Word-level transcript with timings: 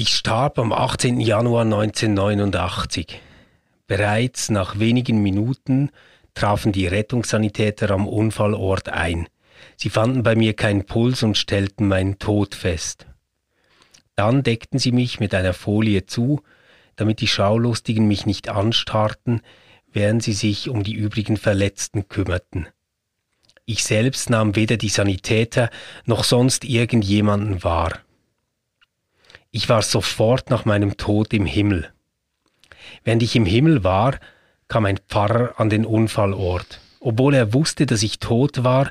Ich 0.00 0.14
starb 0.14 0.60
am 0.60 0.72
18. 0.72 1.18
Januar 1.18 1.62
1989. 1.62 3.20
Bereits 3.88 4.48
nach 4.48 4.78
wenigen 4.78 5.20
Minuten 5.24 5.90
trafen 6.34 6.70
die 6.70 6.86
Rettungssanitäter 6.86 7.90
am 7.90 8.06
Unfallort 8.06 8.90
ein. 8.90 9.26
Sie 9.76 9.90
fanden 9.90 10.22
bei 10.22 10.36
mir 10.36 10.54
keinen 10.54 10.86
Puls 10.86 11.24
und 11.24 11.36
stellten 11.36 11.88
meinen 11.88 12.20
Tod 12.20 12.54
fest. 12.54 13.08
Dann 14.14 14.44
deckten 14.44 14.78
sie 14.78 14.92
mich 14.92 15.18
mit 15.18 15.34
einer 15.34 15.52
Folie 15.52 16.06
zu, 16.06 16.42
damit 16.94 17.20
die 17.20 17.26
Schaulustigen 17.26 18.06
mich 18.06 18.24
nicht 18.24 18.48
anstarrten, 18.48 19.40
während 19.90 20.22
sie 20.22 20.32
sich 20.32 20.68
um 20.68 20.84
die 20.84 20.94
übrigen 20.94 21.36
Verletzten 21.36 22.06
kümmerten. 22.08 22.68
Ich 23.64 23.82
selbst 23.82 24.30
nahm 24.30 24.54
weder 24.54 24.76
die 24.76 24.90
Sanitäter 24.90 25.70
noch 26.06 26.22
sonst 26.22 26.64
irgendjemanden 26.64 27.64
wahr. 27.64 27.98
Ich 29.50 29.68
war 29.68 29.82
sofort 29.82 30.50
nach 30.50 30.66
meinem 30.66 30.96
Tod 30.98 31.32
im 31.32 31.46
Himmel. 31.46 31.90
Während 33.04 33.22
ich 33.22 33.34
im 33.34 33.46
Himmel 33.46 33.82
war, 33.82 34.18
kam 34.68 34.84
ein 34.84 34.98
Pfarrer 35.08 35.58
an 35.58 35.70
den 35.70 35.86
Unfallort. 35.86 36.80
Obwohl 37.00 37.34
er 37.34 37.54
wusste, 37.54 37.86
dass 37.86 38.02
ich 38.02 38.18
tot 38.18 38.64
war, 38.64 38.90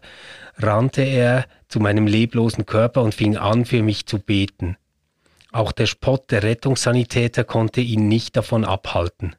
rannte 0.57 1.03
er 1.03 1.45
zu 1.67 1.79
meinem 1.79 2.07
leblosen 2.07 2.65
Körper 2.65 3.03
und 3.03 3.13
fing 3.13 3.37
an, 3.37 3.65
für 3.65 3.83
mich 3.83 4.07
zu 4.07 4.17
beten. 4.17 4.77
Auch 5.51 5.71
der 5.71 5.85
Spott 5.85 6.31
der 6.31 6.41
Rettungssanitäter 6.41 7.43
konnte 7.43 7.81
ihn 7.81 8.07
nicht 8.07 8.35
davon 8.35 8.65
abhalten. 8.65 9.35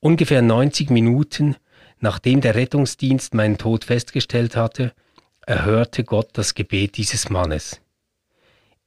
Ungefähr 0.00 0.42
90 0.42 0.90
Minuten, 0.90 1.56
nachdem 2.00 2.40
der 2.40 2.54
Rettungsdienst 2.54 3.34
meinen 3.34 3.58
Tod 3.58 3.84
festgestellt 3.84 4.56
hatte, 4.56 4.92
erhörte 5.46 6.04
Gott 6.04 6.30
das 6.34 6.54
Gebet 6.54 6.98
dieses 6.98 7.30
Mannes. 7.30 7.80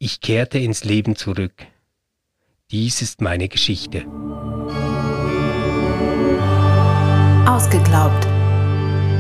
Ich 0.04 0.20
kehrte 0.20 0.58
ins 0.58 0.84
Leben 0.84 1.16
zurück. 1.16 1.54
Dies 2.72 3.04
ist 3.04 3.22
meine 3.22 3.48
Geschichte. 3.48 4.04
Ausgeglaubt. 7.46 8.26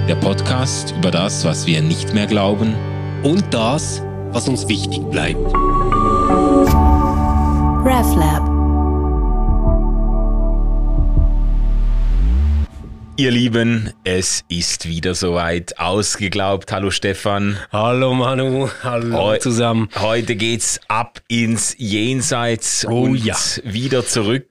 Der 0.10 0.16
Podcast 0.16 0.96
über 0.98 1.12
das, 1.12 1.46
was 1.46 1.68
wir 1.68 1.84
nicht 1.84 2.16
mehr 2.16 2.26
glauben 2.26 2.73
Und 3.22 3.44
das, 3.54 4.02
was 4.32 4.48
uns 4.48 4.68
wichtig 4.68 5.02
bleibt. 5.12 5.54
RefLab. 7.86 8.51
Ihr 13.17 13.30
Lieben, 13.31 13.94
es 14.04 14.44
ist 14.48 14.88
wieder 14.88 15.14
soweit. 15.14 15.78
Ausgeglaubt. 15.78 16.72
Hallo 16.72 16.90
Stefan. 16.90 17.58
Hallo 17.72 18.14
Manu, 18.16 18.70
hallo 18.84 19.16
Heu- 19.17 19.38
zusammen. 19.38 19.90
Heute 20.00 20.36
geht's 20.36 20.80
ab 20.88 21.22
ins 21.28 21.76
Jenseits 21.78 22.86
Oh 22.88 23.02
und 23.04 23.16
ja. 23.17 23.36
wieder 23.64 24.06
zurück. 24.06 24.48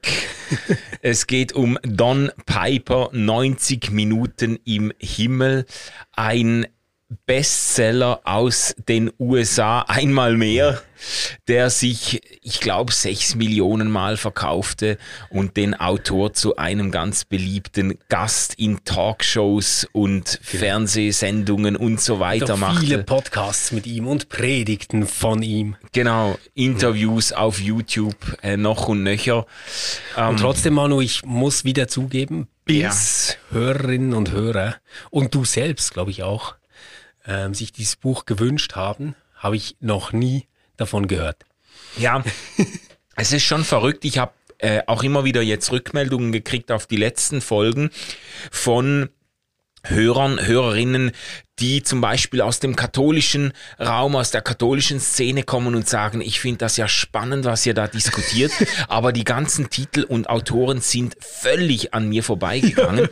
es 1.02 1.26
geht 1.26 1.52
um 1.52 1.78
Don 1.82 2.30
Piper, 2.46 3.08
90 3.12 3.90
Minuten 3.90 4.58
im 4.64 4.92
Himmel. 5.00 5.66
Ein 6.14 6.66
Bestseller 7.26 8.20
aus 8.24 8.74
den 8.88 9.10
USA, 9.18 9.80
einmal 9.82 10.36
mehr, 10.36 10.80
der 11.48 11.70
sich, 11.70 12.20
ich 12.42 12.60
glaube, 12.60 12.92
sechs 12.92 13.34
Millionen 13.34 13.90
Mal 13.90 14.16
verkaufte 14.16 14.98
und 15.30 15.56
den 15.56 15.74
Autor 15.74 16.34
zu 16.34 16.56
einem 16.56 16.90
ganz 16.90 17.24
beliebten 17.24 17.98
Gast 18.08 18.54
in 18.54 18.84
Talkshows 18.84 19.88
und 19.92 20.38
Fernsehsendungen 20.42 21.76
und 21.76 22.00
so 22.00 22.20
weiter 22.20 22.56
machte. 22.56 22.80
viele 22.80 23.02
Podcasts 23.02 23.72
mit 23.72 23.86
ihm 23.86 24.06
und 24.06 24.28
Predigten 24.28 25.06
von 25.06 25.42
ihm. 25.42 25.76
Genau, 25.92 26.38
Interviews 26.54 27.32
auf 27.32 27.60
YouTube 27.60 28.36
äh, 28.42 28.56
noch 28.56 28.88
und 28.88 29.02
nöcher. 29.02 29.46
Ähm, 30.16 30.28
Und 30.30 30.40
trotzdem, 30.40 30.74
Manu, 30.74 31.00
ich 31.00 31.24
muss 31.24 31.64
wieder 31.64 31.88
zugeben, 31.88 32.48
bis 32.64 33.36
Hörerinnen 33.50 34.14
und 34.14 34.30
Hörer 34.30 34.76
und 35.10 35.34
du 35.34 35.44
selbst, 35.44 35.92
glaube 35.92 36.10
ich 36.10 36.22
auch, 36.22 36.54
ähm, 37.30 37.54
sich 37.54 37.72
dieses 37.72 37.96
Buch 37.96 38.26
gewünscht 38.26 38.74
haben, 38.74 39.14
habe 39.36 39.56
ich 39.56 39.76
noch 39.80 40.12
nie 40.12 40.46
davon 40.76 41.06
gehört. 41.06 41.44
ja, 41.96 42.22
es 43.16 43.32
ist 43.32 43.44
schon 43.44 43.64
verrückt. 43.64 44.04
Ich 44.04 44.18
habe 44.18 44.32
äh, 44.58 44.82
auch 44.86 45.02
immer 45.02 45.24
wieder 45.24 45.40
jetzt 45.40 45.70
Rückmeldungen 45.72 46.32
gekriegt 46.32 46.72
auf 46.72 46.86
die 46.86 46.96
letzten 46.96 47.40
Folgen 47.40 47.90
von 48.50 49.08
Hörern, 49.82 50.44
Hörerinnen, 50.44 51.12
die 51.58 51.82
zum 51.82 52.00
Beispiel 52.00 52.40
aus 52.40 52.58
dem 52.58 52.74
katholischen 52.74 53.52
Raum, 53.78 54.16
aus 54.16 54.30
der 54.30 54.40
katholischen 54.40 54.98
Szene 54.98 55.42
kommen 55.42 55.74
und 55.74 55.88
sagen, 55.88 56.20
ich 56.20 56.40
finde 56.40 56.58
das 56.58 56.76
ja 56.76 56.88
spannend, 56.88 57.44
was 57.44 57.66
ihr 57.66 57.74
da 57.74 57.86
diskutiert, 57.86 58.52
aber 58.88 59.12
die 59.12 59.24
ganzen 59.24 59.70
Titel 59.70 60.02
und 60.02 60.28
Autoren 60.28 60.80
sind 60.80 61.16
völlig 61.20 61.92
an 61.92 62.08
mir 62.08 62.22
vorbeigegangen. 62.22 63.08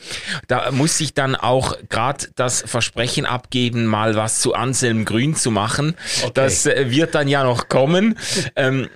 Da 0.46 0.70
muss 0.70 0.98
ich 1.00 1.14
dann 1.14 1.36
auch 1.36 1.76
gerade 1.88 2.28
das 2.34 2.62
Versprechen 2.66 3.26
abgeben, 3.26 3.86
mal 3.86 4.16
was 4.16 4.40
zu 4.40 4.54
Anselm 4.54 5.04
Grün 5.04 5.34
zu 5.34 5.50
machen. 5.50 5.94
Das 6.34 6.66
äh, 6.66 6.90
wird 6.90 7.14
dann 7.14 7.28
ja 7.28 7.44
noch 7.44 7.68
kommen. 7.68 8.18
Ähm, 8.56 8.88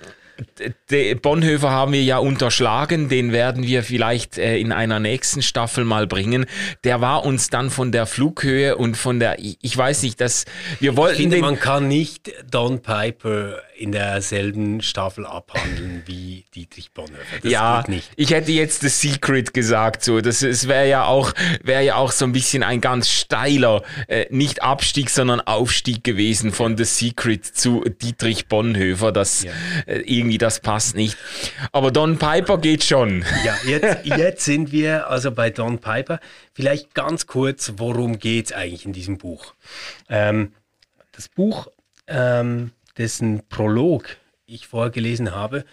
Bonhoeffer 1.21 1.69
haben 1.71 1.93
wir 1.93 2.03
ja 2.03 2.17
unterschlagen, 2.17 3.09
den 3.09 3.31
werden 3.31 3.63
wir 3.63 3.83
vielleicht 3.83 4.37
äh, 4.37 4.57
in 4.57 4.71
einer 4.71 4.99
nächsten 4.99 5.41
Staffel 5.41 5.85
mal 5.85 6.07
bringen. 6.07 6.45
Der 6.83 7.01
war 7.01 7.25
uns 7.25 7.49
dann 7.49 7.69
von 7.69 7.91
der 7.91 8.05
Flughöhe 8.05 8.75
und 8.77 8.95
von 8.97 9.19
der, 9.19 9.39
ich, 9.39 9.57
ich 9.61 9.75
weiß 9.77 10.03
nicht, 10.03 10.21
dass 10.21 10.45
wir 10.79 10.91
Ich 10.91 10.97
wollten 10.97 11.17
finde, 11.17 11.37
den, 11.37 11.41
man 11.41 11.59
kann 11.59 11.87
nicht 11.87 12.31
Don 12.49 12.81
Piper 12.81 13.59
in 13.75 13.91
derselben 13.91 14.81
Staffel 14.81 15.25
abhandeln 15.25 16.03
wie 16.05 16.45
Dietrich 16.53 16.91
Bonhoeffer. 16.91 17.39
Das 17.41 17.51
ja, 17.51 17.81
geht 17.81 17.89
nicht. 17.89 18.11
ich 18.15 18.31
hätte 18.31 18.51
jetzt 18.51 18.81
The 18.81 18.89
Secret 18.89 19.53
gesagt, 19.53 20.03
so, 20.03 20.21
das 20.21 20.41
es 20.43 20.67
wäre 20.67 20.87
ja 20.87 21.05
auch, 21.05 21.33
wäre 21.63 21.83
ja 21.83 21.95
auch 21.95 22.11
so 22.11 22.25
ein 22.25 22.31
bisschen 22.31 22.63
ein 22.63 22.81
ganz 22.81 23.09
steiler, 23.09 23.81
äh, 24.07 24.25
nicht 24.29 24.61
Abstieg, 24.63 25.09
sondern 25.09 25.41
Aufstieg 25.41 26.03
gewesen 26.03 26.51
von 26.51 26.77
The 26.77 26.85
Secret 26.85 27.45
zu 27.45 27.83
Dietrich 28.01 28.47
Bonhoeffer, 28.47 29.11
das, 29.11 29.43
Ja. 29.43 29.51
äh, 29.87 29.99
irgendwie, 30.05 30.32
das 30.37 30.59
passt 30.59 30.95
nicht. 30.95 31.17
Aber 31.71 31.91
Don 31.91 32.17
Piper 32.17 32.57
geht 32.57 32.83
schon. 32.83 33.25
Ja, 33.43 33.55
jetzt, 33.65 34.05
jetzt 34.05 34.45
sind 34.45 34.71
wir 34.71 35.09
also 35.09 35.31
bei 35.31 35.49
Don 35.49 35.79
Piper. 35.79 36.19
Vielleicht 36.53 36.93
ganz 36.93 37.27
kurz, 37.27 37.73
worum 37.77 38.19
geht 38.19 38.47
es 38.47 38.51
eigentlich 38.53 38.85
in 38.85 38.93
diesem 38.93 39.17
Buch? 39.17 39.53
Ähm, 40.09 40.53
das 41.11 41.29
Buch, 41.29 41.67
ähm, 42.07 42.71
dessen 42.97 43.47
Prolog 43.47 44.17
ich 44.45 44.67
vorgelesen 44.67 45.33
habe, 45.33 45.65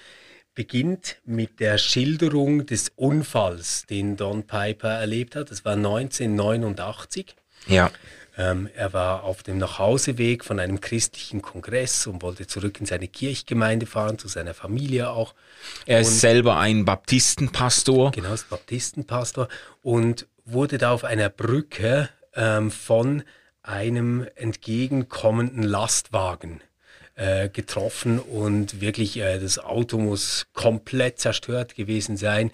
beginnt 0.54 1.16
mit 1.24 1.60
der 1.60 1.78
Schilderung 1.78 2.66
des 2.66 2.90
Unfalls, 2.96 3.86
den 3.86 4.16
Don 4.16 4.46
Piper 4.46 4.90
erlebt 4.90 5.36
hat. 5.36 5.50
Das 5.50 5.64
war 5.64 5.74
1989. 5.74 7.34
Ja. 7.66 7.90
Ähm, 8.40 8.70
er 8.74 8.94
war 8.94 9.24
auf 9.24 9.42
dem 9.42 9.58
Nachhauseweg 9.58 10.46
von 10.46 10.60
einem 10.60 10.80
christlichen 10.80 11.42
Kongress 11.42 12.06
und 12.06 12.22
wollte 12.22 12.46
zurück 12.46 12.80
in 12.80 12.86
seine 12.86 13.06
Kirchgemeinde 13.06 13.84
fahren, 13.84 14.18
zu 14.18 14.28
seiner 14.28 14.54
Familie 14.54 15.10
auch. 15.10 15.34
Er 15.84 16.00
ist 16.00 16.20
selber 16.20 16.56
ein 16.56 16.86
Baptistenpastor. 16.86 18.12
Genau, 18.12 18.32
ist 18.32 18.48
Baptistenpastor 18.48 19.48
und 19.82 20.26
wurde 20.46 20.78
da 20.78 20.92
auf 20.92 21.04
einer 21.04 21.28
Brücke 21.28 22.08
ähm, 22.34 22.70
von 22.70 23.24
einem 23.62 24.26
entgegenkommenden 24.36 25.62
Lastwagen 25.62 26.62
äh, 27.20 27.50
getroffen 27.50 28.18
und 28.18 28.80
wirklich 28.80 29.18
äh, 29.18 29.38
das 29.38 29.58
Auto 29.58 29.98
muss 29.98 30.46
komplett 30.54 31.18
zerstört 31.18 31.74
gewesen 31.74 32.16
sein. 32.16 32.50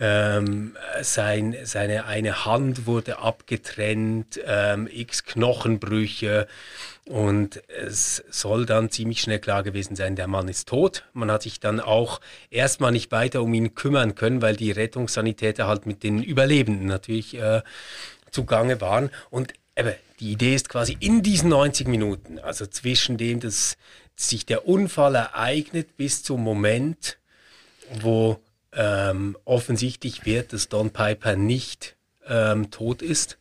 Ähm, 0.00 0.76
sein 1.02 1.56
seine 1.62 2.04
eine 2.06 2.44
Hand 2.44 2.86
wurde 2.86 3.20
abgetrennt, 3.20 4.40
ähm, 4.44 4.88
x 4.92 5.22
Knochenbrüche 5.22 6.48
und 7.04 7.62
es 7.68 8.24
soll 8.28 8.66
dann 8.66 8.90
ziemlich 8.90 9.20
schnell 9.20 9.38
klar 9.38 9.62
gewesen 9.62 9.94
sein, 9.94 10.16
der 10.16 10.26
Mann 10.26 10.48
ist 10.48 10.66
tot. 10.66 11.04
Man 11.12 11.30
hat 11.30 11.44
sich 11.44 11.60
dann 11.60 11.78
auch 11.78 12.20
erstmal 12.50 12.90
nicht 12.90 13.12
weiter 13.12 13.40
um 13.40 13.54
ihn 13.54 13.76
kümmern 13.76 14.16
können, 14.16 14.42
weil 14.42 14.56
die 14.56 14.72
Rettungssanitäter 14.72 15.68
halt 15.68 15.86
mit 15.86 16.02
den 16.02 16.24
Überlebenden 16.24 16.88
natürlich 16.88 17.34
äh, 17.34 17.62
zugange 18.32 18.80
waren. 18.80 19.10
Und 19.30 19.52
die 20.20 20.32
Idee 20.32 20.54
ist 20.54 20.68
quasi 20.68 20.96
in 20.98 21.22
diesen 21.22 21.50
90 21.50 21.86
Minuten, 21.86 22.38
also 22.38 22.66
zwischen 22.66 23.16
dem, 23.16 23.40
dass 23.40 23.76
sich 24.18 24.44
der 24.44 24.66
Unfall 24.66 25.14
ereignet 25.14 25.96
bis 25.96 26.24
zum 26.24 26.42
Moment, 26.42 27.18
wo 28.00 28.40
ähm, 28.72 29.38
offensichtlich 29.44 30.26
wird, 30.26 30.52
dass 30.52 30.68
Don 30.68 30.90
Piper 30.90 31.36
nicht 31.36 31.96
ähm, 32.26 32.70
tot 32.70 33.00
ist, 33.00 33.38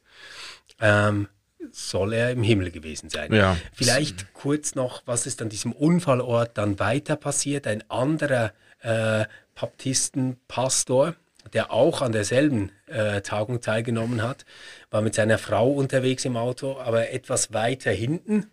ähm, 0.80 1.28
soll 1.72 2.14
er 2.14 2.32
im 2.32 2.44
Himmel 2.44 2.70
gewesen 2.72 3.10
sein. 3.10 3.34
Ja. 3.34 3.58
Vielleicht 3.74 4.34
kurz 4.34 4.76
noch, 4.76 5.02
was 5.06 5.26
ist 5.26 5.42
an 5.42 5.50
diesem 5.50 5.72
Unfallort 5.74 6.58
dann 6.58 6.80
weiter 6.80 7.16
passiert? 7.16 7.66
Ein 7.66 7.84
anderer 7.90 8.54
äh, 8.82 9.26
Baptistenpastor, 9.60 11.16
der 11.54 11.72
auch 11.72 12.04
an 12.04 12.12
derselben 12.12 12.72
äh, 12.86 13.22
Tagung 13.22 13.62
teilgenommen 13.62 14.22
hat, 14.22 14.46
war 14.92 15.02
mit 15.02 15.16
seiner 15.16 15.40
Frau 15.40 15.72
unterwegs 15.72 16.24
im 16.24 16.38
Auto, 16.38 16.78
aber 16.78 17.10
etwas 17.10 17.52
weiter 17.52 17.92
hinten 17.92 18.52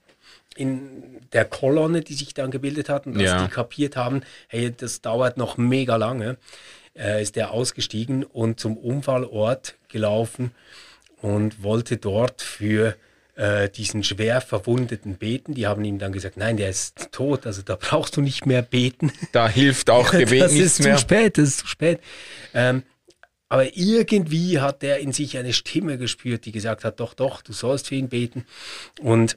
in 0.56 1.20
der 1.32 1.44
Kolonne, 1.44 2.00
die 2.02 2.14
sich 2.14 2.34
dann 2.34 2.50
gebildet 2.50 2.88
hat 2.88 3.06
und 3.06 3.14
als 3.16 3.24
Ja. 3.30 3.44
die 3.46 3.50
kapiert 3.52 3.96
haben, 3.96 4.22
hey, 4.48 4.72
das 4.76 5.00
dauert 5.00 5.36
noch 5.36 5.56
mega 5.56 5.96
lange, 5.96 6.36
äh, 6.96 7.22
ist 7.22 7.36
er 7.36 7.50
ausgestiegen 7.52 8.24
und 8.24 8.60
zum 8.60 8.76
Unfallort 8.76 9.74
gelaufen 9.88 10.52
und 11.20 11.62
wollte 11.62 11.96
dort 11.96 12.42
für 12.42 12.94
äh, 13.36 13.68
diesen 13.68 14.04
schwer 14.04 14.40
Verwundeten 14.40 15.16
beten. 15.16 15.54
Die 15.54 15.66
haben 15.66 15.84
ihm 15.84 15.98
dann 15.98 16.12
gesagt, 16.12 16.36
nein, 16.36 16.56
der 16.56 16.68
ist 16.70 17.08
tot, 17.10 17.46
also 17.46 17.62
da 17.62 17.74
brauchst 17.74 18.16
du 18.16 18.20
nicht 18.20 18.46
mehr 18.46 18.62
beten. 18.62 19.10
Da 19.32 19.48
hilft 19.48 19.90
auch 19.90 20.10
Gebet 20.12 20.40
das 20.42 20.52
nichts 20.52 20.78
ist 20.78 20.84
mehr. 20.84 20.94
zu 20.94 21.00
spät, 21.02 21.36
das 21.38 21.48
ist 21.48 21.58
zu 21.58 21.66
spät. 21.66 21.98
Ähm, 22.54 22.84
aber 23.48 23.76
irgendwie 23.76 24.60
hat 24.60 24.84
er 24.84 24.98
in 24.98 25.12
sich 25.12 25.36
eine 25.36 25.52
Stimme 25.52 25.98
gespürt, 25.98 26.44
die 26.44 26.52
gesagt 26.52 26.84
hat, 26.84 27.00
doch, 27.00 27.14
doch, 27.14 27.42
du 27.42 27.52
sollst 27.52 27.88
für 27.88 27.96
ihn 27.96 28.08
beten. 28.08 28.46
Und 29.00 29.36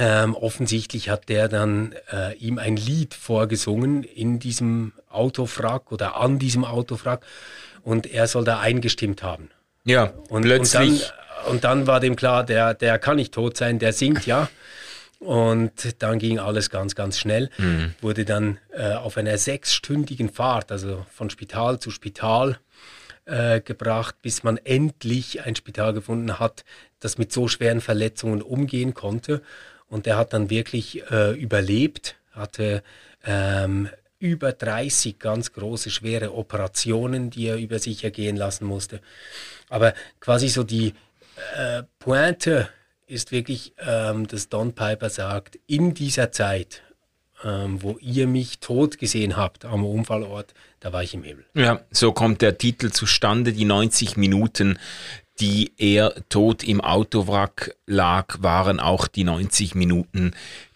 ähm, 0.00 0.34
offensichtlich 0.34 1.10
hat 1.10 1.28
der 1.28 1.48
dann 1.48 1.94
äh, 2.10 2.34
ihm 2.36 2.58
ein 2.58 2.76
Lied 2.76 3.12
vorgesungen 3.12 4.02
in 4.02 4.38
diesem 4.38 4.94
Autofrack 5.10 5.92
oder 5.92 6.16
an 6.16 6.38
diesem 6.38 6.64
Autofrack 6.64 7.26
und 7.82 8.06
er 8.06 8.26
soll 8.26 8.44
da 8.44 8.60
eingestimmt 8.60 9.22
haben. 9.22 9.50
Ja, 9.84 10.14
Und, 10.30 10.42
plötzlich. 10.42 10.90
Und 10.90 11.12
dann, 11.44 11.52
und 11.52 11.64
dann 11.64 11.86
war 11.86 12.00
dem 12.00 12.16
klar, 12.16 12.44
der, 12.44 12.72
der 12.72 12.98
kann 12.98 13.16
nicht 13.16 13.34
tot 13.34 13.58
sein, 13.58 13.78
der 13.78 13.92
singt 13.92 14.24
ja. 14.24 14.48
Und 15.18 16.02
dann 16.02 16.18
ging 16.18 16.38
alles 16.38 16.70
ganz, 16.70 16.94
ganz 16.94 17.18
schnell. 17.18 17.50
Wurde 18.00 18.24
dann 18.24 18.58
äh, 18.72 18.94
auf 18.94 19.18
einer 19.18 19.36
sechsstündigen 19.36 20.30
Fahrt, 20.30 20.72
also 20.72 21.04
von 21.12 21.28
Spital 21.28 21.78
zu 21.78 21.90
Spital, 21.90 22.58
äh, 23.26 23.60
gebracht, 23.60 24.16
bis 24.22 24.44
man 24.44 24.56
endlich 24.56 25.44
ein 25.44 25.56
Spital 25.56 25.92
gefunden 25.92 26.38
hat, 26.38 26.64
das 27.00 27.18
mit 27.18 27.32
so 27.32 27.48
schweren 27.48 27.82
Verletzungen 27.82 28.40
umgehen 28.40 28.94
konnte. 28.94 29.42
Und 29.90 30.06
der 30.06 30.16
hat 30.16 30.32
dann 30.32 30.48
wirklich 30.48 31.02
äh, 31.10 31.32
überlebt, 31.32 32.14
hatte 32.32 32.82
ähm, 33.24 33.90
über 34.20 34.52
30 34.52 35.18
ganz 35.18 35.52
große, 35.52 35.90
schwere 35.90 36.34
Operationen, 36.34 37.30
die 37.30 37.46
er 37.46 37.56
über 37.56 37.78
sich 37.78 38.04
ergehen 38.04 38.36
lassen 38.36 38.66
musste. 38.66 39.00
Aber 39.68 39.94
quasi 40.20 40.48
so 40.48 40.62
die 40.62 40.94
äh, 41.56 41.82
Pointe 41.98 42.68
ist 43.06 43.32
wirklich, 43.32 43.74
ähm, 43.78 44.28
dass 44.28 44.48
Don 44.48 44.74
Piper 44.74 45.10
sagt, 45.10 45.58
in 45.66 45.94
dieser 45.94 46.30
Zeit, 46.30 46.82
ähm, 47.42 47.82
wo 47.82 47.98
ihr 48.00 48.26
mich 48.26 48.60
tot 48.60 48.98
gesehen 48.98 49.36
habt 49.36 49.64
am 49.64 49.84
Unfallort, 49.84 50.54
da 50.78 50.92
war 50.92 51.02
ich 51.02 51.14
im 51.14 51.24
Himmel. 51.24 51.44
Ja, 51.54 51.80
so 51.90 52.12
kommt 52.12 52.42
der 52.42 52.58
Titel 52.58 52.90
zustande. 52.90 53.52
Die 53.52 53.64
90 53.64 54.16
Minuten, 54.16 54.78
die 55.40 55.72
er 55.78 56.14
tot 56.28 56.62
im 56.62 56.80
Autowrack 56.80 57.74
lag, 57.86 58.36
waren 58.40 58.78
auch 58.78 59.08
die 59.08 59.24
90 59.24 59.74
Minuten, 59.74 60.32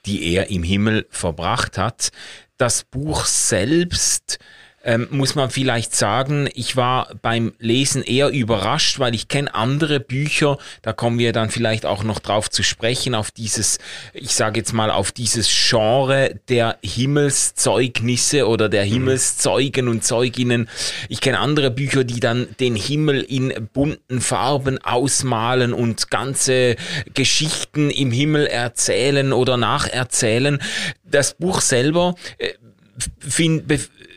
die 0.06 0.32
er 0.32 0.50
im 0.50 0.62
Himmel 0.62 1.06
verbracht 1.11 1.78
hat. 1.78 2.11
Das 2.56 2.84
Buch 2.84 3.26
selbst 3.26 4.38
ähm, 4.85 5.09
muss 5.11 5.35
man 5.35 5.51
vielleicht 5.51 5.97
sagen, 5.97 6.49
ich 6.55 6.77
war 6.77 7.09
beim 7.23 7.55
Lesen 7.59 8.03
eher 8.03 8.29
überrascht, 8.29 8.99
weil 8.99 9.15
ich 9.15 9.29
kenne 9.29 9.55
andere 9.55 9.99
Bücher, 9.99 10.59
da 10.83 10.93
kommen 10.93 11.19
wir 11.19 11.33
dann 11.33 11.51
vielleicht 11.51 11.87
auch 11.87 12.05
noch 12.05 12.19
drauf 12.19 12.51
zu 12.51 12.63
sprechen, 12.63 13.15
auf 13.15 13.31
dieses, 13.31 13.79
ich 14.13 14.35
sage 14.35 14.61
jetzt 14.61 14.73
mal, 14.73 14.91
auf 14.91 15.11
dieses 15.11 15.49
Genre 15.49 16.39
der 16.49 16.79
Himmelszeugnisse 16.83 18.47
oder 18.47 18.69
der 18.69 18.85
Himmelszeugen 18.85 19.89
und 19.89 20.05
Zeuginnen. 20.05 20.69
Ich 21.09 21.21
kenne 21.21 21.39
andere 21.39 21.71
Bücher, 21.71 22.05
die 22.05 22.21
dann 22.21 22.49
den 22.61 22.77
Himmel 22.77 23.23
in 23.23 23.69
bunten 23.73 24.21
Farben 24.21 24.79
ausmalen 24.79 25.73
und 25.73 26.11
ganze 26.11 26.77
Geschichten 27.15 27.91
im 27.91 28.11
Himmel 28.11 28.47
erzählen 28.47 29.33
oder 29.33 29.57
nacherzählen. 29.57 30.59
Das 31.05 31.35
Buch 31.35 31.63
selber 31.63 32.15
äh, 32.39 32.53
find, 33.19 33.65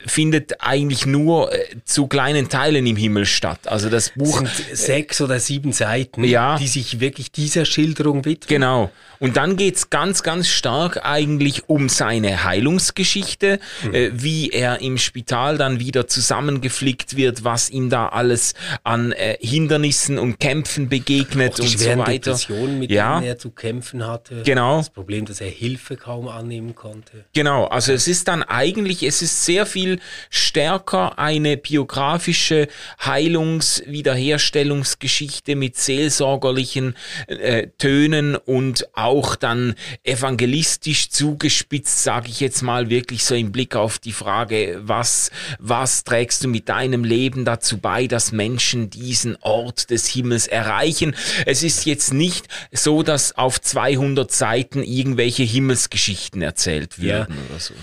findet 0.07 0.61
eigentlich 0.61 1.05
nur 1.05 1.53
äh, 1.53 1.57
zu 1.85 2.07
kleinen 2.07 2.49
Teilen 2.49 2.85
im 2.87 2.95
Himmel 2.95 3.25
statt. 3.25 3.67
Also 3.67 3.89
das 3.89 4.07
Es 4.07 4.13
Buch, 4.13 4.37
sind 4.39 4.49
sechs 4.77 5.21
oder 5.21 5.39
sieben 5.39 5.71
Seiten, 5.73 6.23
Ja. 6.23 6.57
die 6.57 6.67
sich 6.67 6.99
wirklich 6.99 7.31
dieser 7.31 7.65
Schilderung 7.65 8.25
widmen. 8.25 8.47
genau. 8.47 8.91
Und 9.19 9.35
dann 9.35 9.55
geht's 9.57 9.89
ganz, 9.89 10.21
ganz 10.21 10.47
stark 10.47 11.03
eigentlich 11.03 11.67
um 11.69 11.89
seine 11.89 12.43
Heilungsgeschichte, 12.43 13.59
äh, 13.91 14.11
wie 14.13 14.49
er 14.51 14.81
im 14.81 14.99
Spital 14.99 15.57
dann 15.57 15.79
wieder 15.79 16.07
zusammengeflickt 16.07 17.15
wird, 17.15 17.43
was 17.43 17.69
ihm 17.71 17.89
da 17.89 18.09
alles 18.09 18.53
an 18.83 19.11
äh, 19.13 19.37
Hindernissen 19.41 20.19
und 20.19 20.39
Kämpfen 20.39 20.87
begegnet 20.87 21.53
Auch 21.53 21.55
die 21.55 21.61
und 21.63 21.79
so 21.79 21.89
weiter. 21.97 22.11
Depressionen, 22.31 22.79
mit 22.79 22.91
Ja. 22.91 23.15
denen 23.19 23.27
er 23.27 23.37
zu 23.39 23.49
kämpfen 23.49 24.05
hatte. 24.05 24.43
Genau. 24.45 24.77
Das 24.77 24.89
Problem, 24.91 25.25
dass 25.25 25.41
er 25.41 25.49
Hilfe 25.49 25.97
kaum 25.97 26.27
annehmen 26.27 26.75
konnte. 26.75 27.25
Genau, 27.33 27.65
also 27.65 27.91
es 27.93 28.07
ist 28.07 28.27
dann 28.27 28.43
eigentlich, 28.43 29.03
es 29.03 29.21
ist 29.21 29.45
sehr 29.45 29.65
viel 29.65 29.96
stärker 30.29 31.17
eine 31.19 31.57
biografische 31.57 32.67
Heilungs-, 32.99 33.83
Wiederherstellungsgeschichte 33.85 35.55
mit 35.55 35.75
seelsorgerlichen 35.77 36.95
äh, 37.27 37.67
Tönen 37.77 38.35
und 38.35 38.87
auch 38.95 39.35
dann 39.35 39.75
evangelistisch 40.03 41.09
zugespitzt, 41.09 42.03
sage 42.03 42.29
ich 42.29 42.39
jetzt 42.39 42.61
mal, 42.61 42.89
wirklich 42.89 43.23
so 43.23 43.35
im 43.35 43.51
Blick 43.51 43.75
auf 43.75 43.99
die 43.99 44.13
Frage, 44.13 44.79
was, 44.81 45.31
was 45.59 46.03
trägst 46.03 46.43
du 46.43 46.47
mit 46.47 46.69
deinem 46.69 47.03
Leben 47.03 47.45
dazu 47.45 47.77
bei, 47.77 48.07
dass 48.07 48.31
Menschen 48.31 48.89
diesen 48.89 49.37
Ort 49.41 49.89
des 49.89 50.07
Himmels 50.07 50.47
erreichen. 50.47 51.15
Es 51.45 51.63
ist 51.63 51.85
jetzt 51.85 52.13
nicht 52.13 52.47
so, 52.71 53.03
dass 53.03 53.37
auf 53.37 53.61
200 53.61 54.31
Seiten 54.31 54.83
irgendwelche 54.83 55.43
Himmelsgeschichten 55.43 56.41
erzählt 56.41 56.97
Ja. 56.97 57.03
werden 57.03 57.37
oder 57.49 57.59
so. 57.59 57.73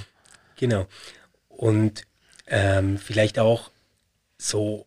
Genau. 0.57 0.87
Und 1.57 2.03
ähm, 2.47 2.99
vielleicht 2.99 3.39
auch 3.39 3.71
so 4.39 4.87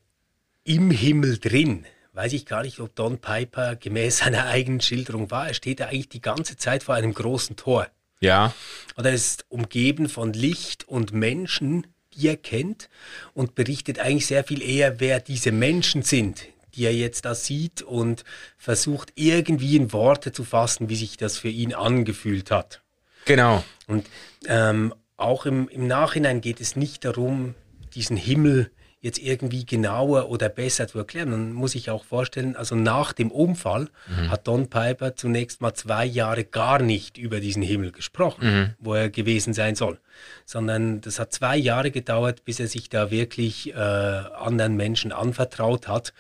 im 0.63 0.91
Himmel 0.91 1.39
drin. 1.39 1.85
Weiß 2.13 2.33
ich 2.33 2.45
gar 2.45 2.63
nicht, 2.63 2.79
ob 2.79 2.95
Don 2.95 3.19
Piper 3.19 3.75
gemäß 3.75 4.17
seiner 4.19 4.45
eigenen 4.47 4.81
Schilderung 4.81 5.31
war. 5.31 5.47
Er 5.47 5.53
steht 5.53 5.79
da 5.79 5.85
eigentlich 5.87 6.09
die 6.09 6.21
ganze 6.21 6.57
Zeit 6.57 6.83
vor 6.83 6.95
einem 6.95 7.13
großen 7.13 7.55
Tor. 7.55 7.87
Ja, 8.19 8.53
Oder 8.97 9.09
er 9.09 9.15
ist 9.15 9.45
umgeben 9.49 10.09
von 10.09 10.33
Licht 10.33 10.87
und 10.87 11.13
Menschen, 11.13 11.85
die 12.13 12.27
er 12.27 12.37
kennt 12.37 12.89
und 13.35 13.53
berichtet 13.53 13.99
eigentlich 13.99 14.25
sehr 14.25 14.43
viel 14.43 14.63
eher, 14.63 14.99
wer 14.99 15.19
diese 15.19 15.51
Menschen 15.51 16.01
sind, 16.01 16.47
die 16.73 16.85
er 16.85 16.95
jetzt 16.95 17.25
da 17.25 17.35
sieht 17.35 17.83
und 17.83 18.23
versucht 18.57 19.13
irgendwie 19.13 19.75
in 19.75 19.93
Worte 19.93 20.31
zu 20.31 20.43
fassen, 20.43 20.89
wie 20.89 20.95
sich 20.95 21.17
das 21.17 21.37
für 21.37 21.49
ihn 21.49 21.75
angefühlt 21.75 22.49
hat. 22.49 22.81
genau. 23.25 23.63
Und 23.85 24.07
ähm, 24.47 24.95
auch 25.17 25.45
im, 25.45 25.67
im 25.69 25.87
Nachhinein 25.87 26.41
geht 26.41 26.61
es 26.61 26.75
nicht 26.75 27.03
darum, 27.03 27.55
diesen 27.93 28.17
Himmel 28.17 28.71
jetzt 28.99 29.19
irgendwie 29.19 29.65
genauer 29.65 30.29
oder 30.29 30.49
besser 30.49 30.87
zu 30.87 30.97
erklären. 30.97 31.29
Man 31.29 31.53
muss 31.53 31.73
sich 31.73 31.89
auch 31.89 32.03
vorstellen, 32.03 32.55
also 32.55 32.75
nach 32.75 33.13
dem 33.13 33.31
Unfall 33.31 33.89
hat 34.27 34.47
Don 34.47 34.69
Piper 34.69 35.15
zunächst 35.15 35.61
mal 35.61 35.73
zwei 35.75 36.05
Jahre 36.05 36.43
gar 36.43 36.79
nicht 36.79 37.17
über 37.17 37.39
diesen 37.39 37.61
Himmel 37.61 37.91
gesprochen, 37.91 38.75
wo 38.79 38.95
er 38.95 39.09
gewesen 39.09 39.53
sein 39.53 39.75
soll, 39.75 39.99
sondern 40.45 40.99
das 41.01 41.19
hat 41.19 41.31
zwei 41.31 41.57
Jahre 41.57 41.91
gedauert, 41.91 42.43
bis 42.43 42.59
er 42.59 42.67
sich 42.67 42.89
da 42.89 43.11
wirklich 43.11 43.73
äh, 43.73 43.77
anderen 43.77 44.75
Menschen 44.75 45.11
anvertraut 45.11 45.87
hat 45.87 46.13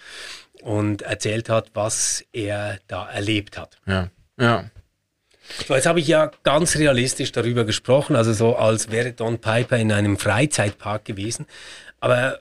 und 0.61 1.01
erzählt 1.01 1.49
hat, 1.49 1.71
was 1.73 2.23
er 2.31 2.77
da 2.87 3.09
erlebt 3.09 3.57
hat. 3.57 3.79
Ja, 3.87 4.09
ja. 4.39 4.69
So, 5.67 5.75
jetzt 5.75 5.85
habe 5.85 5.99
ich 5.99 6.07
ja 6.07 6.31
ganz 6.43 6.75
realistisch 6.75 7.31
darüber 7.31 7.63
gesprochen, 7.63 8.15
also 8.15 8.33
so 8.33 8.55
als 8.55 8.91
wäre 8.91 9.13
Don 9.13 9.39
Piper 9.39 9.77
in 9.77 9.91
einem 9.91 10.17
Freizeitpark 10.17 11.05
gewesen. 11.05 11.45
Aber 11.99 12.39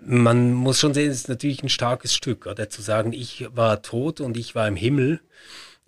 man 0.00 0.52
muss 0.52 0.80
schon 0.80 0.94
sehen, 0.94 1.10
es 1.10 1.18
ist 1.18 1.28
natürlich 1.28 1.62
ein 1.62 1.68
starkes 1.68 2.14
Stück, 2.14 2.46
oder 2.46 2.68
zu 2.68 2.82
sagen, 2.82 3.12
ich 3.12 3.46
war 3.50 3.82
tot 3.82 4.20
und 4.20 4.36
ich 4.36 4.54
war 4.54 4.68
im 4.68 4.76
Himmel. 4.76 5.20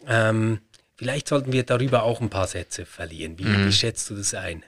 Ähm, 0.07 0.61
vielleicht 0.97 1.29
sollten 1.29 1.53
wir 1.53 1.63
darüber 1.63 2.03
auch 2.03 2.21
ein 2.21 2.31
paar 2.31 2.47
Sätze 2.47 2.85
verlieren. 2.85 3.39
Wie, 3.39 3.67
wie 3.67 3.73
schätzt 3.73 4.11
du 4.11 4.15
das 4.15 4.35
ein? 4.35 4.65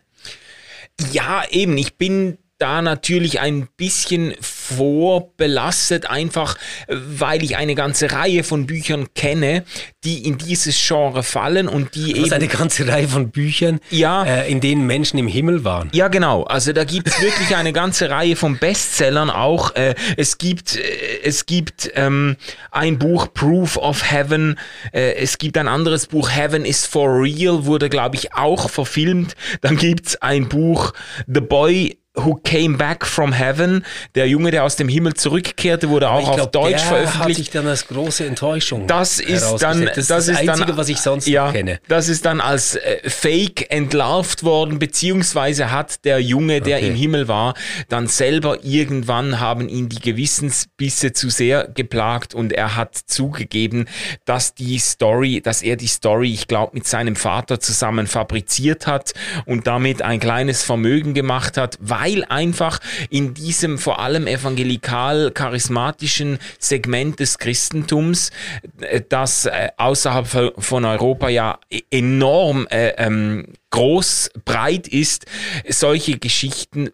Ja, 1.12 1.44
eben, 1.50 1.76
ich 1.78 1.96
bin 1.96 2.38
da 2.58 2.82
natürlich 2.82 3.40
ein 3.40 3.68
bisschen 3.76 4.34
vorbelastet, 4.76 6.08
einfach 6.08 6.56
äh, 6.86 6.96
weil 6.96 7.42
ich 7.42 7.56
eine 7.56 7.74
ganze 7.74 8.12
Reihe 8.12 8.44
von 8.44 8.66
Büchern 8.66 9.08
kenne, 9.14 9.64
die 10.04 10.24
in 10.26 10.38
dieses 10.38 10.76
Genre 10.86 11.22
fallen 11.22 11.68
und 11.68 11.94
die 11.94 12.12
Das 12.14 12.26
ist 12.26 12.32
eine 12.32 12.44
eben. 12.44 12.52
ganze 12.58 12.86
Reihe 12.88 13.08
von 13.08 13.30
Büchern, 13.30 13.80
Ja. 13.90 14.24
äh, 14.24 14.50
in 14.50 14.60
denen 14.60 14.86
Menschen 14.86 15.18
im 15.18 15.28
Himmel 15.28 15.64
waren. 15.64 15.90
Ja, 15.92 16.08
genau. 16.08 16.44
Also 16.44 16.72
da 16.72 16.84
gibt's 16.84 17.20
wirklich 17.20 17.54
eine 17.56 17.72
ganze 17.72 18.10
Reihe 18.10 18.36
von 18.36 18.58
Bestsellern 18.58 19.30
auch. 19.30 19.74
Äh, 19.74 19.94
es 20.16 20.38
gibt, 20.38 20.76
äh, 20.76 20.80
es 21.22 21.46
gibt 21.46 21.90
ähm, 21.94 22.36
ein 22.70 22.98
Buch 22.98 23.32
Proof 23.32 23.76
of 23.76 24.10
Heaven. 24.10 24.58
Äh, 24.92 25.14
es 25.14 25.38
gibt 25.38 25.56
ein 25.58 25.68
anderes 25.68 26.06
Buch 26.06 26.30
Heaven 26.30 26.64
is 26.64 26.86
for 26.86 27.08
Real, 27.22 27.64
wurde, 27.66 27.88
glaube 27.88 28.16
ich, 28.16 28.34
auch 28.34 28.70
verfilmt. 28.70 29.34
Dann 29.60 29.76
gibt's 29.76 30.16
ein 30.16 30.48
Buch 30.48 30.92
The 31.26 31.40
Boy 31.40 31.98
Who 32.16 32.40
Came 32.42 32.76
Back 32.76 33.06
from 33.06 33.32
Heaven, 33.32 33.84
der 34.16 34.26
Junge, 34.26 34.50
der 34.50 34.64
aus 34.64 34.74
dem 34.74 34.88
Himmel 34.88 35.14
zurückkehrte, 35.14 35.90
wurde 35.90 36.10
auch 36.10 36.34
glaub, 36.34 36.40
auf 36.40 36.50
Deutsch 36.50 36.70
der 36.72 36.80
veröffentlicht. 36.80 37.38
Hat 37.38 37.44
sich 37.44 37.50
dann 37.50 37.66
als 37.68 37.86
große 37.86 38.26
Enttäuschung. 38.26 38.88
Das 38.88 39.20
ist 39.20 39.58
dann 39.58 39.84
das, 39.84 39.94
das, 39.94 40.06
das 40.08 40.28
ist 40.28 40.38
Einzige, 40.38 40.66
dann, 40.66 40.76
was 40.76 40.88
ich 40.88 40.98
sonst 40.98 41.28
ja, 41.28 41.52
kenne. 41.52 41.78
Das 41.86 42.08
ist 42.08 42.26
dann 42.26 42.40
als 42.40 42.74
äh, 42.74 43.08
Fake 43.08 43.70
entlarvt 43.70 44.42
worden, 44.42 44.80
beziehungsweise 44.80 45.70
hat 45.70 46.04
der 46.04 46.20
Junge, 46.20 46.60
der 46.60 46.78
okay. 46.78 46.88
im 46.88 46.96
Himmel 46.96 47.28
war, 47.28 47.54
dann 47.88 48.08
selber 48.08 48.58
irgendwann 48.64 49.38
haben 49.38 49.68
ihn 49.68 49.88
die 49.88 50.00
Gewissensbisse 50.00 51.12
zu 51.12 51.30
sehr 51.30 51.68
geplagt 51.68 52.34
und 52.34 52.52
er 52.52 52.74
hat 52.74 52.96
zugegeben, 53.06 53.86
dass 54.24 54.54
die 54.54 54.80
Story, 54.80 55.42
dass 55.42 55.62
er 55.62 55.76
die 55.76 55.86
Story, 55.86 56.32
ich 56.32 56.48
glaube, 56.48 56.72
mit 56.74 56.88
seinem 56.88 57.14
Vater 57.14 57.60
zusammen 57.60 58.08
fabriziert 58.08 58.88
hat 58.88 59.12
und 59.46 59.68
damit 59.68 60.02
ein 60.02 60.18
kleines 60.18 60.64
Vermögen 60.64 61.14
gemacht 61.14 61.56
hat, 61.56 61.78
weil 61.80 61.99
einfach 62.28 62.80
in 63.10 63.34
diesem 63.34 63.78
vor 63.78 64.00
allem 64.00 64.26
evangelikal-charismatischen 64.26 66.38
Segment 66.58 67.20
des 67.20 67.38
Christentums, 67.38 68.30
äh, 68.80 69.02
das 69.08 69.46
äh, 69.46 69.68
außerhalb 69.76 70.56
von 70.58 70.84
Europa 70.84 71.28
ja 71.28 71.60
enorm 71.90 72.66
äh, 72.70 72.94
ähm, 72.96 73.46
groß, 73.70 74.30
breit 74.44 74.88
ist, 74.88 75.26
solche 75.68 76.18
Geschichten 76.18 76.90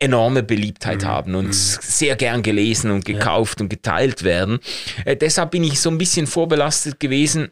enorme 0.00 0.42
Beliebtheit 0.42 1.02
mhm. 1.02 1.06
haben 1.06 1.34
und 1.34 1.48
mhm. 1.48 1.52
sehr 1.52 2.16
gern 2.16 2.42
gelesen 2.42 2.90
und 2.90 3.04
gekauft 3.04 3.58
ja. 3.58 3.64
und 3.64 3.68
geteilt 3.68 4.22
werden. 4.22 4.60
Äh, 5.04 5.16
deshalb 5.16 5.50
bin 5.50 5.64
ich 5.64 5.80
so 5.80 5.90
ein 5.90 5.98
bisschen 5.98 6.26
vorbelastet 6.26 7.00
gewesen 7.00 7.50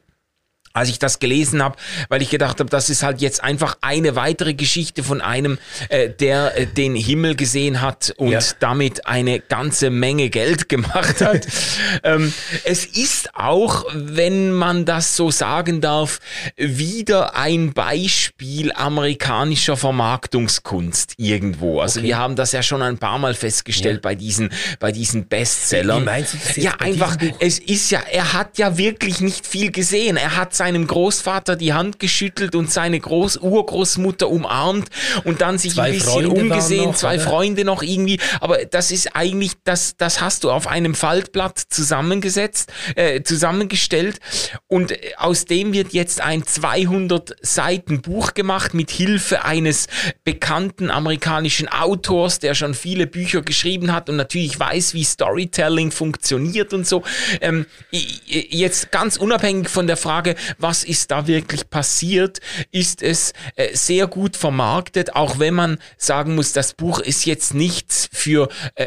als 0.76 0.90
ich 0.90 0.98
das 0.98 1.18
gelesen 1.18 1.62
habe, 1.62 1.76
weil 2.10 2.20
ich 2.20 2.28
gedacht 2.28 2.60
habe, 2.60 2.68
das 2.68 2.90
ist 2.90 3.02
halt 3.02 3.22
jetzt 3.22 3.42
einfach 3.42 3.78
eine 3.80 4.14
weitere 4.14 4.52
Geschichte 4.52 5.02
von 5.02 5.22
einem, 5.22 5.58
äh, 5.88 6.10
der 6.10 6.58
äh, 6.58 6.66
den 6.66 6.94
Himmel 6.94 7.34
gesehen 7.34 7.80
hat 7.80 8.12
und 8.18 8.32
ja. 8.32 8.40
damit 8.60 9.06
eine 9.06 9.40
ganze 9.40 9.88
Menge 9.88 10.28
Geld 10.28 10.68
gemacht 10.68 11.22
hat. 11.22 11.46
ähm, 12.04 12.32
es 12.64 12.84
ist 12.84 13.34
auch, 13.34 13.86
wenn 13.94 14.52
man 14.52 14.84
das 14.84 15.16
so 15.16 15.30
sagen 15.30 15.80
darf, 15.80 16.20
wieder 16.58 17.34
ein 17.34 17.72
Beispiel 17.72 18.70
amerikanischer 18.72 19.78
Vermarktungskunst 19.78 21.14
irgendwo. 21.16 21.80
Also 21.80 22.00
okay. 22.00 22.08
wir 22.08 22.18
haben 22.18 22.36
das 22.36 22.52
ja 22.52 22.62
schon 22.62 22.82
ein 22.82 22.98
paar 22.98 23.18
Mal 23.18 23.32
festgestellt 23.32 23.96
ja. 23.96 24.00
bei 24.02 24.14
diesen, 24.14 24.50
bei 24.78 24.92
diesen 24.92 25.26
Bestsellern. 25.26 26.02
Wie 26.02 26.04
meinst 26.04 26.34
du 26.34 26.36
das 26.36 26.56
jetzt 26.56 26.64
ja, 26.64 26.74
einfach, 26.80 27.16
es 27.40 27.58
ist 27.60 27.90
ja, 27.90 28.02
er 28.12 28.34
hat 28.34 28.58
ja 28.58 28.76
wirklich 28.76 29.22
nicht 29.22 29.46
viel 29.46 29.72
gesehen. 29.72 30.18
Er 30.18 30.36
hat 30.36 30.54
sein 30.54 30.65
seinem 30.66 30.88
Großvater 30.88 31.54
die 31.54 31.74
Hand 31.74 32.00
geschüttelt 32.00 32.56
und 32.56 32.72
seine 32.72 32.98
Groß 32.98 33.36
Urgroßmutter 33.36 34.28
umarmt 34.28 34.88
und 35.22 35.40
dann 35.40 35.58
sich 35.58 35.74
zwei 35.74 35.82
ein 35.82 35.92
bisschen 35.92 36.10
Freunde 36.10 36.30
umgesehen, 36.30 36.84
noch, 36.86 36.96
zwei 36.96 37.14
oder? 37.14 37.24
Freunde 37.24 37.64
noch 37.64 37.82
irgendwie. 37.84 38.18
Aber 38.40 38.64
das 38.64 38.90
ist 38.90 39.14
eigentlich, 39.14 39.52
das, 39.62 39.96
das 39.96 40.20
hast 40.20 40.42
du 40.42 40.50
auf 40.50 40.66
einem 40.66 40.96
Faltblatt 40.96 41.56
zusammengesetzt, 41.68 42.72
äh, 42.96 43.22
zusammengestellt 43.22 44.18
und 44.66 44.92
aus 45.18 45.44
dem 45.44 45.72
wird 45.72 45.92
jetzt 45.92 46.20
ein 46.20 46.44
200 46.44 47.36
Seiten 47.42 48.02
Buch 48.02 48.34
gemacht 48.34 48.74
mit 48.74 48.90
Hilfe 48.90 49.44
eines 49.44 49.86
bekannten 50.24 50.90
amerikanischen 50.90 51.68
Autors, 51.68 52.40
der 52.40 52.56
schon 52.56 52.74
viele 52.74 53.06
Bücher 53.06 53.42
geschrieben 53.42 53.92
hat 53.92 54.08
und 54.10 54.16
natürlich 54.16 54.58
weiß, 54.58 54.94
wie 54.94 55.04
Storytelling 55.04 55.92
funktioniert 55.92 56.72
und 56.72 56.88
so. 56.88 57.04
Ähm, 57.40 57.66
jetzt 57.92 58.90
ganz 58.90 59.16
unabhängig 59.16 59.68
von 59.68 59.86
der 59.86 59.96
Frage, 59.96 60.34
was 60.58 60.84
ist 60.84 61.10
da 61.10 61.26
wirklich 61.26 61.70
passiert, 61.70 62.40
ist 62.70 63.02
es 63.02 63.32
äh, 63.56 63.74
sehr 63.74 64.06
gut 64.06 64.36
vermarktet, 64.36 65.14
auch 65.14 65.38
wenn 65.38 65.54
man 65.54 65.78
sagen 65.96 66.34
muss, 66.34 66.52
das 66.52 66.74
Buch 66.74 66.98
ist 66.98 67.26
jetzt 67.26 67.54
nichts 67.54 68.08
für, 68.12 68.48
äh, 68.74 68.86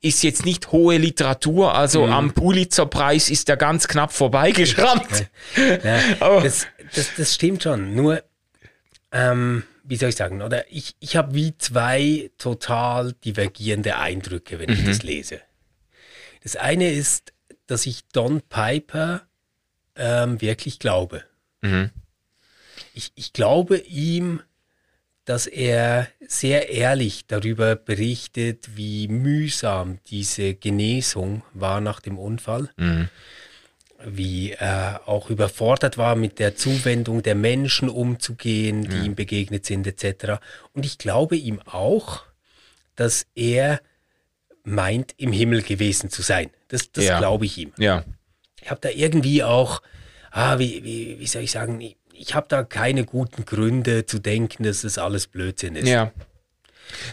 ist 0.00 0.22
jetzt 0.22 0.44
nicht 0.44 0.72
hohe 0.72 0.96
Literatur, 0.98 1.74
also 1.74 2.06
mhm. 2.06 2.12
am 2.12 2.32
Pulitzerpreis 2.32 3.30
ist 3.30 3.48
er 3.48 3.56
ganz 3.56 3.88
knapp 3.88 4.12
vorbeigeschrammt. 4.12 5.28
Ja, 5.56 5.76
ja, 5.76 6.40
das, 6.42 6.66
das, 6.94 7.10
das 7.16 7.34
stimmt 7.34 7.62
schon, 7.62 7.94
nur, 7.94 8.22
ähm, 9.12 9.64
wie 9.84 9.96
soll 9.96 10.10
ich 10.10 10.16
sagen, 10.16 10.42
oder 10.42 10.70
ich, 10.70 10.96
ich 11.00 11.16
habe 11.16 11.34
wie 11.34 11.56
zwei 11.58 12.30
total 12.38 13.14
divergierende 13.24 13.96
Eindrücke, 13.96 14.58
wenn 14.58 14.70
mhm. 14.70 14.76
ich 14.76 14.84
das 14.84 15.02
lese. 15.02 15.40
Das 16.42 16.56
eine 16.56 16.90
ist, 16.90 17.32
dass 17.66 17.86
ich 17.86 18.06
Don 18.12 18.40
Piper 18.42 19.27
ähm, 19.98 20.40
wirklich 20.40 20.78
glaube. 20.78 21.24
Mhm. 21.60 21.90
Ich, 22.94 23.12
ich 23.14 23.32
glaube 23.32 23.78
ihm, 23.78 24.40
dass 25.24 25.46
er 25.46 26.08
sehr 26.26 26.70
ehrlich 26.70 27.26
darüber 27.26 27.76
berichtet, 27.76 28.76
wie 28.76 29.08
mühsam 29.08 29.98
diese 30.06 30.54
Genesung 30.54 31.42
war 31.52 31.80
nach 31.80 32.00
dem 32.00 32.18
Unfall. 32.18 32.70
Mhm. 32.76 33.08
Wie 34.04 34.52
er 34.52 35.02
auch 35.06 35.28
überfordert 35.28 35.98
war, 35.98 36.14
mit 36.14 36.38
der 36.38 36.56
Zuwendung 36.56 37.22
der 37.22 37.34
Menschen 37.34 37.88
umzugehen, 37.88 38.88
die 38.88 38.96
mhm. 38.96 39.04
ihm 39.04 39.14
begegnet 39.16 39.66
sind, 39.66 39.86
etc. 39.86 40.40
Und 40.72 40.86
ich 40.86 40.98
glaube 40.98 41.36
ihm 41.36 41.60
auch, 41.66 42.22
dass 42.94 43.26
er 43.34 43.80
meint, 44.62 45.14
im 45.18 45.32
Himmel 45.32 45.62
gewesen 45.62 46.10
zu 46.10 46.22
sein. 46.22 46.50
Das, 46.68 46.92
das 46.92 47.04
ja. 47.04 47.18
glaube 47.18 47.44
ich 47.44 47.58
ihm. 47.58 47.72
Ja 47.76 48.04
ich 48.60 48.70
habe 48.70 48.80
da 48.80 48.88
irgendwie 48.90 49.42
auch, 49.42 49.82
ah, 50.30 50.58
wie, 50.58 50.84
wie, 50.84 51.18
wie 51.18 51.26
soll 51.26 51.42
ich 51.42 51.50
sagen, 51.50 51.80
ich, 51.80 51.96
ich 52.12 52.34
habe 52.34 52.46
da 52.48 52.64
keine 52.64 53.04
guten 53.04 53.44
Gründe 53.44 54.06
zu 54.06 54.18
denken, 54.18 54.64
dass 54.64 54.82
das 54.82 54.98
alles 54.98 55.26
Blödsinn 55.26 55.76
ist. 55.76 55.88
Ja. 55.88 56.12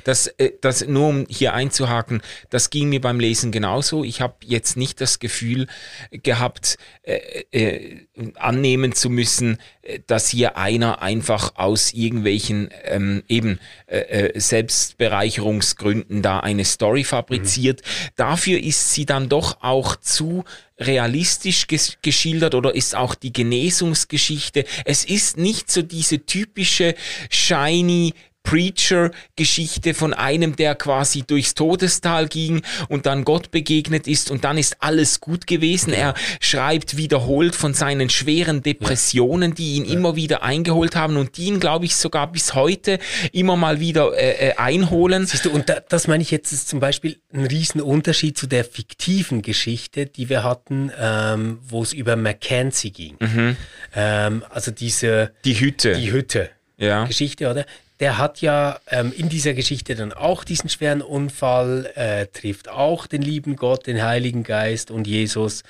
Das, 0.04 0.28
äh, 0.28 0.52
das, 0.62 0.86
nur 0.88 1.08
um 1.08 1.26
hier 1.30 1.54
einzuhaken, 1.54 2.22
das 2.50 2.70
ging 2.70 2.90
mir 2.90 3.02
beim 3.02 3.20
Lesen 3.20 3.52
genauso. 3.52 4.04
Ich 4.04 4.22
habe 4.22 4.36
jetzt 4.44 4.78
nicht 4.78 5.02
das 5.02 5.20
Gefühl 5.20 5.68
gehabt, 6.12 6.78
äh, 7.04 7.46
äh, 7.52 8.08
annehmen 8.36 8.94
zu 8.94 9.10
müssen, 9.10 9.58
äh, 9.82 10.00
dass 10.08 10.30
hier 10.30 10.58
einer 10.58 11.02
einfach 11.02 11.56
aus 11.56 11.94
irgendwelchen 11.94 12.70
ähm, 12.84 13.24
eben 13.28 13.60
äh, 13.88 14.00
äh 14.00 14.40
Selbstbereicherungsgründen 14.40 16.22
da 16.22 16.40
eine 16.40 16.66
Story 16.66 17.04
fabriziert. 17.04 17.82
Mhm. 17.82 18.10
Dafür 18.16 18.60
ist 18.60 18.94
sie 18.94 19.06
dann 19.06 19.30
doch 19.30 19.62
auch 19.62 19.96
zu 19.96 20.44
realistisch 20.80 21.68
ges 21.68 21.98
geschildert 22.02 22.56
oder 22.56 22.76
ist 22.76 22.96
auch 22.96 23.16
die 23.16 23.32
Genesungsgeschichte. 23.32 24.66
Es 24.84 25.06
ist 25.06 25.38
nicht 25.38 25.72
so 25.72 25.82
diese 25.82 26.26
typische 26.26 26.96
shiny 27.30 28.14
Preacher-Geschichte 28.46 29.94
von 29.94 30.14
einem, 30.14 30.56
der 30.56 30.76
quasi 30.76 31.24
durchs 31.24 31.56
Todestal 31.56 32.28
ging 32.28 32.62
und 32.88 33.06
dann 33.06 33.26
Gott 33.26 33.52
begegnet 33.52 34.08
ist 34.08 34.32
und 34.32 34.46
dann 34.46 34.58
ist 34.58 34.78
alles 34.80 35.20
gut 35.20 35.48
gewesen. 35.48 35.92
Er 35.92 36.14
schreibt 36.40 36.96
wiederholt 36.96 37.56
von 37.56 37.74
seinen 37.74 38.10
schweren 38.10 38.62
Depressionen, 38.62 39.56
die 39.56 39.76
ihn 39.76 39.86
ja. 39.86 39.94
immer 39.94 40.16
wieder 40.16 40.44
eingeholt 40.44 40.96
haben 40.96 41.18
und 41.18 41.38
die 41.38 41.48
ihn, 41.48 41.60
glaube 41.60 41.86
ich, 41.86 41.96
sogar 41.96 42.32
bis 42.32 42.54
heute 42.54 43.00
immer 43.34 43.58
mal 43.58 43.80
wieder 43.80 44.14
äh, 44.18 44.50
äh, 44.50 44.56
einholen. 44.56 45.26
Siehst 45.26 45.46
du, 45.46 45.50
und 45.50 45.68
da, 45.68 45.82
das 45.90 46.08
meine 46.08 46.22
ich 46.22 46.32
jetzt 46.32 46.52
ist 46.52 46.70
zum 46.70 46.80
Beispiel 46.80 47.18
ein 47.34 47.46
Riesenunterschied 47.46 48.38
zu 48.38 48.48
der 48.48 48.64
fiktiven 48.64 49.42
Geschichte, 49.42 50.06
die 50.06 50.30
wir 50.30 50.44
hatten, 50.44 50.92
ähm, 51.00 51.60
wo 51.68 51.82
es 51.82 51.94
über 51.94 52.16
Mackenzie 52.16 52.92
ging. 52.92 53.16
Mhm. 53.20 53.58
Ähm, 53.96 54.44
also 54.50 54.72
diese... 54.72 55.34
Die 55.44 55.60
Hütte. 55.60 55.96
Die 55.96 56.12
Hütte. 56.12 56.52
Ja. 56.78 57.06
Geschichte, 57.06 57.50
oder? 57.50 57.66
Der 58.00 58.18
hat 58.18 58.42
ja 58.42 58.80
ähm, 58.88 59.14
in 59.16 59.30
dieser 59.30 59.54
Geschichte 59.54 59.96
dann 59.96 60.12
auch 60.12 60.44
diesen 60.44 60.70
schweren 60.70 61.02
Unfall, 61.02 61.92
äh, 61.96 62.28
trifft 62.28 62.70
auch 62.70 63.08
den 63.08 63.22
lieben 63.22 63.56
Gott, 63.56 63.88
den 63.88 64.04
Heiligen 64.04 64.44
Geist 64.44 64.92
und 64.92 65.08
Jesus. 65.08 65.64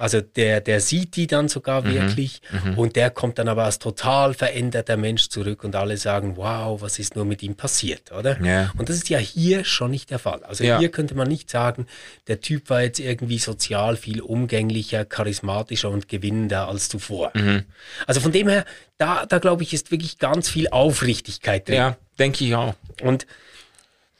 Also 0.00 0.22
der, 0.22 0.60
der 0.60 0.80
sieht 0.80 1.14
die 1.16 1.26
dann 1.26 1.48
sogar 1.48 1.82
mhm, 1.82 1.92
wirklich 1.94 2.40
mhm. 2.50 2.78
und 2.78 2.96
der 2.96 3.10
kommt 3.10 3.38
dann 3.38 3.48
aber 3.48 3.64
als 3.64 3.78
total 3.78 4.32
veränderter 4.32 4.96
Mensch 4.96 5.28
zurück 5.28 5.62
und 5.62 5.76
alle 5.76 5.98
sagen, 5.98 6.36
wow, 6.36 6.80
was 6.80 6.98
ist 6.98 7.16
nur 7.16 7.26
mit 7.26 7.42
ihm 7.42 7.54
passiert, 7.54 8.10
oder? 8.10 8.40
Ja. 8.42 8.72
Und 8.78 8.88
das 8.88 8.96
ist 8.96 9.10
ja 9.10 9.18
hier 9.18 9.64
schon 9.64 9.90
nicht 9.90 10.10
der 10.10 10.18
Fall. 10.18 10.42
Also 10.44 10.64
ja. 10.64 10.78
hier 10.78 10.90
könnte 10.90 11.14
man 11.14 11.28
nicht 11.28 11.50
sagen, 11.50 11.86
der 12.28 12.40
Typ 12.40 12.70
war 12.70 12.82
jetzt 12.82 12.98
irgendwie 12.98 13.38
sozial 13.38 13.96
viel 13.96 14.22
umgänglicher, 14.22 15.04
charismatischer 15.04 15.90
und 15.90 16.08
gewinnender 16.08 16.68
als 16.68 16.88
zuvor. 16.88 17.30
Mhm. 17.34 17.64
Also 18.06 18.20
von 18.20 18.32
dem 18.32 18.48
her, 18.48 18.64
da, 18.96 19.26
da 19.26 19.38
glaube 19.38 19.64
ich, 19.64 19.74
ist 19.74 19.90
wirklich 19.90 20.18
ganz 20.18 20.48
viel 20.48 20.68
Aufrichtigkeit 20.70 21.68
drin. 21.68 21.76
Ja, 21.76 21.96
denke 22.18 22.44
ich 22.44 22.54
auch. 22.54 22.74
Und 23.02 23.26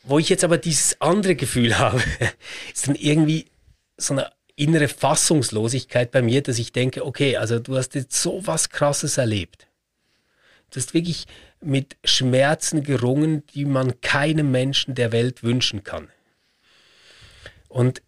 wo 0.03 0.19
ich 0.19 0.29
jetzt 0.29 0.45
aber 0.45 0.59
dieses 0.59 1.01
andere 1.01 1.37
Gefühl 1.37 1.79
habe, 1.79 2.03
ist 2.75 2.87
dann 2.87 2.97
irgendwie 2.97 3.47
so 3.97 4.13
eine 4.13 4.31
innere 4.61 4.89
Fassungslosigkeit 4.89 6.11
bei 6.11 6.23
mir, 6.23 6.43
dass 6.43 6.59
ich 6.59 6.73
denke, 6.73 7.07
okay, 7.07 7.37
also 7.37 7.59
du 7.59 7.77
hast 7.77 7.95
jetzt 7.95 8.21
so 8.21 8.47
was 8.47 8.69
Krasses 8.69 9.17
erlebt. 9.17 9.67
Du 10.71 10.79
hast 10.79 10.95
wirklich 10.95 11.27
mit 11.61 11.97
Schmerzen 12.05 12.83
gerungen, 12.83 13.45
die 13.55 13.65
man 13.65 14.01
keinem 14.01 14.51
Menschen 14.51 14.95
der 14.95 15.13
Welt 15.13 15.43
wünschen 15.43 15.83
kann. 15.83 16.09
Und, 17.69 18.03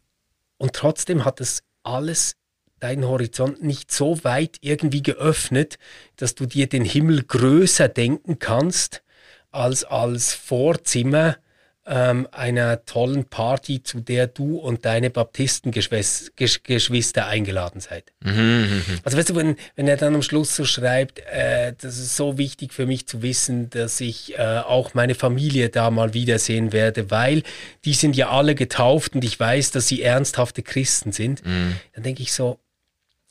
und 0.59 0.75
trotzdem 0.75 1.25
hat 1.25 1.40
es 1.40 1.62
alles 1.82 2.37
deinen 2.80 3.06
Horizont 3.06 3.62
nicht 3.62 3.90
so 3.90 4.23
weit 4.25 4.59
irgendwie 4.61 5.02
geöffnet, 5.02 5.78
dass 6.16 6.35
du 6.35 6.47
dir 6.47 6.68
den 6.68 6.85
Himmel 6.85 7.23
größer 7.23 7.88
denken 7.88 8.38
kannst 8.38 9.02
als 9.50 9.85
als 9.85 10.32
Vorzimmer 10.32 11.37
ähm, 11.85 12.29
einer 12.31 12.85
tollen 12.85 13.25
Party, 13.25 13.83
zu 13.83 14.01
der 14.01 14.29
du 14.29 14.57
und 14.57 14.85
deine 14.85 15.11
Baptistengeschwister 15.11 17.27
eingeladen 17.27 17.81
seid. 17.81 18.12
Mhm, 18.21 18.33
mhm, 18.33 18.85
mhm, 18.87 19.01
also 19.03 19.19
weißt 19.19 19.31
du, 19.31 19.37
wenn, 19.37 19.57
wenn 19.75 19.89
er 19.89 19.97
dann 19.97 20.15
am 20.15 20.23
Schluss 20.23 20.55
so 20.55 20.65
schreibt, 20.65 21.19
äh, 21.21 21.75
das 21.81 21.99
ist 21.99 22.17
so 22.17 22.39
wichtig 22.39 22.73
für 22.73 22.87
mich 22.87 23.09
zu 23.09 23.23
wissen, 23.23 23.69
dass 23.71 24.01
ich 24.01 24.39
äh, 24.39 24.59
auch 24.59 24.95
meine 24.95 25.17
Familie 25.17 25.71
da 25.71 25.91
mal 25.91 26.15
wiedersehen 26.15 26.73
werde, 26.73 27.11
weil 27.11 27.43
die 27.85 27.95
sind 27.95 28.15
ja 28.17 28.31
alle 28.31 28.55
getauft 28.55 29.17
und 29.17 29.25
ich 29.25 29.39
weiß, 29.39 29.73
dass 29.73 29.89
sie 29.89 30.03
ernsthafte 30.03 30.62
Christen 30.62 31.11
sind, 31.11 31.45
mhm. 31.45 31.75
dann 31.95 32.05
denke 32.05 32.23
ich 32.23 32.33
so, 32.33 32.61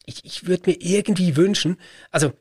ich, 0.06 0.26
ich 0.26 0.48
würde 0.48 0.72
mir 0.72 0.76
irgendwie 0.82 1.38
wünschen, 1.38 1.78
also 2.10 2.34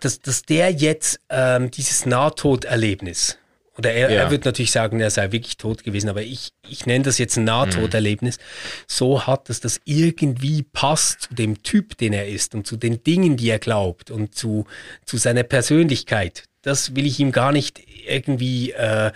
dass, 0.00 0.20
dass 0.20 0.42
der 0.42 0.70
jetzt 0.70 1.20
ähm, 1.28 1.70
dieses 1.70 2.06
Nahtoderlebnis, 2.06 3.38
oder 3.78 3.92
er, 3.92 4.10
ja. 4.10 4.22
er 4.22 4.30
wird 4.30 4.44
natürlich 4.44 4.70
sagen, 4.70 5.00
er 5.00 5.10
sei 5.10 5.32
wirklich 5.32 5.56
tot 5.56 5.82
gewesen, 5.82 6.10
aber 6.10 6.22
ich, 6.22 6.50
ich 6.68 6.84
nenne 6.84 7.04
das 7.04 7.18
jetzt 7.18 7.36
ein 7.36 7.44
Nahtoderlebnis, 7.44 8.38
mhm. 8.38 8.42
so 8.86 9.26
hat, 9.26 9.48
dass 9.48 9.60
das 9.60 9.80
irgendwie 9.84 10.62
passt 10.62 11.22
zu 11.22 11.34
dem 11.34 11.62
Typ, 11.62 11.96
den 11.96 12.12
er 12.12 12.28
ist 12.28 12.54
und 12.54 12.66
zu 12.66 12.76
den 12.76 13.02
Dingen, 13.02 13.36
die 13.36 13.48
er 13.48 13.58
glaubt 13.58 14.10
und 14.10 14.34
zu, 14.34 14.66
zu 15.06 15.16
seiner 15.16 15.42
Persönlichkeit. 15.42 16.44
Das 16.60 16.94
will 16.94 17.06
ich 17.06 17.18
ihm 17.18 17.32
gar 17.32 17.52
nicht 17.52 17.82
irgendwie 18.06 18.72
äh, 18.72 19.10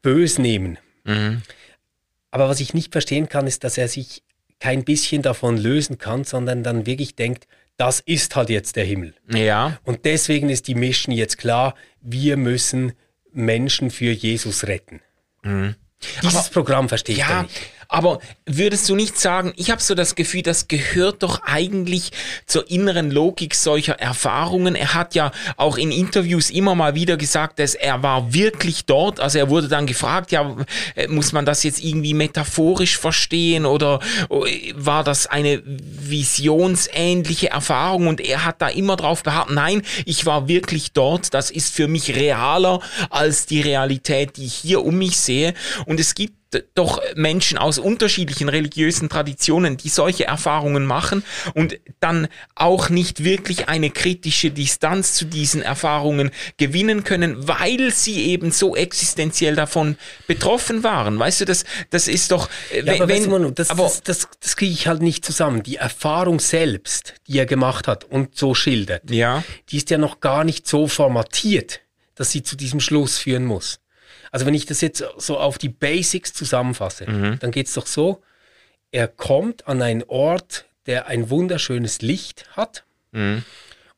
bös 0.00 0.38
nehmen. 0.38 0.78
Mhm. 1.04 1.42
Aber 2.30 2.48
was 2.48 2.60
ich 2.60 2.74
nicht 2.74 2.92
verstehen 2.92 3.28
kann, 3.28 3.46
ist, 3.46 3.64
dass 3.64 3.78
er 3.78 3.88
sich 3.88 4.22
kein 4.60 4.84
bisschen 4.84 5.22
davon 5.22 5.56
lösen 5.56 5.98
kann, 5.98 6.24
sondern 6.24 6.62
dann 6.62 6.86
wirklich 6.86 7.16
denkt, 7.16 7.46
das 7.76 8.00
ist 8.00 8.34
halt 8.36 8.50
jetzt 8.50 8.76
der 8.76 8.84
Himmel. 8.84 9.14
Ja. 9.32 9.78
Und 9.84 10.04
deswegen 10.04 10.50
ist 10.50 10.66
die 10.66 10.74
Mission 10.74 11.14
jetzt 11.14 11.38
klar, 11.38 11.74
wir 12.00 12.36
müssen 12.36 12.92
Menschen 13.32 13.90
für 13.90 14.10
Jesus 14.10 14.66
retten. 14.66 15.00
Mhm. 15.42 15.74
Dieses 16.22 16.46
Aber, 16.46 16.50
Programm 16.50 16.88
verstehe 16.88 17.16
ich 17.16 17.20
ja, 17.20 17.42
nicht. 17.42 17.70
Aber 17.90 18.18
würdest 18.44 18.86
du 18.90 18.94
nicht 18.94 19.18
sagen, 19.18 19.54
ich 19.56 19.70
habe 19.70 19.80
so 19.80 19.94
das 19.94 20.14
Gefühl, 20.14 20.42
das 20.42 20.68
gehört 20.68 21.22
doch 21.22 21.42
eigentlich 21.44 22.10
zur 22.44 22.70
inneren 22.70 23.10
Logik 23.10 23.54
solcher 23.54 23.94
Erfahrungen. 23.94 24.74
Er 24.74 24.92
hat 24.92 25.14
ja 25.14 25.32
auch 25.56 25.78
in 25.78 25.90
Interviews 25.90 26.50
immer 26.50 26.74
mal 26.74 26.94
wieder 26.94 27.16
gesagt, 27.16 27.58
dass 27.58 27.74
er 27.74 28.02
war 28.02 28.34
wirklich 28.34 28.84
dort. 28.84 29.20
Also 29.20 29.38
er 29.38 29.48
wurde 29.48 29.68
dann 29.68 29.86
gefragt, 29.86 30.32
ja, 30.32 30.54
äh, 30.96 31.08
muss 31.08 31.32
man 31.32 31.46
das 31.46 31.62
jetzt 31.62 31.82
irgendwie 31.82 32.12
metaphorisch 32.12 32.98
verstehen 32.98 33.64
oder 33.64 34.00
äh, 34.28 34.74
war 34.76 35.02
das 35.02 35.26
eine 35.26 35.62
visionsähnliche 35.64 37.48
Erfahrung? 37.48 38.06
Und 38.08 38.20
er 38.20 38.44
hat 38.44 38.60
da 38.60 38.68
immer 38.68 38.96
drauf 38.96 39.22
beharrt, 39.22 39.48
nein, 39.50 39.80
ich 40.04 40.26
war 40.26 40.46
wirklich 40.46 40.92
dort. 40.92 41.32
Das 41.32 41.50
ist 41.50 41.74
für 41.74 41.88
mich 41.88 42.14
realer 42.14 42.80
als 43.08 43.46
die 43.46 43.62
Realität, 43.62 44.36
die 44.36 44.44
ich 44.44 44.54
hier 44.54 44.84
um 44.84 44.98
mich 44.98 45.16
sehe. 45.16 45.54
Und 45.86 46.00
es 46.00 46.14
gibt 46.14 46.37
doch 46.74 47.02
Menschen 47.14 47.58
aus 47.58 47.78
unterschiedlichen 47.78 48.48
religiösen 48.48 49.08
Traditionen, 49.08 49.76
die 49.76 49.90
solche 49.90 50.24
Erfahrungen 50.24 50.86
machen 50.86 51.22
und 51.54 51.78
dann 52.00 52.28
auch 52.54 52.88
nicht 52.88 53.22
wirklich 53.22 53.68
eine 53.68 53.90
kritische 53.90 54.50
Distanz 54.50 55.14
zu 55.14 55.26
diesen 55.26 55.60
Erfahrungen 55.60 56.30
gewinnen 56.56 57.04
können, 57.04 57.46
weil 57.48 57.92
sie 57.92 58.26
eben 58.26 58.50
so 58.50 58.74
existenziell 58.76 59.56
davon 59.56 59.96
betroffen 60.26 60.84
waren. 60.84 61.18
Weißt 61.18 61.42
du, 61.42 61.44
das, 61.44 61.64
das 61.90 62.08
ist 62.08 62.32
doch, 62.32 62.48
äh, 62.72 62.82
ja, 62.82 62.94
aber 62.94 63.08
wenn, 63.08 63.28
du, 63.28 63.50
das, 63.50 63.70
aber, 63.70 63.84
das, 63.84 64.02
das, 64.02 64.28
das 64.40 64.56
kriege 64.56 64.72
ich 64.72 64.86
halt 64.86 65.02
nicht 65.02 65.24
zusammen. 65.24 65.62
Die 65.62 65.76
Erfahrung 65.76 66.40
selbst, 66.40 67.14
die 67.26 67.38
er 67.38 67.46
gemacht 67.46 67.88
hat 67.88 68.04
und 68.04 68.36
so 68.36 68.54
schildert, 68.54 69.10
ja. 69.10 69.44
die 69.68 69.76
ist 69.76 69.90
ja 69.90 69.98
noch 69.98 70.20
gar 70.20 70.44
nicht 70.44 70.66
so 70.66 70.88
formatiert, 70.88 71.80
dass 72.14 72.30
sie 72.30 72.42
zu 72.42 72.56
diesem 72.56 72.80
Schluss 72.80 73.18
führen 73.18 73.44
muss. 73.44 73.80
Also 74.30 74.46
wenn 74.46 74.54
ich 74.54 74.66
das 74.66 74.80
jetzt 74.80 75.04
so 75.16 75.38
auf 75.38 75.58
die 75.58 75.68
Basics 75.68 76.32
zusammenfasse, 76.32 77.10
mhm. 77.10 77.38
dann 77.38 77.50
geht 77.50 77.66
es 77.66 77.74
doch 77.74 77.86
so, 77.86 78.22
er 78.90 79.08
kommt 79.08 79.66
an 79.66 79.82
einen 79.82 80.02
Ort, 80.04 80.66
der 80.86 81.06
ein 81.06 81.30
wunderschönes 81.30 82.00
Licht 82.00 82.48
hat 82.56 82.84
mhm. 83.12 83.44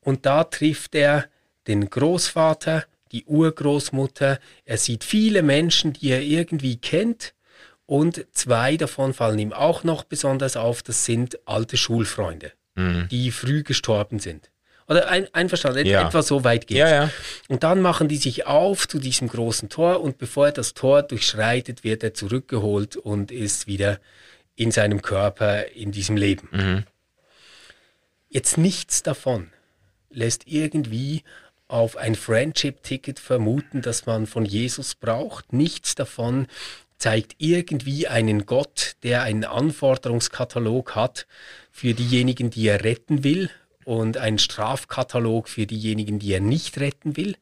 und 0.01 0.27
da 0.27 0.45
trifft 0.45 0.95
er 0.95 1.27
den 1.67 1.89
Großvater, 1.89 2.85
die 3.13 3.25
Urgroßmutter, 3.25 4.39
er 4.65 4.77
sieht 4.77 5.05
viele 5.05 5.43
Menschen, 5.43 5.93
die 5.93 6.11
er 6.11 6.23
irgendwie 6.23 6.77
kennt 6.77 7.35
und 7.87 8.27
zwei 8.33 8.77
davon 8.77 9.15
fallen 9.15 9.39
ihm 9.39 9.53
auch 9.53 9.85
noch 9.85 10.05
besonders 10.05 10.57
auf, 10.57 10.83
das 10.83 11.05
sind 11.05 11.39
alte 11.45 11.77
Schulfreunde, 11.77 12.53
mhm. 12.77 13.09
die 13.11 13.31
früh 13.31 13.63
gestorben 13.63 14.19
sind. 14.21 14.51
Oder 14.91 15.09
ein, 15.09 15.33
einverstanden, 15.33 15.87
ja. 15.87 16.09
etwa 16.09 16.21
so 16.21 16.43
weit 16.43 16.67
geht 16.67 16.79
ja, 16.79 16.89
ja. 16.89 17.11
Und 17.49 17.63
dann 17.63 17.81
machen 17.81 18.09
die 18.09 18.17
sich 18.17 18.47
auf 18.47 18.89
zu 18.89 18.99
diesem 18.99 19.29
großen 19.29 19.69
Tor 19.69 20.01
und 20.01 20.19
bevor 20.19 20.47
er 20.47 20.53
das 20.53 20.75
Tor 20.75 21.05
durchschreitet, 21.05 21.85
wird 21.85 22.03
er 22.03 22.13
zurückgeholt 22.13 22.97
und 22.97 23.31
ist 23.31 23.69
wieder 23.69 24.01
in 24.57 24.73
seinem 24.73 25.01
Körper 25.01 25.69
in 25.69 25.93
diesem 25.93 26.17
Leben. 26.17 26.49
Mhm. 26.51 26.85
Jetzt 28.29 28.59
nichts 28.59 29.05
davon 29.05 29.53
lässt 30.11 30.49
irgendwie 30.49 31.23
auf 31.69 31.97
ein 31.97 32.17
Friendship-Ticket 32.17 33.21
vermuten, 33.21 33.83
das 33.83 34.07
man 34.07 34.27
von 34.27 34.45
Jesus 34.45 34.97
braucht. 34.97 35.53
Nichts 35.53 35.95
davon 35.95 36.49
zeigt 36.99 37.37
irgendwie 37.39 38.09
einen 38.09 38.45
Gott, 38.45 38.97
der 39.05 39.23
einen 39.23 39.45
Anforderungskatalog 39.45 40.97
hat 40.97 41.29
für 41.71 41.95
diejenigen, 41.95 42.51
die 42.51 42.67
er 42.67 42.83
retten 42.83 43.23
will 43.23 43.51
und 43.91 44.19
einen 44.19 44.39
Strafkatalog 44.39 45.49
für 45.49 45.67
diejenigen, 45.67 46.21
die 46.21 46.33
er 46.33 46.41
nicht 46.41 46.79
retten 46.79 47.17
will. 47.17 47.35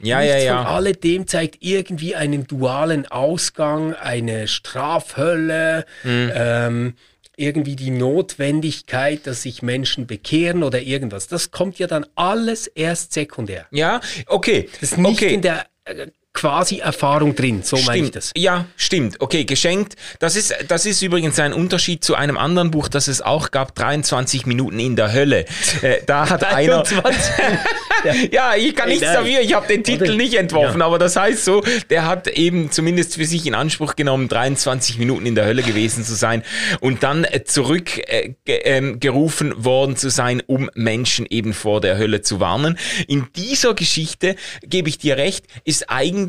Ja, 0.00 0.20
Nichts 0.20 0.36
ja, 0.36 0.42
ja. 0.42 0.64
Von 0.64 0.72
alledem 0.72 1.26
zeigt 1.26 1.58
irgendwie 1.60 2.16
einen 2.16 2.46
dualen 2.46 3.06
Ausgang, 3.06 3.92
eine 3.92 4.48
Strafhölle, 4.48 5.84
mhm. 6.02 6.32
ähm, 6.34 6.94
irgendwie 7.36 7.76
die 7.76 7.90
Notwendigkeit, 7.90 9.26
dass 9.26 9.42
sich 9.42 9.60
Menschen 9.60 10.06
bekehren 10.06 10.62
oder 10.62 10.80
irgendwas. 10.80 11.28
Das 11.28 11.50
kommt 11.50 11.78
ja 11.78 11.86
dann 11.86 12.06
alles 12.14 12.68
erst 12.68 13.12
sekundär. 13.12 13.66
Ja, 13.70 14.00
okay. 14.28 14.70
Das 14.80 14.92
ist 14.92 14.98
nicht 14.98 15.22
okay. 15.22 15.34
in 15.34 15.42
der 15.42 15.66
äh, 15.84 16.06
quasi 16.34 16.78
Erfahrung 16.78 17.34
drin, 17.34 17.62
so 17.62 17.76
meine 17.78 18.06
ich 18.06 18.10
das. 18.10 18.32
Ja, 18.36 18.66
stimmt. 18.76 19.20
Okay, 19.20 19.44
geschenkt. 19.44 19.96
Das 20.18 20.34
ist, 20.34 20.54
das 20.68 20.86
ist 20.86 21.02
übrigens 21.02 21.38
ein 21.38 21.52
Unterschied 21.52 22.02
zu 22.02 22.14
einem 22.14 22.38
anderen 22.38 22.70
Buch, 22.70 22.88
das 22.88 23.08
es 23.08 23.20
auch 23.20 23.50
gab, 23.50 23.74
23 23.74 24.46
Minuten 24.46 24.78
in 24.78 24.96
der 24.96 25.12
Hölle. 25.12 25.44
Äh, 25.82 25.98
da 26.06 26.28
hat 26.28 26.42
23. 26.42 26.98
einer... 27.04 27.58
ja, 28.32 28.54
ich 28.56 28.74
kann 28.74 28.88
nichts 28.88 29.04
dafür, 29.04 29.40
ich 29.40 29.54
habe 29.54 29.66
den 29.66 29.84
Titel 29.84 30.16
nicht 30.16 30.34
entworfen, 30.34 30.80
ja. 30.80 30.86
aber 30.86 30.98
das 30.98 31.16
heißt 31.16 31.44
so, 31.44 31.62
der 31.90 32.06
hat 32.06 32.28
eben 32.28 32.70
zumindest 32.70 33.16
für 33.16 33.24
sich 33.24 33.46
in 33.46 33.54
Anspruch 33.54 33.94
genommen, 33.94 34.28
23 34.28 34.98
Minuten 34.98 35.26
in 35.26 35.34
der 35.34 35.44
Hölle 35.44 35.62
gewesen 35.62 36.04
zu 36.04 36.14
sein 36.14 36.42
und 36.80 37.02
dann 37.02 37.24
äh, 37.24 37.44
zurückgerufen 37.44 38.36
äh, 38.46 39.54
ähm, 39.54 39.64
worden 39.64 39.96
zu 39.96 40.10
sein, 40.10 40.42
um 40.46 40.70
Menschen 40.74 41.26
eben 41.28 41.52
vor 41.52 41.80
der 41.80 41.98
Hölle 41.98 42.22
zu 42.22 42.40
warnen. 42.40 42.78
In 43.06 43.26
dieser 43.36 43.74
Geschichte, 43.74 44.36
gebe 44.62 44.88
ich 44.88 44.98
dir 44.98 45.16
recht, 45.16 45.46
ist 45.64 45.90
eigentlich 45.90 46.21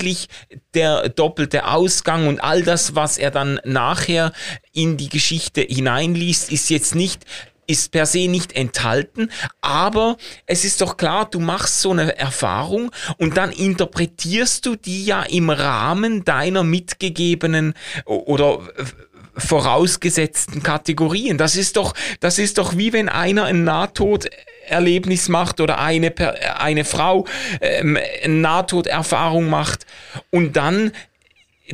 der 0.73 1.09
doppelte 1.09 1.67
Ausgang 1.67 2.27
und 2.27 2.43
all 2.43 2.63
das, 2.63 2.95
was 2.95 3.17
er 3.17 3.31
dann 3.31 3.59
nachher 3.63 4.31
in 4.73 4.97
die 4.97 5.09
Geschichte 5.09 5.61
hineinliest, 5.61 6.51
ist 6.51 6.69
jetzt 6.69 6.95
nicht 6.95 7.25
ist 7.65 7.91
per 7.91 8.05
se 8.05 8.27
nicht 8.27 8.53
enthalten, 8.57 9.31
aber 9.61 10.17
es 10.45 10.65
ist 10.65 10.81
doch 10.81 10.97
klar, 10.97 11.29
du 11.29 11.39
machst 11.39 11.79
so 11.79 11.91
eine 11.91 12.17
Erfahrung 12.17 12.91
und 13.17 13.37
dann 13.37 13.51
interpretierst 13.51 14.65
du 14.65 14.75
die 14.75 15.05
ja 15.05 15.23
im 15.23 15.49
Rahmen 15.49 16.25
deiner 16.25 16.63
mitgegebenen 16.63 17.73
oder 18.05 18.59
vorausgesetzten 19.35 20.61
Kategorien. 20.61 21.37
Das 21.37 21.55
ist 21.55 21.77
doch, 21.77 21.93
das 22.19 22.37
ist 22.37 22.57
doch 22.57 22.77
wie 22.77 22.93
wenn 22.93 23.09
einer 23.09 23.45
ein 23.45 23.63
Nahtoderlebnis 24.69 25.29
macht 25.29 25.61
oder 25.61 25.79
eine, 25.79 26.13
eine 26.59 26.85
Frau 26.85 27.25
ähm, 27.61 27.97
Nahtoderfahrung 28.25 29.49
macht. 29.49 29.85
Und 30.31 30.55
dann 30.55 30.91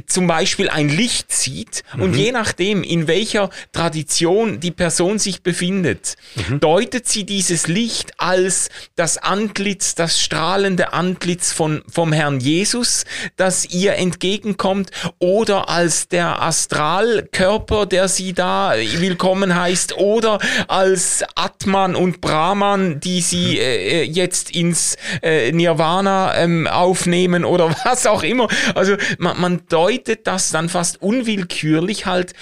zum 0.06 0.28
Beispiel 0.28 0.70
ein 0.70 0.88
Licht 0.88 1.32
sieht 1.32 1.84
mhm. 1.96 2.02
und 2.04 2.16
je 2.16 2.32
nachdem, 2.32 2.84
in 2.84 3.08
welcher 3.08 3.50
Tradition 3.72 4.60
die 4.60 4.72
Person 4.72 5.18
sich 5.18 5.42
befindet, 5.42 6.16
mhm. 6.36 6.60
deutet 6.60 7.08
sie 7.08 7.24
dieses 7.24 7.68
Licht 7.68 8.12
als 8.18 8.70
das 8.96 9.18
Antlitz, 9.18 9.96
das 9.96 10.20
strahlende 10.20 10.94
Antlitz 10.94 11.52
von, 11.52 11.82
vom 11.92 12.14
Herrn 12.14 12.40
Jesus, 12.40 13.06
das 13.36 13.66
ihr 13.66 13.96
entgegenkommt 13.96 14.92
oder 15.18 15.70
als 15.70 16.08
der 16.08 16.40
Astralkörper, 16.40 17.88
der 17.88 18.08
sie 18.10 18.34
da 18.34 18.74
willkommen 18.76 19.56
heißt 19.56 19.98
oder 19.98 20.38
als 20.68 21.24
Atman 21.34 21.96
und 21.96 22.22
Brahman, 22.22 23.00
die 23.00 23.22
sie 23.22 23.54
mhm. 23.54 23.60
äh, 23.60 24.04
jetzt 24.04 24.52
ins 24.52 24.98
äh, 25.24 25.52
Nirvana 25.52 26.36
ähm, 26.36 26.68
aufnehmen 26.68 27.44
oder 27.44 27.76
was 27.86 28.06
auch 28.06 28.22
immer. 28.22 28.48
Also 28.76 28.96
man, 29.18 29.42
man 29.42 29.62
deutet 29.80 30.28
das 30.28 30.52
dann 30.52 30.68
fast 30.70 31.02
unwillkürlich 31.02 32.06
halt 32.06 32.34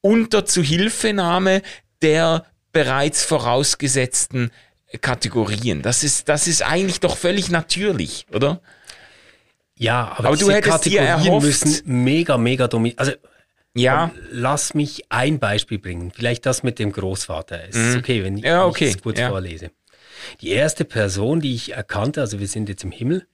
unter 0.00 0.44
Zuhilfenahme 0.46 1.62
der 2.02 2.44
bereits 2.72 3.24
vorausgesetzten 3.24 4.50
Kategorien. 5.00 5.82
Das 5.82 6.04
ist, 6.04 6.28
das 6.28 6.46
ist 6.46 6.62
eigentlich 6.62 7.00
doch 7.00 7.16
völlig 7.16 7.50
natürlich, 7.50 8.26
oder? 8.32 8.60
Ja, 9.78 10.12
aber, 10.16 10.28
Aber 10.28 10.36
du 10.36 10.44
diese 10.46 10.54
hättest 10.54 10.72
Kategorien 10.84 11.22
dir 11.22 11.30
erhofft- 11.32 11.42
müssen 11.44 12.04
mega, 12.04 12.38
mega 12.38 12.68
dominieren. 12.68 12.98
Also 12.98 13.12
Ja, 13.74 14.10
lass 14.30 14.72
mich 14.72 15.04
ein 15.10 15.38
Beispiel 15.38 15.78
bringen. 15.78 16.10
Vielleicht 16.14 16.46
das 16.46 16.62
mit 16.62 16.78
dem 16.78 16.92
Großvater. 16.92 17.60
Es 17.68 17.76
ist 17.76 17.96
okay, 17.96 18.24
wenn 18.24 18.38
ich, 18.38 18.44
Mhm. 18.44 18.48
Ja, 18.48 18.60
wenn 18.62 18.70
okay, 18.70 18.88
ich 18.88 18.94
es 18.96 19.02
kurz 19.02 19.18
ja. 19.20 19.28
vorlese. 19.28 19.70
Die 20.40 20.50
erste 20.50 20.84
Person, 20.84 21.40
die 21.40 21.54
ich 21.54 21.74
erkannte, 21.74 22.20
also 22.20 22.38
wir 22.38 22.48
sind 22.48 22.68
jetzt 22.68 22.84
im 22.84 22.90
Himmel, 22.90 23.26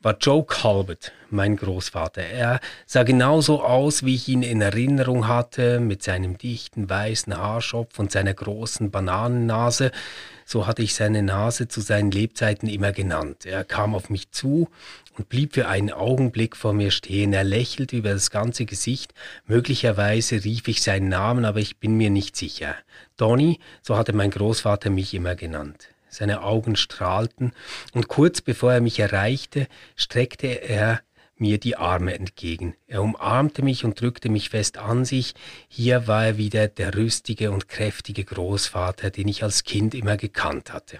war 0.00 0.16
Joe 0.18 0.44
Calvert, 0.44 1.12
mein 1.30 1.56
Großvater. 1.56 2.22
Er 2.22 2.60
sah 2.86 3.02
genauso 3.02 3.62
aus, 3.62 4.04
wie 4.04 4.14
ich 4.14 4.28
ihn 4.28 4.42
in 4.42 4.60
Erinnerung 4.60 5.28
hatte, 5.28 5.80
mit 5.80 6.02
seinem 6.02 6.38
dichten 6.38 6.88
weißen 6.88 7.36
Haarschopf 7.36 7.98
und 7.98 8.10
seiner 8.10 8.34
großen 8.34 8.90
Bananennase. 8.90 9.90
So 10.44 10.66
hatte 10.66 10.82
ich 10.82 10.94
seine 10.94 11.22
Nase 11.22 11.68
zu 11.68 11.82
seinen 11.82 12.10
Lebzeiten 12.10 12.68
immer 12.68 12.92
genannt. 12.92 13.44
Er 13.44 13.64
kam 13.64 13.94
auf 13.94 14.08
mich 14.08 14.30
zu 14.30 14.68
und 15.18 15.28
blieb 15.28 15.54
für 15.54 15.68
einen 15.68 15.90
Augenblick 15.90 16.56
vor 16.56 16.72
mir 16.72 16.90
stehen. 16.90 17.34
Er 17.34 17.44
lächelte 17.44 17.96
über 17.96 18.12
das 18.12 18.30
ganze 18.30 18.64
Gesicht. 18.64 19.12
Möglicherweise 19.46 20.44
rief 20.44 20.66
ich 20.68 20.82
seinen 20.82 21.08
Namen, 21.10 21.44
aber 21.44 21.58
ich 21.58 21.78
bin 21.78 21.96
mir 21.96 22.08
nicht 22.08 22.36
sicher. 22.36 22.74
Donny, 23.18 23.58
so 23.82 23.96
hatte 23.96 24.14
mein 24.14 24.30
Großvater 24.30 24.88
mich 24.88 25.12
immer 25.12 25.34
genannt. 25.34 25.88
Seine 26.10 26.42
Augen 26.42 26.76
strahlten, 26.76 27.52
und 27.92 28.08
kurz 28.08 28.40
bevor 28.40 28.72
er 28.72 28.80
mich 28.80 28.98
erreichte, 28.98 29.66
streckte 29.96 30.46
er 30.46 31.00
mir 31.36 31.58
die 31.58 31.76
Arme 31.76 32.14
entgegen. 32.14 32.74
Er 32.86 33.02
umarmte 33.02 33.62
mich 33.62 33.84
und 33.84 34.00
drückte 34.00 34.28
mich 34.28 34.50
fest 34.50 34.78
an 34.78 35.04
sich. 35.04 35.34
Hier 35.68 36.06
war 36.06 36.26
er 36.26 36.38
wieder 36.38 36.68
der 36.68 36.94
rüstige 36.94 37.50
und 37.50 37.68
kräftige 37.68 38.24
Großvater, 38.24 39.10
den 39.10 39.28
ich 39.28 39.42
als 39.42 39.64
Kind 39.64 39.94
immer 39.94 40.16
gekannt 40.16 40.72
hatte. 40.72 40.98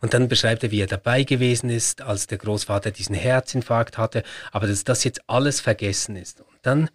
Und 0.00 0.14
dann 0.14 0.28
beschreibt 0.28 0.62
er, 0.62 0.70
wie 0.70 0.80
er 0.80 0.86
dabei 0.86 1.24
gewesen 1.24 1.70
ist, 1.70 2.00
als 2.02 2.26
der 2.26 2.38
Großvater 2.38 2.90
diesen 2.90 3.14
Herzinfarkt 3.14 3.98
hatte, 3.98 4.22
aber 4.52 4.66
dass 4.66 4.84
das 4.84 5.04
jetzt 5.04 5.28
alles 5.28 5.60
vergessen 5.60 6.16
ist. 6.16 6.40
Und 6.40 6.58
dann 6.62 6.90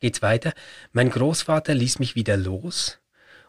geht's 0.00 0.22
weiter. 0.22 0.52
Mein 0.92 1.10
Großvater 1.10 1.74
ließ 1.74 1.98
mich 1.98 2.14
wieder 2.14 2.36
los 2.36 2.98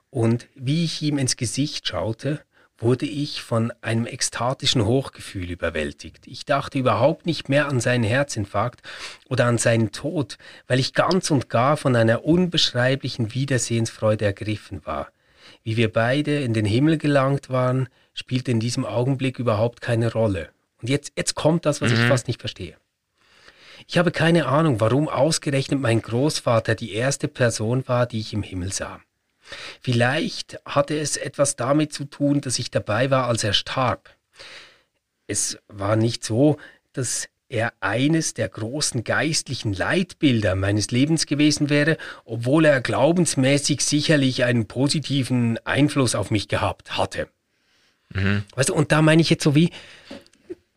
und 0.09 0.47
wie 0.55 0.85
ich 0.85 1.01
ihm 1.01 1.17
ins 1.17 1.37
Gesicht 1.37 1.87
schaute, 1.87 2.41
wurde 2.77 3.05
ich 3.05 3.41
von 3.41 3.73
einem 3.81 4.05
ekstatischen 4.05 4.85
Hochgefühl 4.85 5.49
überwältigt. 5.49 6.27
Ich 6.27 6.45
dachte 6.45 6.77
überhaupt 6.77 7.25
nicht 7.25 7.49
mehr 7.49 7.67
an 7.67 7.79
seinen 7.79 8.03
Herzinfarkt 8.03 8.81
oder 9.27 9.45
an 9.45 9.57
seinen 9.57 9.91
Tod, 9.91 10.37
weil 10.67 10.79
ich 10.79 10.93
ganz 10.93 11.31
und 11.31 11.49
gar 11.49 11.77
von 11.77 11.95
einer 11.95 12.23
unbeschreiblichen 12.25 13.33
Wiedersehensfreude 13.33 14.25
ergriffen 14.25 14.85
war. 14.85 15.09
Wie 15.63 15.77
wir 15.77 15.91
beide 15.91 16.39
in 16.39 16.53
den 16.53 16.65
Himmel 16.65 16.97
gelangt 16.97 17.49
waren, 17.49 17.89
spielte 18.13 18.51
in 18.51 18.59
diesem 18.59 18.85
Augenblick 18.85 19.39
überhaupt 19.39 19.81
keine 19.81 20.11
Rolle. 20.11 20.49
Und 20.81 20.89
jetzt, 20.89 21.13
jetzt 21.15 21.35
kommt 21.35 21.65
das, 21.65 21.81
was 21.81 21.91
ich 21.91 21.99
fast 21.99 22.27
nicht 22.27 22.39
verstehe. 22.39 22.75
Ich 23.87 23.97
habe 23.97 24.11
keine 24.11 24.47
Ahnung, 24.47 24.79
warum 24.79 25.07
ausgerechnet 25.07 25.79
mein 25.79 26.01
Großvater 26.01 26.75
die 26.75 26.93
erste 26.93 27.27
Person 27.27 27.87
war, 27.87 28.05
die 28.05 28.19
ich 28.19 28.33
im 28.33 28.43
Himmel 28.43 28.73
sah. 28.73 28.99
Vielleicht 29.81 30.59
hatte 30.65 30.97
es 30.99 31.17
etwas 31.17 31.55
damit 31.55 31.93
zu 31.93 32.05
tun, 32.05 32.41
dass 32.41 32.59
ich 32.59 32.71
dabei 32.71 33.09
war, 33.09 33.27
als 33.27 33.43
er 33.43 33.53
starb. 33.53 34.09
Es 35.27 35.57
war 35.67 35.95
nicht 35.95 36.23
so, 36.23 36.57
dass 36.93 37.27
er 37.49 37.73
eines 37.79 38.33
der 38.33 38.49
großen 38.49 39.03
geistlichen 39.03 39.73
Leitbilder 39.73 40.55
meines 40.55 40.91
Lebens 40.91 41.25
gewesen 41.25 41.69
wäre, 41.69 41.97
obwohl 42.25 42.65
er 42.65 42.81
glaubensmäßig 42.81 43.81
sicherlich 43.81 44.43
einen 44.43 44.67
positiven 44.67 45.57
Einfluss 45.65 46.15
auf 46.15 46.29
mich 46.29 46.47
gehabt 46.47 46.97
hatte. 46.97 47.29
Weißt 48.55 48.69
du, 48.69 48.73
und 48.73 48.91
da 48.91 49.01
meine 49.01 49.21
ich 49.21 49.29
jetzt 49.29 49.43
so 49.43 49.55
wie, 49.55 49.71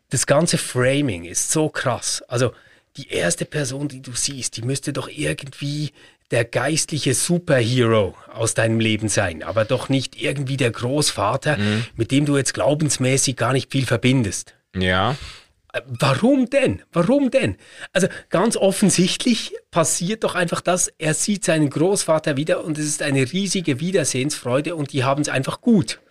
das 0.09 0.25
ganze 0.25 0.57
Framing 0.57 1.25
ist 1.25 1.51
so 1.51 1.69
krass. 1.69 2.21
Also 2.27 2.53
die 2.97 3.09
erste 3.09 3.45
Person, 3.45 3.87
die 3.87 4.01
du 4.01 4.11
siehst, 4.13 4.57
die 4.57 4.61
müsste 4.61 4.93
doch 4.93 5.07
irgendwie 5.07 5.91
der 6.31 6.45
geistliche 6.45 7.13
Superhero 7.13 8.15
aus 8.33 8.53
deinem 8.53 8.79
Leben 8.79 9.09
sein, 9.09 9.43
aber 9.43 9.65
doch 9.65 9.89
nicht 9.89 10.21
irgendwie 10.21 10.57
der 10.57 10.71
Großvater, 10.71 11.57
mit 11.95 12.11
dem 12.11 12.25
du 12.25 12.37
jetzt 12.37 12.53
glaubensmäßig 12.53 13.35
gar 13.35 13.53
nicht 13.53 13.71
viel 13.71 13.85
verbindest. 13.85 14.55
ja. 14.75 15.15
Äh, 15.73 15.81
Warum 15.87 16.49
denn? 16.49 16.81
Warum 16.91 17.31
denn? 17.31 17.55
Also 17.93 18.07
ganz 18.29 18.57
offensichtlich 18.57 19.53
passiert 19.71 20.25
doch 20.25 20.35
einfach 20.35 20.59
das, 20.59 20.91
er 20.97 21.13
sieht 21.13 21.45
seinen 21.45 21.69
Großvater 21.69 22.35
wieder 22.35 22.65
und 22.65 22.77
es 22.77 22.85
ist 22.85 23.01
eine 23.01 23.31
riesige 23.31 23.79
Wiedersehensfreude 23.79 24.75
und 24.75 24.91
die 24.91 25.05
haben 25.05 25.21
es 25.21 25.29
einfach 25.29 25.61
gut. 25.61 26.01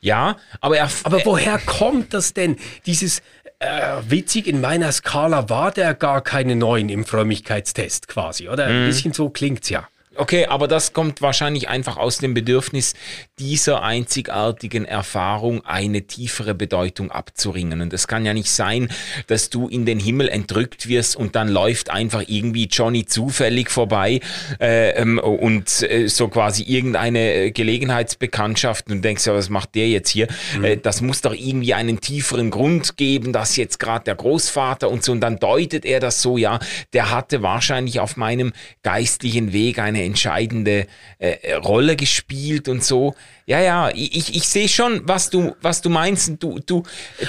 Ja, 0.00 0.36
aber 0.60 0.78
er. 0.78 0.90
Aber 1.04 1.24
woher 1.24 1.58
kommt 1.58 2.12
das 2.14 2.34
denn? 2.34 2.56
Dieses 2.86 3.22
äh, 3.60 3.96
witzig 4.08 4.46
in 4.46 4.60
meiner 4.60 4.90
Skala 4.90 5.48
war 5.48 5.70
der 5.70 5.94
gar 5.94 6.22
keine 6.22 6.56
neun 6.56 6.88
im 6.88 7.04
Frömmigkeitstest 7.04 8.08
quasi, 8.08 8.48
oder? 8.48 8.66
Ein 8.66 8.86
bisschen 8.86 9.12
so 9.12 9.28
klingt's 9.28 9.68
ja. 9.68 9.86
Okay, 10.20 10.44
aber 10.44 10.68
das 10.68 10.92
kommt 10.92 11.22
wahrscheinlich 11.22 11.70
einfach 11.70 11.96
aus 11.96 12.18
dem 12.18 12.34
Bedürfnis, 12.34 12.92
dieser 13.38 13.82
einzigartigen 13.82 14.84
Erfahrung 14.84 15.64
eine 15.64 16.02
tiefere 16.02 16.54
Bedeutung 16.54 17.10
abzuringen. 17.10 17.80
Und 17.80 17.94
es 17.94 18.06
kann 18.06 18.26
ja 18.26 18.34
nicht 18.34 18.50
sein, 18.50 18.90
dass 19.28 19.48
du 19.48 19.66
in 19.66 19.86
den 19.86 19.98
Himmel 19.98 20.28
entrückt 20.28 20.88
wirst 20.88 21.16
und 21.16 21.36
dann 21.36 21.48
läuft 21.48 21.88
einfach 21.88 22.22
irgendwie 22.26 22.66
Johnny 22.66 23.06
zufällig 23.06 23.70
vorbei 23.70 24.20
äh, 24.60 24.90
ähm, 24.90 25.18
und 25.18 25.82
äh, 25.90 26.06
so 26.08 26.28
quasi 26.28 26.64
irgendeine 26.64 27.32
äh, 27.32 27.50
Gelegenheitsbekanntschaft 27.50 28.90
und 28.90 29.00
denkst, 29.00 29.26
ja, 29.26 29.32
was 29.32 29.48
macht 29.48 29.74
der 29.74 29.88
jetzt 29.88 30.10
hier? 30.10 30.28
Äh, 30.62 30.76
das 30.76 31.00
muss 31.00 31.22
doch 31.22 31.32
irgendwie 31.32 31.72
einen 31.72 31.98
tieferen 32.02 32.50
Grund 32.50 32.98
geben, 32.98 33.32
dass 33.32 33.56
jetzt 33.56 33.80
gerade 33.80 34.04
der 34.04 34.16
Großvater 34.16 34.90
und 34.90 35.02
so 35.02 35.12
und 35.12 35.20
dann 35.20 35.38
deutet 35.38 35.86
er 35.86 35.98
das 35.98 36.20
so, 36.20 36.36
ja, 36.36 36.58
der 36.92 37.10
hatte 37.10 37.40
wahrscheinlich 37.40 38.00
auf 38.00 38.18
meinem 38.18 38.52
geistlichen 38.82 39.54
Weg 39.54 39.78
eine 39.78 40.09
entscheidende 40.10 40.86
äh, 41.18 41.54
Rolle 41.54 41.96
gespielt 41.96 42.68
und 42.68 42.84
so. 42.84 43.14
Ja, 43.46 43.60
ja, 43.60 43.90
ich, 43.94 44.36
ich, 44.36 44.48
sehe 44.48 44.68
schon, 44.68 45.02
was 45.04 45.30
du, 45.30 45.54
was 45.60 45.80
du 45.80 45.88
meinst. 45.88 46.32
Du, 46.38 46.60
du, 46.64 46.82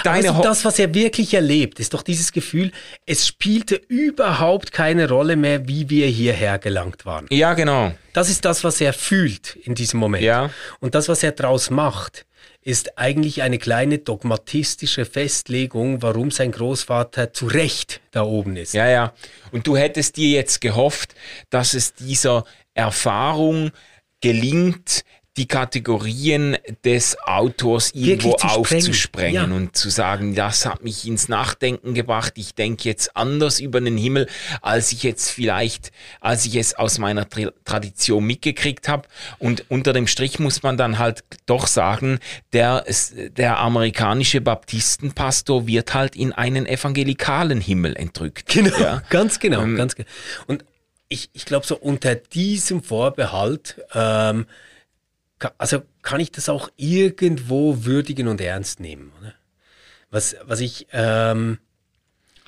deine 0.04 0.30
Also 0.30 0.44
das, 0.44 0.66
was 0.66 0.78
er 0.78 0.94
wirklich 0.94 1.34
erlebt, 1.34 1.80
ist 1.80 1.94
doch 1.94 2.04
dieses 2.04 2.32
Gefühl, 2.32 2.72
es 3.06 3.26
spielte 3.26 3.76
überhaupt 3.88 4.72
keine 4.72 5.10
Rolle 5.10 5.36
mehr, 5.36 5.68
wie 5.68 5.90
wir 5.90 6.08
hierher 6.08 6.60
gelangt 6.60 7.06
waren. 7.06 7.26
Ja, 7.30 7.54
genau. 7.54 7.94
Das 8.14 8.30
ist 8.30 8.46
das, 8.46 8.64
was 8.64 8.82
er 8.82 8.94
fühlt 8.94 9.58
in 9.64 9.74
diesem 9.74 10.00
Moment. 10.00 10.24
Ja. 10.24 10.50
Und 10.80 10.96
das, 10.96 11.08
was 11.08 11.24
er 11.24 11.32
daraus 11.32 11.70
macht, 11.70 12.26
ist 12.64 13.00
eigentlich 13.00 13.42
eine 13.42 13.58
kleine 13.58 13.98
dogmatistische 13.98 15.06
Festlegung, 15.06 16.04
warum 16.04 16.30
sein 16.30 16.52
Großvater 16.52 17.34
zu 17.34 17.48
Recht 17.48 18.02
da 18.12 18.22
oben 18.22 18.56
ist. 18.56 18.74
Ja, 18.74 18.88
ja. 18.88 19.14
Und 19.52 19.66
du 19.66 19.76
hättest 19.76 20.18
dir 20.18 20.30
jetzt 20.30 20.62
gehofft, 20.62 21.16
dass 21.50 21.74
es 21.74 21.96
dieser 21.96 22.46
Erfahrung 22.74 23.72
gelingt, 24.22 25.04
die 25.38 25.48
Kategorien 25.48 26.58
des 26.84 27.18
Autors 27.24 27.92
irgendwo 27.96 28.34
zu 28.36 28.48
sprengen. 28.50 28.60
aufzusprengen 28.60 29.34
Ja. 29.52 29.56
und 29.56 29.78
zu 29.78 29.90
sagen, 29.90 30.36
das 30.36 30.66
hat 30.66 30.84
mich 30.84 31.08
ins 31.08 31.30
Nachdenken 31.30 31.94
gebracht. 31.94 32.34
Ich 32.36 32.54
denke 32.54 32.84
jetzt 32.90 33.16
anders 33.16 33.62
über 33.62 33.80
den 33.80 33.98
Himmel, 33.98 34.28
als 34.62 34.92
ich 34.92 35.04
jetzt 35.04 35.30
vielleicht, 35.32 35.94
als 36.20 36.46
ich 36.46 36.56
es 36.58 36.74
aus 36.74 36.98
meiner 36.98 37.30
Tra 37.30 37.50
Tradition 37.64 38.26
mitgekriegt 38.26 38.90
habe. 38.90 39.08
Und 39.40 39.64
unter 39.70 39.94
dem 39.94 40.06
Strich 40.06 40.38
muss 40.40 40.64
man 40.64 40.76
dann 40.76 41.00
halt 41.00 41.24
doch 41.46 41.66
sagen, 41.68 42.20
der, 42.52 42.84
der 43.38 43.58
amerikanische 43.60 44.42
Baptistenpastor 44.42 45.66
wird 45.66 45.94
halt 45.94 46.18
in 46.18 46.34
einen 46.34 46.66
evangelikalen 46.66 47.62
Himmel 47.62 47.96
entrückt. 47.96 48.50
Genau, 48.50 48.78
Ja. 48.78 49.02
ganz 49.10 49.40
genau, 49.40 49.66
ganz 49.78 49.96
genau. 49.96 50.10
Und 50.48 50.66
ich, 51.12 51.30
ich 51.34 51.46
glaube, 51.46 51.66
so 51.66 51.78
unter 51.78 52.16
diesem 52.16 52.82
Vorbehalt, 52.82 53.82
ähm, 53.94 54.46
ka- 55.40 55.54
also 55.58 55.82
kann 56.02 56.22
ich 56.22 56.32
das 56.32 56.48
auch 56.48 56.72
irgendwo 56.78 57.84
würdigen 57.84 58.30
und 58.30 58.40
ernst 58.40 58.80
nehmen. 58.80 59.12
Oder? 59.20 59.34
Was, 60.10 60.38
was 60.44 60.62
ich 60.62 60.88
ähm, 60.94 61.60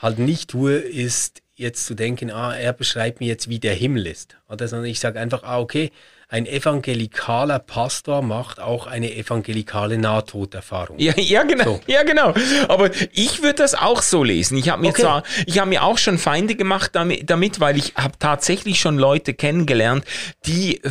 halt 0.02 0.20
nicht 0.20 0.52
tue, 0.52 0.76
ist 0.76 1.42
jetzt 1.56 1.86
zu 1.86 1.94
denken, 1.94 2.32
ah, 2.32 2.56
er 2.56 2.72
beschreibt 2.74 3.20
mir 3.20 3.28
jetzt, 3.28 3.50
wie 3.50 3.60
der 3.60 3.76
Himmel 3.76 4.08
ist. 4.08 4.38
Oder? 4.48 4.68
Sondern 4.68 4.88
ich 4.88 5.02
sage 5.02 5.20
einfach, 5.20 5.44
ah, 5.44 5.60
okay, 5.60 5.92
ein 6.34 6.48
evangelikaler 6.48 7.60
Pastor 7.60 8.24
macht 8.24 8.60
auch 8.60 8.88
eine 8.88 9.16
evangelikale 9.16 10.00
Nahtoderfahrung. 10.00 10.98
Ja, 10.98 11.14
ja, 11.16 11.44
genau. 11.44 11.64
So. 11.64 11.80
Ja, 11.86 12.02
genau. 12.02 12.34
Aber 12.68 12.90
ich 13.12 13.44
würde 13.44 13.54
das 13.54 13.76
auch 13.76 14.02
so 14.02 14.24
lesen. 14.24 14.58
Ich 14.58 14.70
habe 14.70 14.82
mir 14.82 14.90
Okay. 14.90 15.04
zwar, 15.04 15.24
ich 15.46 15.60
habe 15.60 15.70
mir 15.70 15.84
auch 15.84 16.00
schon 16.00 16.18
Feinde 16.18 16.56
gemacht 16.56 16.90
damit, 16.94 17.30
damit 17.30 17.60
weil 17.60 17.78
ich 17.78 17.94
habe 17.98 18.18
tatsächlich 18.18 18.80
schon 18.80 18.98
Leute 18.98 19.36
kennengelernt, 19.36 20.06
die 20.48 20.82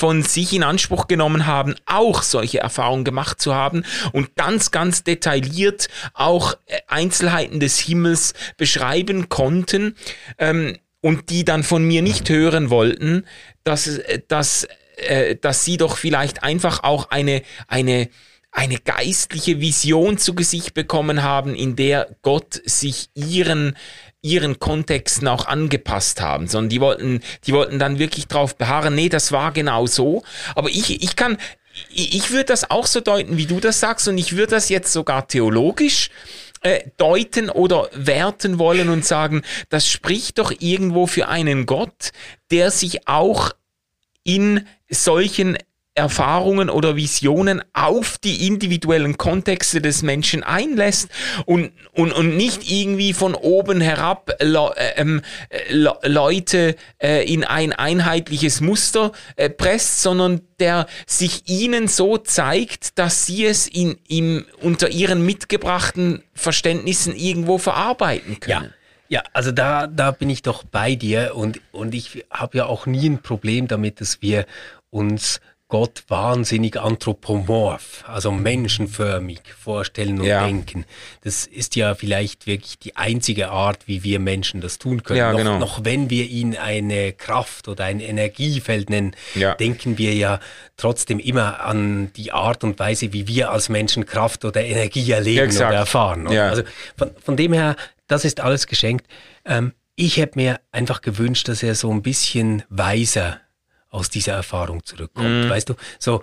von 0.00 0.22
sich 0.22 0.54
in 0.54 0.62
Anspruch 0.62 1.08
genommen 1.08 1.44
haben, 1.44 1.74
auch 1.84 2.22
solche 2.22 2.60
Erfahrungen 2.60 3.04
gemacht 3.04 3.38
zu 3.38 3.54
haben 3.54 3.84
und 4.12 4.34
ganz, 4.34 4.70
ganz 4.70 5.04
detailliert 5.04 5.88
auch 6.14 6.54
äh, 6.64 6.78
Einzelheiten 6.88 7.60
des 7.60 7.78
Himmels 7.78 8.32
beschreiben 8.56 9.28
konnten 9.28 9.94
ähm, 10.38 10.78
und 11.00 11.30
die 11.30 11.44
dann 11.44 11.62
von 11.62 11.84
mir 11.84 12.02
nicht 12.02 12.28
hören 12.28 12.70
wollten, 12.70 13.24
dass, 13.64 14.00
dass, 14.28 14.66
äh, 14.96 15.36
dass 15.36 15.64
sie 15.64 15.76
doch 15.76 15.96
vielleicht 15.96 16.42
einfach 16.42 16.82
auch 16.82 17.10
eine, 17.10 17.42
eine 17.68 18.08
eine 18.52 18.78
geistliche 18.78 19.60
Vision 19.60 20.18
zu 20.18 20.34
Gesicht 20.34 20.74
bekommen 20.74 21.22
haben, 21.22 21.54
in 21.54 21.76
der 21.76 22.16
Gott 22.22 22.60
sich 22.64 23.08
ihren 23.14 23.76
ihren 24.22 24.58
Kontexten 24.58 25.28
auch 25.28 25.46
angepasst 25.46 26.20
haben, 26.20 26.46
sondern 26.46 26.68
die 26.68 26.80
wollten, 26.80 27.20
die 27.46 27.52
wollten 27.52 27.78
dann 27.78 27.98
wirklich 27.98 28.28
drauf 28.28 28.56
beharren, 28.56 28.94
nee, 28.94 29.08
das 29.08 29.32
war 29.32 29.52
genau 29.52 29.86
so. 29.86 30.22
Aber 30.54 30.68
ich, 30.68 31.02
ich 31.02 31.16
kann, 31.16 31.38
ich, 31.90 32.14
ich 32.14 32.30
würde 32.30 32.44
das 32.44 32.70
auch 32.70 32.86
so 32.86 33.00
deuten, 33.00 33.38
wie 33.38 33.46
du 33.46 33.60
das 33.60 33.80
sagst, 33.80 34.08
und 34.08 34.18
ich 34.18 34.36
würde 34.36 34.50
das 34.50 34.68
jetzt 34.68 34.92
sogar 34.92 35.26
theologisch 35.26 36.10
äh, 36.62 36.90
deuten 36.96 37.50
oder 37.50 37.88
werten 37.92 38.58
wollen 38.58 38.88
und 38.88 39.04
sagen, 39.04 39.42
das 39.68 39.88
spricht 39.88 40.38
doch 40.38 40.52
irgendwo 40.58 41.06
für 41.06 41.28
einen 41.28 41.66
Gott, 41.66 42.12
der 42.50 42.70
sich 42.70 43.08
auch 43.08 43.52
in 44.24 44.66
solchen 44.90 45.56
Erfahrungen 46.00 46.70
oder 46.70 46.96
Visionen 46.96 47.62
auf 47.74 48.16
die 48.16 48.46
individuellen 48.46 49.18
Kontexte 49.18 49.82
des 49.82 50.02
Menschen 50.02 50.42
einlässt 50.42 51.10
und, 51.44 51.72
und, 51.92 52.12
und 52.12 52.38
nicht 52.38 52.70
irgendwie 52.70 53.12
von 53.12 53.34
oben 53.34 53.82
herab 53.82 54.32
le, 54.40 54.72
äh, 54.76 54.92
ähm, 54.96 55.20
le, 55.68 55.94
Leute 56.04 56.74
äh, 57.02 57.30
in 57.30 57.44
ein 57.44 57.74
einheitliches 57.74 58.62
Muster 58.62 59.12
äh, 59.36 59.50
presst, 59.50 60.00
sondern 60.00 60.40
der 60.58 60.86
sich 61.06 61.42
ihnen 61.48 61.86
so 61.86 62.16
zeigt, 62.16 62.98
dass 62.98 63.26
sie 63.26 63.44
es 63.44 63.68
in, 63.68 63.98
im, 64.08 64.46
unter 64.62 64.88
ihren 64.88 65.24
mitgebrachten 65.24 66.22
Verständnissen 66.32 67.14
irgendwo 67.14 67.58
verarbeiten 67.58 68.40
können. 68.40 68.64
Ja. 68.64 68.70
Ja, 69.12 69.24
also 69.32 69.50
da, 69.50 69.88
da 69.88 70.12
bin 70.12 70.30
ich 70.30 70.42
doch 70.42 70.62
bei 70.62 70.94
dir 70.94 71.32
und, 71.34 71.60
und 71.72 71.96
ich 71.96 72.24
habe 72.30 72.58
ja 72.58 72.66
auch 72.66 72.86
nie 72.86 73.08
ein 73.08 73.20
Problem 73.20 73.66
damit, 73.66 74.00
dass 74.00 74.22
wir 74.22 74.46
uns 74.90 75.40
Gott 75.70 76.02
wahnsinnig 76.08 76.78
anthropomorph, 76.78 78.04
also 78.06 78.32
menschenförmig 78.32 79.40
vorstellen 79.56 80.18
und 80.20 80.26
ja. 80.26 80.44
denken. 80.44 80.84
Das 81.22 81.46
ist 81.46 81.76
ja 81.76 81.94
vielleicht 81.94 82.48
wirklich 82.48 82.78
die 82.78 82.96
einzige 82.96 83.50
Art, 83.50 83.86
wie 83.86 84.02
wir 84.02 84.18
Menschen 84.18 84.60
das 84.60 84.78
tun 84.78 85.04
können. 85.04 85.18
Ja, 85.20 85.30
noch, 85.30 85.38
genau. 85.38 85.58
noch 85.58 85.84
wenn 85.84 86.10
wir 86.10 86.24
ihn 86.24 86.56
eine 86.56 87.12
Kraft 87.12 87.68
oder 87.68 87.84
ein 87.84 88.00
Energiefeld 88.00 88.90
nennen, 88.90 89.12
ja. 89.36 89.54
denken 89.54 89.96
wir 89.96 90.12
ja 90.14 90.40
trotzdem 90.76 91.20
immer 91.20 91.60
an 91.60 92.12
die 92.14 92.32
Art 92.32 92.64
und 92.64 92.78
Weise, 92.80 93.12
wie 93.12 93.28
wir 93.28 93.52
als 93.52 93.68
Menschen 93.68 94.04
Kraft 94.04 94.44
oder 94.44 94.62
Energie 94.62 95.08
erleben 95.10 95.56
oder 95.56 95.70
erfahren. 95.70 96.26
Also 96.26 96.62
von, 96.96 97.12
von 97.22 97.36
dem 97.36 97.52
her, 97.52 97.76
das 98.08 98.24
ist 98.24 98.40
alles 98.40 98.66
geschenkt. 98.66 99.06
Ähm, 99.44 99.72
ich 99.94 100.16
hätte 100.16 100.36
mir 100.36 100.60
einfach 100.72 101.00
gewünscht, 101.00 101.46
dass 101.46 101.62
er 101.62 101.76
so 101.76 101.92
ein 101.92 102.02
bisschen 102.02 102.64
weiser 102.70 103.40
aus 103.90 104.10
dieser 104.10 104.32
Erfahrung 104.32 104.84
zurückkommt. 104.84 105.44
Mhm. 105.44 105.50
Weißt 105.50 105.68
du, 105.68 105.74
so 105.98 106.22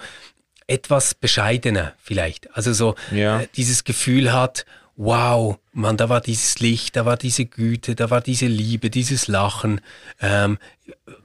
etwas 0.68 1.14
bescheidener 1.14 1.94
vielleicht. 1.98 2.56
Also 2.56 2.74
so 2.74 2.96
ja. 3.12 3.42
äh, 3.42 3.48
dieses 3.56 3.84
Gefühl 3.84 4.34
hat, 4.34 4.66
wow, 4.98 5.58
man, 5.74 5.96
da 5.96 6.10
war 6.10 6.22
dieses 6.22 6.60
Licht, 6.60 6.96
da 6.96 7.06
war 7.06 7.18
diese 7.18 7.46
Güte, 7.46 7.96
da 7.96 8.10
war 8.10 8.20
diese 8.20 8.48
Liebe, 8.48 8.90
dieses 8.90 9.28
Lachen. 9.28 9.80
Ähm, 10.20 10.58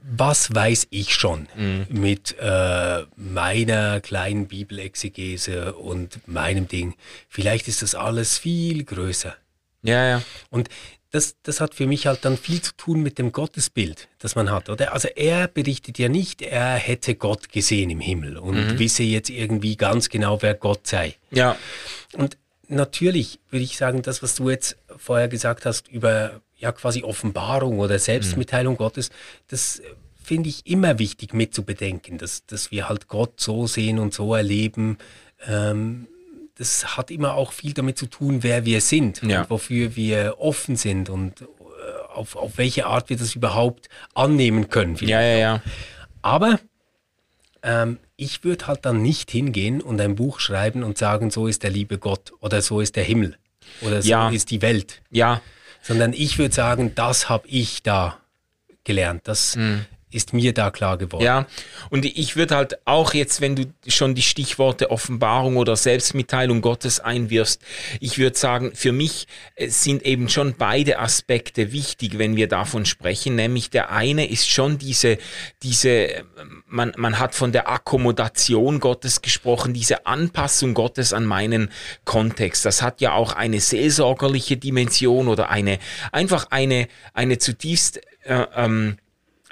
was 0.03 0.53
weiß 0.53 0.87
ich 0.91 1.13
schon 1.13 1.47
mhm. 1.55 1.87
mit 1.89 2.35
äh, 2.39 3.03
meiner 3.15 3.99
kleinen 3.99 4.47
Bibelexegese 4.47 5.73
und 5.73 6.27
meinem 6.27 6.67
Ding? 6.67 6.95
Vielleicht 7.27 7.67
ist 7.67 7.81
das 7.81 7.95
alles 7.95 8.37
viel 8.37 8.83
größer. 8.83 9.35
Ja, 9.81 10.07
ja. 10.07 10.21
Und 10.49 10.69
das, 11.13 11.35
das 11.43 11.61
hat 11.61 11.75
für 11.75 11.85
mich 11.85 12.07
halt 12.07 12.25
dann 12.25 12.37
viel 12.37 12.59
zu 12.59 12.73
tun 12.75 13.03
mit 13.03 13.19
dem 13.19 13.31
Gottesbild, 13.31 14.07
das 14.17 14.35
man 14.35 14.49
hat, 14.49 14.67
oder? 14.67 14.93
Also 14.93 15.07
er 15.09 15.47
berichtet 15.47 15.99
ja 15.99 16.09
nicht, 16.09 16.41
er 16.41 16.73
hätte 16.73 17.13
Gott 17.13 17.49
gesehen 17.49 17.91
im 17.91 17.99
Himmel 17.99 18.35
und 18.35 18.55
mhm. 18.55 18.79
wisse 18.79 19.03
jetzt 19.03 19.29
irgendwie 19.29 19.77
ganz 19.77 20.09
genau, 20.09 20.41
wer 20.41 20.55
Gott 20.55 20.87
sei. 20.87 21.13
Ja. 21.29 21.55
Und 22.13 22.37
natürlich 22.67 23.39
würde 23.51 23.63
ich 23.63 23.77
sagen, 23.77 24.01
das, 24.01 24.23
was 24.23 24.33
du 24.33 24.49
jetzt 24.49 24.75
vorher 24.97 25.27
gesagt 25.27 25.67
hast 25.67 25.87
über 25.87 26.41
ja 26.57 26.71
quasi 26.71 27.03
Offenbarung 27.03 27.77
oder 27.77 27.99
Selbstmitteilung 27.99 28.73
mhm. 28.73 28.77
Gottes, 28.79 29.11
das 29.49 29.83
finde 30.23 30.49
ich 30.49 30.65
immer 30.65 30.97
wichtig 30.97 31.35
mit 31.35 31.53
zu 31.53 31.61
bedenken, 31.61 32.17
dass, 32.17 32.43
dass 32.47 32.71
wir 32.71 32.89
halt 32.89 33.07
Gott 33.07 33.39
so 33.39 33.67
sehen 33.67 33.99
und 33.99 34.15
so 34.15 34.33
erleben, 34.33 34.97
ähm, 35.45 36.07
das 36.55 36.97
hat 36.97 37.11
immer 37.11 37.33
auch 37.33 37.51
viel 37.51 37.73
damit 37.73 37.97
zu 37.97 38.05
tun, 38.05 38.43
wer 38.43 38.65
wir 38.65 38.81
sind 38.81 39.21
ja. 39.23 39.41
und 39.41 39.49
wofür 39.49 39.95
wir 39.95 40.35
offen 40.39 40.75
sind 40.75 41.09
und 41.09 41.41
äh, 41.41 41.45
auf, 42.13 42.35
auf 42.35 42.57
welche 42.57 42.85
Art 42.85 43.09
wir 43.09 43.17
das 43.17 43.35
überhaupt 43.35 43.89
annehmen 44.13 44.69
können. 44.69 44.95
Ja, 45.01 45.21
ja, 45.21 45.37
ja. 45.37 45.61
Aber 46.21 46.59
ähm, 47.63 47.97
ich 48.17 48.43
würde 48.43 48.67
halt 48.67 48.85
dann 48.85 49.01
nicht 49.01 49.31
hingehen 49.31 49.81
und 49.81 49.99
ein 49.99 50.15
Buch 50.15 50.39
schreiben 50.39 50.83
und 50.83 50.97
sagen, 50.97 51.31
so 51.31 51.47
ist 51.47 51.63
der 51.63 51.71
liebe 51.71 51.97
Gott 51.97 52.33
oder 52.39 52.61
so 52.61 52.81
ist 52.81 52.95
der 52.95 53.03
Himmel 53.03 53.37
oder 53.81 54.01
so 54.01 54.09
ja. 54.09 54.29
ist 54.29 54.51
die 54.51 54.61
Welt. 54.61 55.01
Ja. 55.09 55.41
Sondern 55.81 56.13
ich 56.13 56.37
würde 56.37 56.53
sagen, 56.53 56.93
das 56.95 57.29
habe 57.29 57.47
ich 57.47 57.83
da 57.83 58.19
gelernt. 58.83 59.27
Das 59.27 59.55
mhm 59.55 59.85
ist 60.13 60.33
mir 60.33 60.53
da 60.53 60.71
klar 60.71 60.97
geworden. 60.97 61.23
Ja, 61.23 61.47
und 61.89 62.05
ich 62.05 62.35
würde 62.35 62.55
halt 62.55 62.79
auch 62.85 63.13
jetzt, 63.13 63.41
wenn 63.41 63.55
du 63.55 63.65
schon 63.87 64.15
die 64.15 64.21
Stichworte 64.21 64.91
Offenbarung 64.91 65.57
oder 65.57 65.75
Selbstmitteilung 65.75 66.61
Gottes 66.61 66.99
einwirfst, 66.99 67.61
ich 67.99 68.17
würde 68.17 68.37
sagen, 68.37 68.71
für 68.75 68.91
mich 68.91 69.27
äh, 69.55 69.67
sind 69.67 70.03
eben 70.03 70.29
schon 70.29 70.55
beide 70.57 70.99
Aspekte 70.99 71.71
wichtig, 71.71 72.17
wenn 72.17 72.35
wir 72.35 72.47
davon 72.47 72.85
sprechen, 72.85 73.35
nämlich 73.35 73.69
der 73.69 73.91
eine 73.91 74.29
ist 74.29 74.49
schon 74.49 74.77
diese, 74.77 75.17
diese, 75.61 76.23
man, 76.67 76.93
man 76.97 77.19
hat 77.19 77.35
von 77.35 77.51
der 77.51 77.69
Akkommodation 77.69 78.79
Gottes 78.79 79.21
gesprochen, 79.21 79.73
diese 79.73 80.05
Anpassung 80.05 80.73
Gottes 80.73 81.13
an 81.13 81.25
meinen 81.25 81.69
Kontext. 82.05 82.65
Das 82.65 82.81
hat 82.81 83.01
ja 83.01 83.13
auch 83.13 83.33
eine 83.33 83.59
seelsorgerliche 83.59 84.57
Dimension 84.57 85.27
oder 85.27 85.49
eine, 85.49 85.79
einfach 86.11 86.47
eine, 86.51 86.87
eine 87.13 87.37
zutiefst, 87.37 88.01
äh, 88.23 88.45
ähm, 88.55 88.97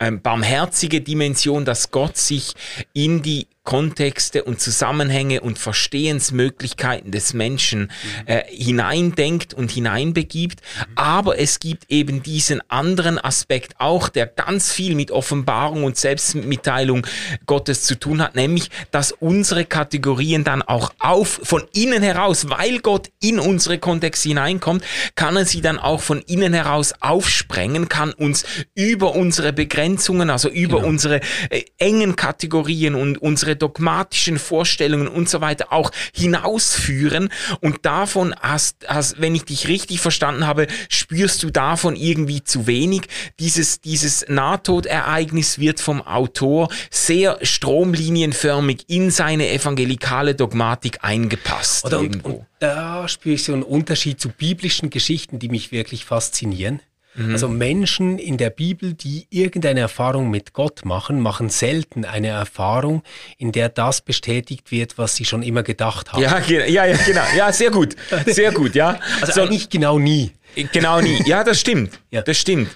barmherzige 0.10 1.02
Dimension, 1.02 1.66
dass 1.66 1.92
Gott 1.92 2.18
sich 2.18 2.54
in 2.94 3.22
die 3.22 3.48
Kontexte 3.64 4.44
und 4.44 4.60
Zusammenhänge 4.60 5.42
und 5.42 5.60
Verstehensmöglichkeiten 5.60 7.12
des 7.12 7.34
Menschen 7.34 7.92
äh, 8.26 8.42
hineindenkt 8.50 9.54
und 9.54 9.70
hineinbegibt. 9.70 10.62
Aber 10.96 11.40
es 11.40 11.60
gibt 11.60 11.86
eben 11.90 12.24
diesen 12.24 12.62
anderen 12.70 13.20
Aspekt 13.20 13.76
auch, 13.78 14.10
der 14.10 14.26
ganz 14.26 14.72
viel 14.72 14.96
mit 14.96 15.12
Offenbarung 15.12 15.84
und 15.84 15.96
Selbstmitteilung 15.96 17.06
Gottes 17.46 17.84
zu 17.84 18.00
tun 18.00 18.22
hat, 18.22 18.36
nämlich, 18.36 18.72
dass 18.90 19.12
unsere 19.12 19.66
Kategorien 19.66 20.44
dann 20.44 20.64
auch 20.64 20.92
auf, 20.98 21.40
von 21.44 21.64
innen 21.74 22.02
heraus, 22.02 22.50
weil 22.50 22.80
Gott 22.80 23.10
in 23.22 23.40
unsere 23.40 23.78
Kontexte 23.78 24.30
hineinkommt, 24.30 24.84
kann 25.16 25.36
er 25.36 25.46
sie 25.46 25.62
dann 25.62 25.78
auch 25.78 26.02
von 26.02 26.22
innen 26.22 26.54
heraus 26.54 26.94
aufsprengen, 27.00 27.90
kann 27.90 28.12
uns 28.12 28.44
über 28.74 29.14
unsere 29.16 29.54
Begrenzungen, 29.54 30.32
also 30.32 30.50
über 30.50 30.78
genau. 30.78 30.90
unsere 30.90 31.22
äh, 31.52 31.64
engen 31.78 32.16
Kategorien 32.16 32.96
und 32.96 33.20
unsere 33.20 33.51
unsere 33.52 33.56
dogmatischen 33.56 34.40
Vorstellungen 34.40 35.08
und 35.08 35.30
so 35.30 35.42
weiter 35.42 35.72
auch 35.72 35.92
hinausführen. 36.14 37.30
Und 37.60 37.86
davon 37.86 38.34
hast, 38.40 38.88
hast, 38.88 39.20
wenn 39.22 39.36
ich 39.36 39.46
dich 39.46 39.68
richtig 39.68 40.00
verstanden 40.00 40.48
habe, 40.48 40.68
spürst 40.90 41.44
du 41.44 41.50
davon 41.50 41.96
irgendwie 41.96 42.44
zu 42.44 42.68
wenig. 42.68 43.04
Dieses, 43.40 43.82
dieses 43.82 44.26
Nahtodereignis 44.28 45.60
wird 45.60 45.80
vom 45.80 46.02
Autor 46.02 46.70
sehr 46.90 47.40
stromlinienförmig 47.42 48.86
in 48.88 49.12
seine 49.12 49.50
evangelikale 49.50 50.36
Dogmatik 50.36 51.00
eingepasst. 51.02 51.86
Oder 51.86 52.00
und, 52.00 52.24
und 52.24 52.46
da 52.60 53.08
spüre 53.08 53.36
ich 53.36 53.44
so 53.44 53.54
einen 53.54 53.64
Unterschied 53.64 54.20
zu 54.22 54.30
biblischen 54.30 54.90
Geschichten, 54.90 55.40
die 55.40 55.50
mich 55.50 55.72
wirklich 55.72 56.06
faszinieren. 56.06 56.80
Mhm. 57.16 57.34
Also 57.34 57.48
Menschen 57.48 58.18
in 58.18 58.38
der 58.38 58.50
Bibel, 58.50 58.94
die 58.94 59.28
irgendeine 59.30 59.82
Erfahrung 59.82 60.30
mit 60.30 60.54
Gott 60.54 60.86
machen, 60.86 61.20
machen 61.20 61.50
selten 61.50 62.06
eine 62.06 62.28
Erfahrung, 62.28 63.04
in 63.38 63.52
der 63.52 63.70
das 63.70 64.02
bestätigt 64.02 64.72
wird, 64.72 64.98
was 64.98 65.16
sie 65.16 65.26
schon 65.26 65.44
immer 65.44 65.64
gedacht 65.64 66.14
haben. 66.14 66.22
Ja, 66.22 66.40
ja, 66.40 66.86
ja 66.86 66.98
genau. 67.06 67.24
Ja, 67.36 67.52
sehr 67.52 67.72
gut. 67.72 67.96
Sehr 68.26 68.52
gut, 68.52 68.76
ja. 68.76 69.00
Also 69.22 69.34
so, 69.34 69.42
eigentlich 69.42 69.70
genau 69.70 70.00
nie. 70.00 70.32
Genau 70.72 71.02
nie. 71.02 71.22
Ja, 71.26 71.44
das 71.44 71.60
stimmt. 71.60 72.00
Ja. 72.12 72.22
Das 72.22 72.38
stimmt. 72.38 72.70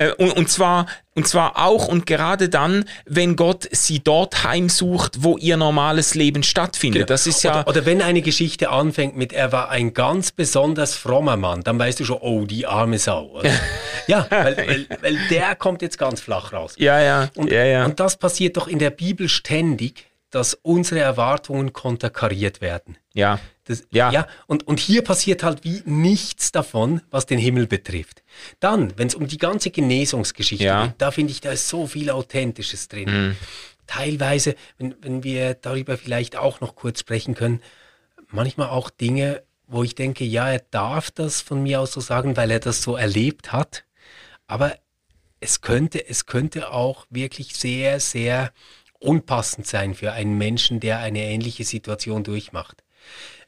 Äh, 0.00 0.12
und, 0.12 0.32
und, 0.32 0.48
zwar, 0.48 0.86
und 1.14 1.28
zwar 1.28 1.58
auch 1.58 1.86
und 1.86 2.06
gerade 2.06 2.48
dann, 2.48 2.86
wenn 3.04 3.36
Gott 3.36 3.68
sie 3.70 4.00
dort 4.00 4.44
heimsucht, 4.44 5.22
wo 5.22 5.36
ihr 5.36 5.58
normales 5.58 6.14
Leben 6.14 6.42
stattfindet. 6.42 7.02
Genau. 7.02 7.06
Das 7.06 7.26
ist 7.26 7.42
ja. 7.42 7.60
Oder, 7.60 7.68
oder, 7.68 7.86
wenn 7.86 8.00
eine 8.00 8.22
Geschichte 8.22 8.70
anfängt 8.70 9.16
mit, 9.16 9.32
er 9.32 9.52
war 9.52 9.68
ein 9.68 9.92
ganz 9.92 10.32
besonders 10.32 10.94
frommer 10.94 11.36
Mann, 11.36 11.62
dann 11.62 11.78
weißt 11.78 12.00
du 12.00 12.04
schon, 12.06 12.18
oh, 12.20 12.46
die 12.46 12.66
arme 12.66 12.98
Sau. 12.98 13.42
ja, 14.06 14.26
weil, 14.30 14.56
weil, 14.56 14.86
weil, 15.02 15.18
der 15.28 15.54
kommt 15.54 15.82
jetzt 15.82 15.98
ganz 15.98 16.20
flach 16.20 16.52
raus. 16.54 16.74
Ja, 16.78 17.00
ja. 17.00 17.28
Und, 17.36 17.50
ja, 17.52 17.64
ja. 17.64 17.84
und 17.84 18.00
das 18.00 18.16
passiert 18.16 18.56
doch 18.56 18.68
in 18.68 18.78
der 18.78 18.90
Bibel 18.90 19.28
ständig, 19.28 20.09
dass 20.30 20.54
unsere 20.54 21.00
Erwartungen 21.00 21.72
konterkariert 21.72 22.60
werden. 22.60 22.96
Ja. 23.14 23.40
Das, 23.64 23.84
ja. 23.90 24.10
ja 24.10 24.26
und, 24.46 24.66
und 24.66 24.80
hier 24.80 25.02
passiert 25.02 25.42
halt 25.42 25.64
wie 25.64 25.82
nichts 25.84 26.52
davon, 26.52 27.02
was 27.10 27.26
den 27.26 27.38
Himmel 27.38 27.66
betrifft. 27.66 28.22
Dann, 28.60 28.96
wenn 28.96 29.08
es 29.08 29.14
um 29.14 29.26
die 29.26 29.38
ganze 29.38 29.70
Genesungsgeschichte 29.70 30.64
ja. 30.64 30.86
geht, 30.86 30.94
da 30.98 31.10
finde 31.10 31.32
ich, 31.32 31.40
da 31.40 31.52
ist 31.52 31.68
so 31.68 31.86
viel 31.86 32.10
Authentisches 32.10 32.88
drin. 32.88 33.28
Mhm. 33.28 33.36
Teilweise, 33.86 34.54
wenn, 34.78 34.94
wenn 35.02 35.24
wir 35.24 35.54
darüber 35.54 35.96
vielleicht 35.96 36.36
auch 36.36 36.60
noch 36.60 36.76
kurz 36.76 37.00
sprechen 37.00 37.34
können, 37.34 37.60
manchmal 38.30 38.68
auch 38.68 38.90
Dinge, 38.90 39.42
wo 39.66 39.82
ich 39.82 39.94
denke, 39.94 40.24
ja, 40.24 40.50
er 40.50 40.62
darf 40.70 41.10
das 41.10 41.40
von 41.40 41.62
mir 41.62 41.80
aus 41.80 41.92
so 41.92 42.00
sagen, 42.00 42.36
weil 42.36 42.50
er 42.50 42.60
das 42.60 42.82
so 42.82 42.96
erlebt 42.96 43.52
hat. 43.52 43.84
Aber 44.46 44.76
es 45.40 45.60
könnte, 45.60 46.08
es 46.08 46.26
könnte 46.26 46.72
auch 46.72 47.06
wirklich 47.08 47.56
sehr, 47.56 47.98
sehr 48.00 48.52
unpassend 49.00 49.66
sein 49.66 49.94
für 49.94 50.12
einen 50.12 50.38
Menschen, 50.38 50.78
der 50.78 51.00
eine 51.00 51.20
ähnliche 51.24 51.64
Situation 51.64 52.22
durchmacht. 52.22 52.84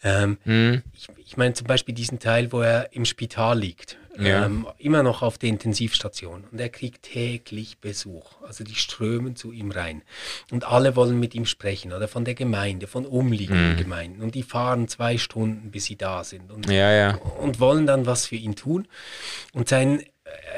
Ähm, 0.02 0.38
mhm. 0.44 0.82
Ich, 0.94 1.08
ich 1.24 1.36
meine 1.36 1.54
zum 1.54 1.66
Beispiel 1.66 1.94
diesen 1.94 2.18
Teil, 2.18 2.50
wo 2.50 2.60
er 2.60 2.92
im 2.92 3.04
Spital 3.04 3.58
liegt, 3.58 3.98
ja. 4.18 4.46
ähm, 4.46 4.66
immer 4.78 5.02
noch 5.02 5.22
auf 5.22 5.38
der 5.38 5.48
Intensivstation 5.48 6.44
und 6.50 6.60
er 6.60 6.68
kriegt 6.68 7.02
täglich 7.02 7.78
Besuch. 7.78 8.42
Also 8.42 8.64
die 8.64 8.74
strömen 8.74 9.36
zu 9.36 9.52
ihm 9.52 9.70
rein 9.70 10.02
und 10.50 10.66
alle 10.66 10.96
wollen 10.96 11.20
mit 11.20 11.34
ihm 11.34 11.46
sprechen 11.46 11.92
oder 11.92 12.08
von 12.08 12.24
der 12.24 12.34
Gemeinde, 12.34 12.88
von 12.88 13.06
umliegenden 13.06 13.74
mhm. 13.74 13.76
Gemeinden 13.76 14.22
und 14.22 14.34
die 14.34 14.42
fahren 14.42 14.88
zwei 14.88 15.18
Stunden, 15.18 15.70
bis 15.70 15.84
sie 15.84 15.96
da 15.96 16.24
sind 16.24 16.50
und, 16.50 16.68
ja, 16.68 16.90
ja. 16.92 17.14
und 17.16 17.60
wollen 17.60 17.86
dann 17.86 18.06
was 18.06 18.26
für 18.26 18.36
ihn 18.36 18.56
tun. 18.56 18.88
Und 19.52 19.68
sein 19.68 20.02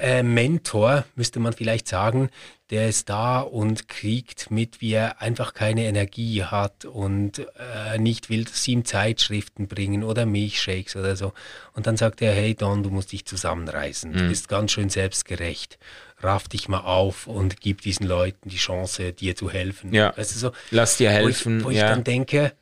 äh, 0.00 0.22
Mentor, 0.22 1.04
müsste 1.14 1.40
man 1.40 1.52
vielleicht 1.52 1.88
sagen, 1.88 2.30
der 2.70 2.88
ist 2.88 3.08
da 3.08 3.40
und 3.40 3.88
kriegt 3.88 4.50
mit, 4.50 4.80
wie 4.80 4.92
er 4.92 5.20
einfach 5.20 5.54
keine 5.54 5.84
Energie 5.84 6.42
hat 6.42 6.84
und 6.84 7.38
äh, 7.38 7.98
nicht 7.98 8.30
will, 8.30 8.44
dass 8.44 8.64
sie 8.64 8.72
ihm 8.72 8.84
Zeitschriften 8.84 9.68
bringen 9.68 10.02
oder 10.02 10.26
Milchshakes 10.26 10.96
oder 10.96 11.14
so. 11.14 11.32
Und 11.74 11.86
dann 11.86 11.96
sagt 11.96 12.22
er, 12.22 12.32
hey 12.32 12.54
Don, 12.54 12.82
du 12.82 12.90
musst 12.90 13.12
dich 13.12 13.26
zusammenreißen, 13.26 14.10
mhm. 14.10 14.16
du 14.16 14.28
bist 14.28 14.48
ganz 14.48 14.72
schön 14.72 14.88
selbstgerecht. 14.88 15.78
Raff 16.20 16.48
dich 16.48 16.68
mal 16.68 16.80
auf 16.80 17.26
und 17.26 17.60
gib 17.60 17.82
diesen 17.82 18.06
Leuten 18.06 18.48
die 18.48 18.56
Chance, 18.56 19.12
dir 19.12 19.36
zu 19.36 19.50
helfen. 19.50 19.92
Ja. 19.92 20.16
Weißt 20.16 20.34
du, 20.34 20.38
so, 20.38 20.52
Lass 20.70 20.96
dir 20.96 21.10
helfen. 21.10 21.64
Wo 21.64 21.70
ich, 21.70 21.76
wo 21.76 21.78
ja. 21.78 21.84
ich 21.84 21.94
dann 21.94 22.04
denke, 22.04 22.52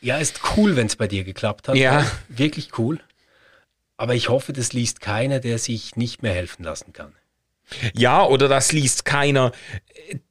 ja, 0.00 0.16
ist 0.16 0.40
cool, 0.56 0.76
wenn 0.76 0.86
es 0.86 0.96
bei 0.96 1.06
dir 1.06 1.24
geklappt 1.24 1.68
hat. 1.68 1.76
Ja. 1.76 2.04
Wirklich 2.28 2.78
cool. 2.78 3.00
Aber 4.00 4.14
ich 4.14 4.30
hoffe, 4.30 4.54
das 4.54 4.72
liest 4.72 5.02
keiner, 5.02 5.40
der 5.40 5.58
sich 5.58 5.94
nicht 5.94 6.22
mehr 6.22 6.32
helfen 6.32 6.64
lassen 6.64 6.94
kann. 6.94 7.14
Ja, 7.92 8.24
oder 8.24 8.48
das 8.48 8.72
liest 8.72 9.04
keiner, 9.04 9.52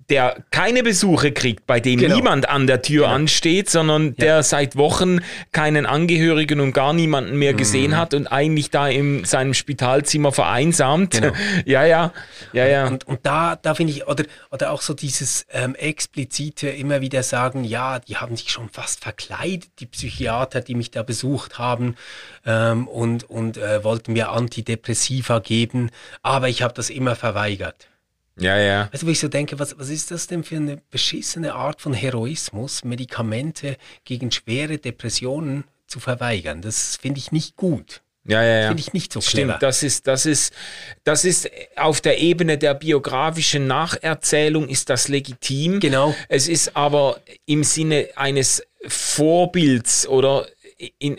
der 0.10 0.44
keine 0.52 0.84
Besuche 0.84 1.32
kriegt, 1.32 1.68
bei 1.68 1.80
dem 1.80 2.00
genau. 2.00 2.16
niemand 2.16 2.50
an 2.50 2.68
der 2.68 2.82
Tür 2.82 3.04
genau. 3.04 3.16
ansteht, 3.16 3.70
sondern 3.70 4.08
ja. 4.08 4.14
der 4.18 4.44
seit 4.44 4.76
Wochen 4.76 5.20
keinen 5.52 5.86
Angehörigen 5.86 6.60
und 6.60 6.74
gar 6.74 6.94
niemanden 6.94 7.38
mehr 7.38 7.54
gesehen 7.54 7.92
mhm. 7.92 7.98
hat 7.98 8.14
und 8.14 8.28
eigentlich 8.28 8.70
da 8.70 8.88
in 8.88 9.26
seinem 9.26 9.54
Spitalzimmer 9.54 10.32
vereinsamt. 10.32 11.12
Genau. 11.12 11.34
ja, 11.66 11.86
ja, 11.86 12.12
ja, 12.54 12.68
ja. 12.68 12.88
Und, 12.88 13.08
und 13.08 13.20
da, 13.24 13.56
da 13.56 13.76
finde 13.76 13.94
ich, 13.94 14.08
oder, 14.08 14.24
oder 14.52 14.72
auch 14.72 14.82
so 14.82 14.94
dieses 14.94 15.46
ähm, 15.52 15.76
explizite 15.76 16.70
immer 16.70 17.02
wieder 17.02 17.24
sagen, 17.24 17.64
ja, 17.64 18.00
die 18.00 18.18
haben 18.18 18.36
sich 18.36 18.52
schon 18.52 18.70
fast 18.70 19.04
verkleidet, 19.04 19.70
die 19.80 19.86
Psychiater, 19.86 20.62
die 20.62 20.76
mich 20.76 20.92
da 20.92 21.04
besucht 21.04 21.60
haben 21.60 21.96
ähm, 22.46 22.88
und, 22.88 23.30
und 23.30 23.58
äh, 23.58 23.84
wollten 23.84 24.14
mir 24.14 24.32
Antidepressiva 24.32 25.40
geben, 25.40 25.92
aber 26.22 26.50
ich 26.50 26.62
habe 26.62 26.74
das 26.74 26.90
immer 26.90 27.16
verweigert. 27.16 27.89
Ja, 28.40 28.58
ja. 28.58 28.90
Also, 28.92 29.06
wo 29.06 29.12
ich 29.12 29.20
so 29.20 29.28
denke, 29.28 29.60
was, 29.60 29.78
was 29.78 29.90
ist 29.90 30.12
das 30.12 30.28
denn 30.28 30.44
für 30.44 30.56
eine 30.58 30.82
beschissene 30.90 31.54
Art 31.54 31.82
von 31.82 31.94
Heroismus, 31.94 32.84
Medikamente 32.84 33.78
gegen 34.06 34.32
schwere 34.32 34.78
Depressionen 34.78 35.66
zu 35.88 36.00
verweigern? 36.00 36.62
Das 36.62 36.98
finde 36.98 37.20
ich 37.20 37.32
nicht 37.32 37.56
gut. 37.56 38.02
Ja, 38.26 38.44
ja, 38.44 38.60
ja. 38.62 38.68
Finde 38.68 38.82
ich 38.82 38.94
nicht 38.94 39.12
so 39.12 39.22
Stimmt, 39.22 39.46
clever. 39.46 39.58
das 39.60 39.82
ist, 39.82 40.06
das 40.06 40.26
ist, 40.26 40.54
das 41.04 41.26
ist 41.26 41.50
auf 41.76 42.00
der 42.02 42.20
Ebene 42.20 42.58
der 42.58 42.76
biografischen 42.76 43.66
Nacherzählung 43.66 44.68
ist 44.68 44.90
das 44.90 45.08
legitim. 45.08 45.80
Genau. 45.80 46.16
Es 46.28 46.48
ist 46.48 46.76
aber 46.76 47.20
im 47.46 47.64
Sinne 47.64 48.10
eines 48.16 48.62
Vorbilds 48.88 50.08
oder 50.08 50.46
in, 50.98 51.18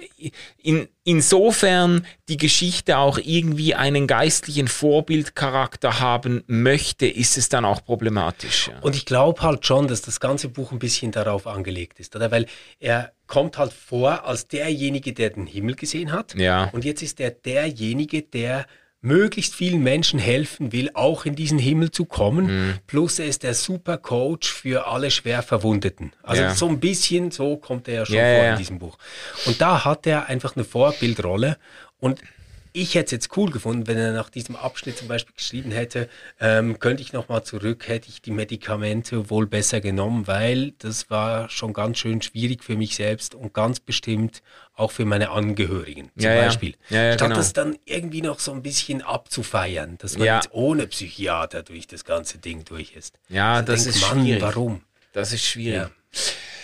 in, 0.57 0.89
insofern 1.05 2.07
die 2.29 2.39
Geschichte 2.39 2.97
auch 2.97 3.19
irgendwie 3.19 3.75
einen 3.75 4.07
geistlichen 4.07 4.69
Vorbildcharakter 4.69 6.01
haben 6.01 6.43
möchte, 6.47 7.07
ist 7.07 7.37
es 7.37 7.51
dann 7.51 7.67
auch 7.67 7.85
problematisch. 7.85 8.69
Ja. 8.69 8.79
Und 8.81 8.97
ich 8.97 9.05
glaube 9.05 9.43
halt 9.43 9.67
schon, 9.67 9.87
dass 9.87 10.01
das 10.01 10.19
ganze 10.19 10.49
Buch 10.49 10.73
ein 10.73 10.79
bisschen 10.79 11.13
darauf 11.13 11.47
angelegt 11.47 12.01
ist, 12.01 12.17
oder? 12.17 12.31
Weil 12.31 12.47
er 12.79 13.13
kommt 13.27 13.59
halt 13.59 13.73
vor 13.73 14.25
als 14.25 14.49
derjenige, 14.49 15.13
der 15.13 15.31
den 15.31 15.47
Himmel 15.47 15.75
gesehen 15.77 16.11
hat. 16.11 16.35
Ja. 16.35 16.71
Und 16.73 16.85
jetzt 16.85 17.03
ist 17.03 17.21
er 17.21 17.31
derjenige, 17.31 18.23
der 18.23 18.67
möglichst 19.03 19.55
vielen 19.55 19.83
Menschen 19.83 20.19
helfen 20.19 20.73
will, 20.73 20.91
auch 20.95 21.25
in 21.25 21.35
diesen 21.35 21.59
Himmel 21.59 21.91
zu 21.91 22.05
kommen. 22.05 22.47
Mhm. 22.47 22.75
Plus 22.87 23.19
er 23.19 23.27
ist 23.27 23.43
der 23.43 23.55
super 23.55 23.97
Coach 23.97 24.53
für 24.53 24.87
alle 24.87 25.11
schwer 25.11 25.43
Verwundeten. 25.43 26.13
Also 26.23 26.43
ja. 26.43 26.55
so 26.55 26.69
ein 26.69 26.81
bisschen 26.81 27.31
so 27.31 27.57
kommt 27.57 27.89
er 27.89 27.95
ja 27.95 28.07
schon 28.07 28.17
ja, 28.17 28.37
vor 28.37 28.51
in 28.51 28.57
diesem 28.59 28.79
Buch. 28.79 28.99
Und 29.47 29.61
da 29.61 29.85
hat 29.85 30.07
er 30.07 30.27
einfach 30.27 30.55
eine 30.55 30.65
Vorbildrolle 30.65 31.57
und 31.99 32.21
ich 32.73 32.95
hätte 32.95 33.07
es 33.07 33.11
jetzt 33.11 33.37
cool 33.37 33.51
gefunden, 33.51 33.87
wenn 33.87 33.99
er 33.99 34.13
nach 34.13 34.31
diesem 34.31 34.57
Abschnitt 34.57 34.99
zum 34.99 35.09
Beispiel 35.09 35.35
geschrieben 35.35 35.71
hätte, 35.71 36.09
ähm, 36.41 36.79
könnte 36.79 37.03
ich 37.03 37.13
nochmal 37.13 37.43
zurück, 37.43 37.89
hätte 37.89 38.09
ich 38.09 38.23
die 38.23 38.31
Medikamente 38.31 39.31
wohl 39.31 39.47
besser 39.47 39.81
genommen, 39.81 40.27
weil 40.27 40.73
das 40.79 41.11
war 41.11 41.49
schon 41.49 41.73
ganz 41.73 41.99
schön 41.99 42.23
schwierig 42.23 42.65
für 42.65 42.77
mich 42.77 42.95
selbst 42.95 43.35
und 43.35 43.55
ganz 43.55 43.81
bestimmt 43.81 44.43
auch 44.75 44.91
für 44.91 45.05
meine 45.05 45.31
Angehörigen 45.31 46.11
zum 46.17 46.31
ja, 46.31 46.43
Beispiel. 46.43 46.75
Ja. 46.89 47.03
Ja, 47.03 47.13
Statt 47.15 47.29
genau. 47.29 47.37
das 47.37 47.53
dann 47.53 47.79
irgendwie 47.85 48.23
noch 48.23 48.39
so 48.39 48.53
ein 48.53 48.63
bisschen 48.63 49.03
abzufeiern, 49.03 49.99
dass 49.99 50.17
man 50.17 50.27
jetzt 50.27 50.51
ohne 50.53 50.87
Psychiater 50.87 51.63
durch 51.63 51.87
das 51.87 52.05
ganze 52.05 52.39
Ding 52.39 52.65
durch 52.65 52.95
ist. 52.97 53.19
Ja, 53.29 53.55
also 53.55 53.73
das 53.73 53.85
denkt, 53.85 53.97
ist 53.97 54.09
Mann, 54.09 54.23
schwierig. 54.23 54.43
Warum? 54.43 54.81
Das 55.13 55.33
ist 55.33 55.45
schwierig. 55.45 55.89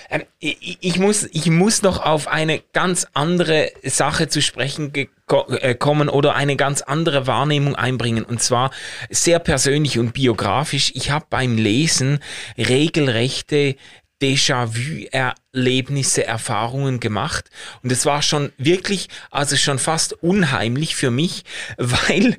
Ähm, 0.08 0.22
ich, 0.38 0.78
ich, 0.80 0.98
muss, 0.98 1.24
ich 1.32 1.46
muss 1.46 1.82
noch 1.82 1.98
auf 1.98 2.28
eine 2.28 2.62
ganz 2.72 3.06
andere 3.12 3.72
Sache 3.82 4.28
zu 4.28 4.40
sprechen 4.40 4.92
äh, 4.94 5.08
kommen 5.26 6.08
oder 6.08 6.34
eine 6.34 6.56
ganz 6.56 6.82
andere 6.82 7.26
Wahrnehmung 7.26 7.74
einbringen. 7.74 8.24
Und 8.24 8.42
zwar 8.42 8.70
sehr 9.10 9.38
persönlich 9.38 9.98
und 9.98 10.12
biografisch. 10.12 10.92
Ich 10.94 11.10
habe 11.10 11.26
beim 11.28 11.56
Lesen 11.56 12.20
regelrechte 12.56 13.76
Déjà-vu-Erlebnisse, 14.22 16.26
Erfahrungen 16.26 17.00
gemacht. 17.00 17.50
Und 17.82 17.92
es 17.92 18.06
war 18.06 18.22
schon 18.22 18.52
wirklich, 18.56 19.08
also 19.30 19.56
schon 19.56 19.78
fast 19.78 20.14
unheimlich 20.22 20.96
für 20.96 21.10
mich, 21.10 21.44
weil 21.76 22.38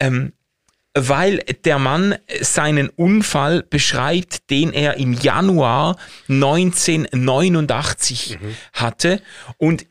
ähm, 0.00 0.32
weil 0.92 1.38
der 1.64 1.78
Mann 1.78 2.16
seinen 2.40 2.88
Unfall 2.88 3.62
beschreibt, 3.62 4.50
den 4.50 4.72
er 4.72 4.96
im 4.96 5.12
Januar 5.12 5.96
1989 6.28 8.40
mhm. 8.40 8.56
hatte. 8.72 9.22
Und 9.56 9.86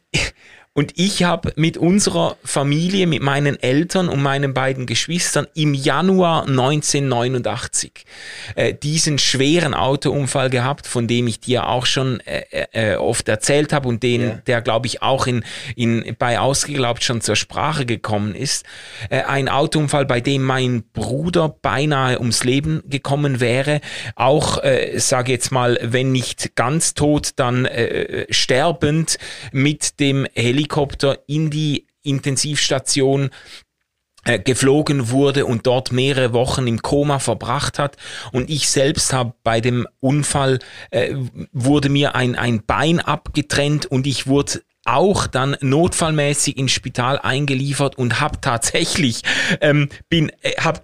und 0.79 0.93
ich 0.95 1.25
habe 1.25 1.51
mit 1.57 1.75
unserer 1.75 2.37
Familie, 2.41 3.05
mit 3.05 3.21
meinen 3.21 3.61
Eltern 3.61 4.07
und 4.07 4.21
meinen 4.21 4.53
beiden 4.53 4.85
Geschwistern 4.85 5.45
im 5.53 5.73
Januar 5.73 6.47
1989 6.47 8.05
äh, 8.55 8.73
diesen 8.73 9.19
schweren 9.19 9.73
Autounfall 9.73 10.49
gehabt, 10.49 10.87
von 10.87 11.05
dem 11.05 11.27
ich 11.27 11.41
dir 11.41 11.67
auch 11.67 11.85
schon 11.85 12.21
äh, 12.21 12.43
äh, 12.71 12.95
oft 12.95 13.27
erzählt 13.27 13.73
habe 13.73 13.89
und 13.89 14.03
den, 14.03 14.21
ja. 14.21 14.35
der 14.47 14.61
glaube 14.61 14.87
ich 14.87 15.01
auch 15.01 15.27
in, 15.27 15.43
in, 15.75 16.15
bei 16.17 16.39
Ausgeglaubt 16.39 17.03
schon 17.03 17.19
zur 17.19 17.35
Sprache 17.35 17.85
gekommen 17.85 18.33
ist. 18.33 18.65
Äh, 19.09 19.23
ein 19.23 19.49
Autounfall, 19.49 20.05
bei 20.05 20.21
dem 20.21 20.45
mein 20.45 20.83
Bruder 20.93 21.49
beinahe 21.49 22.19
ums 22.19 22.45
Leben 22.45 22.83
gekommen 22.85 23.41
wäre. 23.41 23.81
Auch, 24.15 24.63
äh, 24.63 24.97
sage 24.97 25.33
jetzt 25.33 25.51
mal, 25.51 25.77
wenn 25.81 26.13
nicht 26.13 26.55
ganz 26.55 26.93
tot, 26.93 27.31
dann 27.35 27.65
äh, 27.65 28.27
sterbend 28.29 29.17
mit 29.51 29.99
dem 29.99 30.25
Helikopter 30.35 30.68
Helikopter 30.69 31.19
in 31.27 31.49
die 31.49 31.87
Intensivstation 32.03 33.31
äh, 34.25 34.39
geflogen 34.39 35.09
wurde 35.09 35.45
und 35.45 35.65
dort 35.65 35.91
mehrere 35.91 36.33
Wochen 36.33 36.67
im 36.67 36.81
Koma 36.81 37.19
verbracht 37.19 37.79
hat. 37.79 37.97
Und 38.31 38.49
ich 38.49 38.69
selbst 38.69 39.11
habe 39.13 39.33
bei 39.43 39.61
dem 39.61 39.87
Unfall, 39.99 40.59
äh, 40.91 41.15
wurde 41.51 41.89
mir 41.89 42.15
ein, 42.15 42.35
ein 42.35 42.63
Bein 42.65 42.99
abgetrennt 42.99 43.85
und 43.85 44.07
ich 44.07 44.27
wurde 44.27 44.61
auch 44.85 45.27
dann 45.27 45.57
notfallmäßig 45.61 46.57
ins 46.57 46.71
Spital 46.71 47.19
eingeliefert 47.19 47.97
und 47.97 48.21
habe 48.21 48.39
tatsächlich 48.41 49.21
ähm, 49.61 49.89
bin 50.09 50.31
äh, 50.41 50.53
habe 50.59 50.81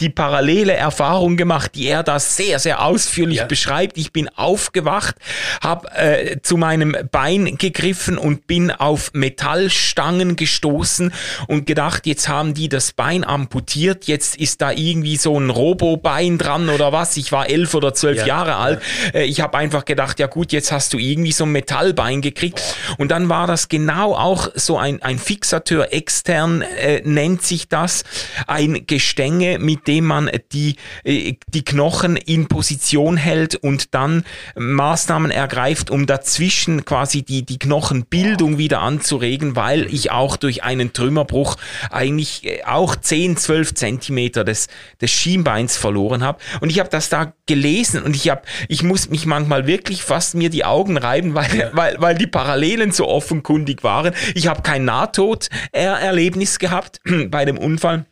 die 0.00 0.10
parallele 0.10 0.72
Erfahrung 0.72 1.36
gemacht, 1.36 1.72
die 1.74 1.86
er 1.86 2.02
da 2.02 2.18
sehr, 2.18 2.58
sehr 2.58 2.84
ausführlich 2.84 3.38
ja. 3.38 3.46
beschreibt. 3.46 3.96
Ich 3.96 4.12
bin 4.12 4.28
aufgewacht, 4.28 5.16
habe 5.62 5.90
äh, 5.94 6.40
zu 6.42 6.56
meinem 6.56 6.96
Bein 7.10 7.56
gegriffen 7.56 8.18
und 8.18 8.46
bin 8.46 8.70
auf 8.70 9.12
Metallstangen 9.12 10.36
gestoßen 10.36 11.12
und 11.46 11.66
gedacht, 11.66 12.06
jetzt 12.06 12.28
haben 12.28 12.54
die 12.54 12.68
das 12.68 12.92
Bein 12.92 13.24
amputiert, 13.24 14.06
jetzt 14.06 14.36
ist 14.36 14.60
da 14.60 14.72
irgendwie 14.72 15.16
so 15.16 15.38
ein 15.38 15.50
Robobein 15.50 16.38
dran 16.38 16.68
oder 16.68 16.92
was. 16.92 17.16
Ich 17.16 17.30
war 17.32 17.48
elf 17.48 17.74
oder 17.74 17.94
zwölf 17.94 18.18
ja. 18.18 18.26
Jahre 18.26 18.56
alt. 18.56 18.82
Äh, 19.14 19.24
ich 19.24 19.40
habe 19.40 19.56
einfach 19.58 19.84
gedacht, 19.84 20.18
ja 20.18 20.26
gut, 20.26 20.52
jetzt 20.52 20.72
hast 20.72 20.92
du 20.92 20.98
irgendwie 20.98 21.32
so 21.32 21.44
ein 21.44 21.52
Metallbein 21.52 22.20
gekriegt. 22.20 22.62
Und 22.98 23.10
dann 23.10 23.28
war 23.28 23.46
das 23.46 23.68
genau 23.68 24.14
auch 24.14 24.48
so 24.54 24.78
ein, 24.78 25.02
ein 25.02 25.18
Fixateur 25.18 25.92
extern, 25.92 26.62
äh, 26.62 27.02
nennt 27.04 27.42
sich 27.42 27.68
das, 27.68 28.04
ein 28.46 28.86
Gestänge, 28.86 29.51
Mit 29.58 29.86
denen 29.86 30.06
man 30.06 30.30
die, 30.52 30.76
äh, 31.04 31.34
die 31.48 31.64
Knochen 31.64 32.16
in 32.16 32.48
Position 32.48 33.16
hält 33.16 33.56
und 33.56 33.94
dann 33.94 34.24
Maßnahmen 34.56 35.30
ergreift, 35.30 35.90
um 35.90 36.06
dazwischen 36.06 36.84
quasi 36.84 37.22
die, 37.22 37.44
die 37.44 37.58
Knochenbildung 37.58 38.58
wieder 38.58 38.80
anzuregen, 38.80 39.56
weil 39.56 39.92
ich 39.92 40.10
auch 40.10 40.36
durch 40.36 40.62
einen 40.62 40.92
Trümmerbruch 40.92 41.56
eigentlich 41.90 42.44
äh, 42.44 42.64
auch 42.64 42.96
10, 42.96 43.36
12 43.36 43.74
Zentimeter 43.74 44.44
des, 44.44 44.68
des 45.00 45.10
Schienbeins 45.10 45.76
verloren 45.76 46.22
habe. 46.22 46.38
Und 46.60 46.70
ich 46.70 46.78
habe 46.78 46.88
das 46.88 47.08
da 47.08 47.32
gelesen 47.46 48.02
und 48.02 48.16
ich 48.16 48.28
habe, 48.28 48.42
ich 48.68 48.82
muss 48.82 49.10
mich 49.10 49.26
manchmal 49.26 49.66
wirklich 49.66 50.02
fast 50.02 50.34
mir 50.34 50.50
die 50.50 50.64
Augen 50.64 50.96
reiben, 50.96 51.34
weil, 51.34 51.70
weil, 51.72 51.96
weil 51.98 52.14
die 52.16 52.26
Parallelen 52.26 52.92
so 52.92 53.08
offenkundig 53.08 53.82
waren. 53.82 54.14
Ich 54.34 54.46
habe 54.46 54.62
kein 54.62 54.84
Nahtod-Erlebnis 54.84 56.58
gehabt 56.58 57.00
bei 57.28 57.44
dem 57.44 57.58
Unfall. 57.58 58.06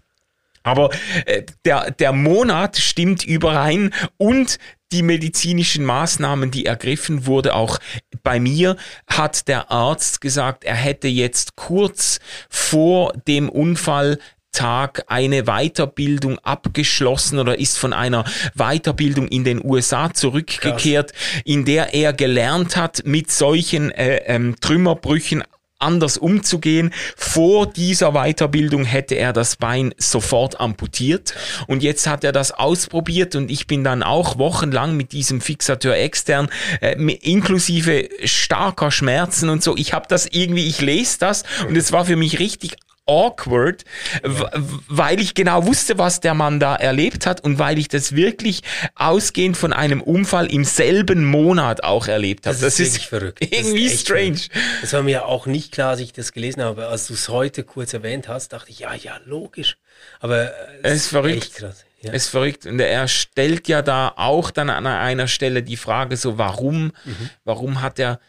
Aber 0.62 0.90
äh, 1.26 1.42
der, 1.64 1.90
der 1.90 2.12
Monat 2.12 2.76
stimmt 2.76 3.24
überein 3.24 3.92
und 4.18 4.58
die 4.92 5.02
medizinischen 5.02 5.84
Maßnahmen, 5.84 6.50
die 6.50 6.66
ergriffen 6.66 7.26
wurde, 7.26 7.54
auch 7.54 7.78
bei 8.22 8.40
mir 8.40 8.76
hat 9.06 9.46
der 9.46 9.70
Arzt 9.70 10.20
gesagt, 10.20 10.64
er 10.64 10.74
hätte 10.74 11.08
jetzt 11.08 11.54
kurz 11.56 12.18
vor 12.48 13.12
dem 13.26 13.48
Unfall 13.48 14.18
Tag 14.52 15.04
eine 15.06 15.44
Weiterbildung 15.44 16.38
abgeschlossen 16.40 17.38
oder 17.38 17.58
ist 17.58 17.78
von 17.78 17.92
einer 17.92 18.24
Weiterbildung 18.56 19.28
in 19.28 19.44
den 19.44 19.64
USA 19.64 20.12
zurückgekehrt, 20.12 21.12
Krass. 21.12 21.42
in 21.44 21.64
der 21.64 21.94
er 21.94 22.12
gelernt 22.12 22.76
hat, 22.76 23.02
mit 23.04 23.30
solchen 23.30 23.92
äh, 23.92 24.16
ähm, 24.26 24.56
Trümmerbrüchen 24.61 25.44
anders 25.80 26.18
umzugehen. 26.18 26.92
Vor 27.16 27.66
dieser 27.66 28.12
Weiterbildung 28.12 28.84
hätte 28.84 29.14
er 29.14 29.32
das 29.32 29.56
Bein 29.56 29.94
sofort 29.98 30.60
amputiert 30.60 31.34
und 31.66 31.82
jetzt 31.82 32.06
hat 32.06 32.24
er 32.24 32.32
das 32.32 32.52
ausprobiert 32.52 33.34
und 33.34 33.50
ich 33.50 33.66
bin 33.66 33.84
dann 33.84 34.02
auch 34.02 34.38
wochenlang 34.38 34.96
mit 34.96 35.12
diesem 35.12 35.40
Fixateur 35.40 35.96
extern 35.96 36.48
äh, 36.80 36.92
inklusive 36.92 38.08
starker 38.24 38.90
Schmerzen 38.90 39.48
und 39.48 39.62
so. 39.62 39.76
Ich 39.76 39.92
habe 39.92 40.06
das 40.08 40.26
irgendwie, 40.26 40.66
ich 40.66 40.80
lese 40.80 41.18
das 41.18 41.44
und 41.68 41.76
es 41.76 41.92
war 41.92 42.04
für 42.04 42.16
mich 42.16 42.38
richtig 42.38 42.76
awkward, 43.07 43.84
weil 44.22 45.20
ich 45.20 45.34
genau 45.34 45.66
wusste, 45.66 45.98
was 45.98 46.20
der 46.20 46.34
Mann 46.34 46.61
da 46.61 46.76
erlebt 46.76 47.26
hat 47.26 47.42
und 47.42 47.59
weil 47.59 47.78
ich 47.78 47.88
das 47.88 48.14
wirklich 48.14 48.62
ausgehend 48.94 49.57
von 49.57 49.72
einem 49.72 50.01
Unfall 50.01 50.46
im 50.53 50.64
selben 50.64 51.24
Monat 51.24 51.82
auch 51.82 52.07
erlebt 52.07 52.46
habe. 52.46 52.55
Das, 52.55 52.62
das 52.62 52.80
ist, 52.80 52.98
ist 52.98 53.05
verrückt. 53.07 53.40
Irgendwie 53.40 53.86
ist 53.86 54.03
strange. 54.03 54.36
Verrückt. 54.36 54.51
Das 54.82 54.92
war 54.92 55.03
mir 55.03 55.26
auch 55.26 55.46
nicht 55.46 55.72
klar, 55.72 55.90
als 55.90 56.01
ich 56.01 56.12
das 56.12 56.32
gelesen 56.32 56.62
habe. 56.62 56.86
Als 56.86 57.09
du 57.09 57.14
es 57.14 57.28
heute 57.28 57.64
kurz 57.64 57.92
erwähnt 57.92 58.28
hast, 58.28 58.53
dachte 58.53 58.70
ich, 58.70 58.80
ja, 58.80 58.94
ja, 58.94 59.18
logisch. 59.24 59.76
Aber 60.20 60.53
es 60.82 60.94
ist 60.94 61.07
verrückt. 61.09 61.55
krass. 61.55 61.84
Ja. 62.03 62.12
ist 62.12 62.28
verrückt. 62.28 62.64
Und 62.64 62.80
er 62.80 63.09
stellt 63.09 63.68
ja 63.68 63.82
da 63.82 64.14
auch 64.16 64.51
dann 64.51 64.70
an 64.70 64.86
einer 64.86 65.28
Stelle 65.28 65.62
die 65.62 65.76
Frage 65.76 66.16
so, 66.16 66.38
warum, 66.38 66.92
mhm. 67.05 67.30
warum 67.44 67.82
hat 67.82 67.98
er, 67.98 68.20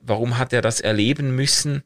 warum 0.00 0.38
hat 0.38 0.52
er 0.52 0.62
das 0.62 0.80
erleben 0.80 1.34
müssen? 1.34 1.82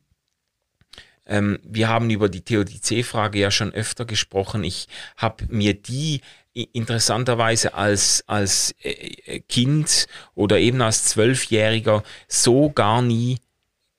Ähm, 1.30 1.60
wir 1.62 1.88
haben 1.88 2.10
über 2.10 2.28
die 2.28 2.42
Theodizee-Frage 2.42 3.38
ja 3.38 3.50
schon 3.50 3.72
öfter 3.72 4.04
gesprochen. 4.04 4.64
Ich 4.64 4.88
habe 5.16 5.44
mir 5.48 5.74
die 5.74 6.20
interessanterweise 6.52 7.74
als, 7.74 8.24
als 8.26 8.74
äh, 8.82 9.40
Kind 9.48 10.08
oder 10.34 10.58
eben 10.58 10.82
als 10.82 11.04
Zwölfjähriger 11.04 12.02
so 12.26 12.70
gar 12.70 13.00
nie 13.00 13.38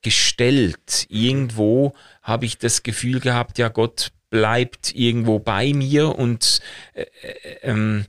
gestellt. 0.02 1.06
Irgendwo 1.08 1.94
habe 2.22 2.46
ich 2.46 2.58
das 2.58 2.84
Gefühl 2.84 3.22
gehabt, 3.22 3.58
ja, 3.58 3.70
Gott 3.70 4.12
bleibt 4.30 4.94
irgendwo 4.94 5.40
bei 5.40 5.74
mir 5.74 6.18
und 6.18 6.60
äh, 6.94 7.04
äh, 7.04 7.58
ähm, 7.62 8.06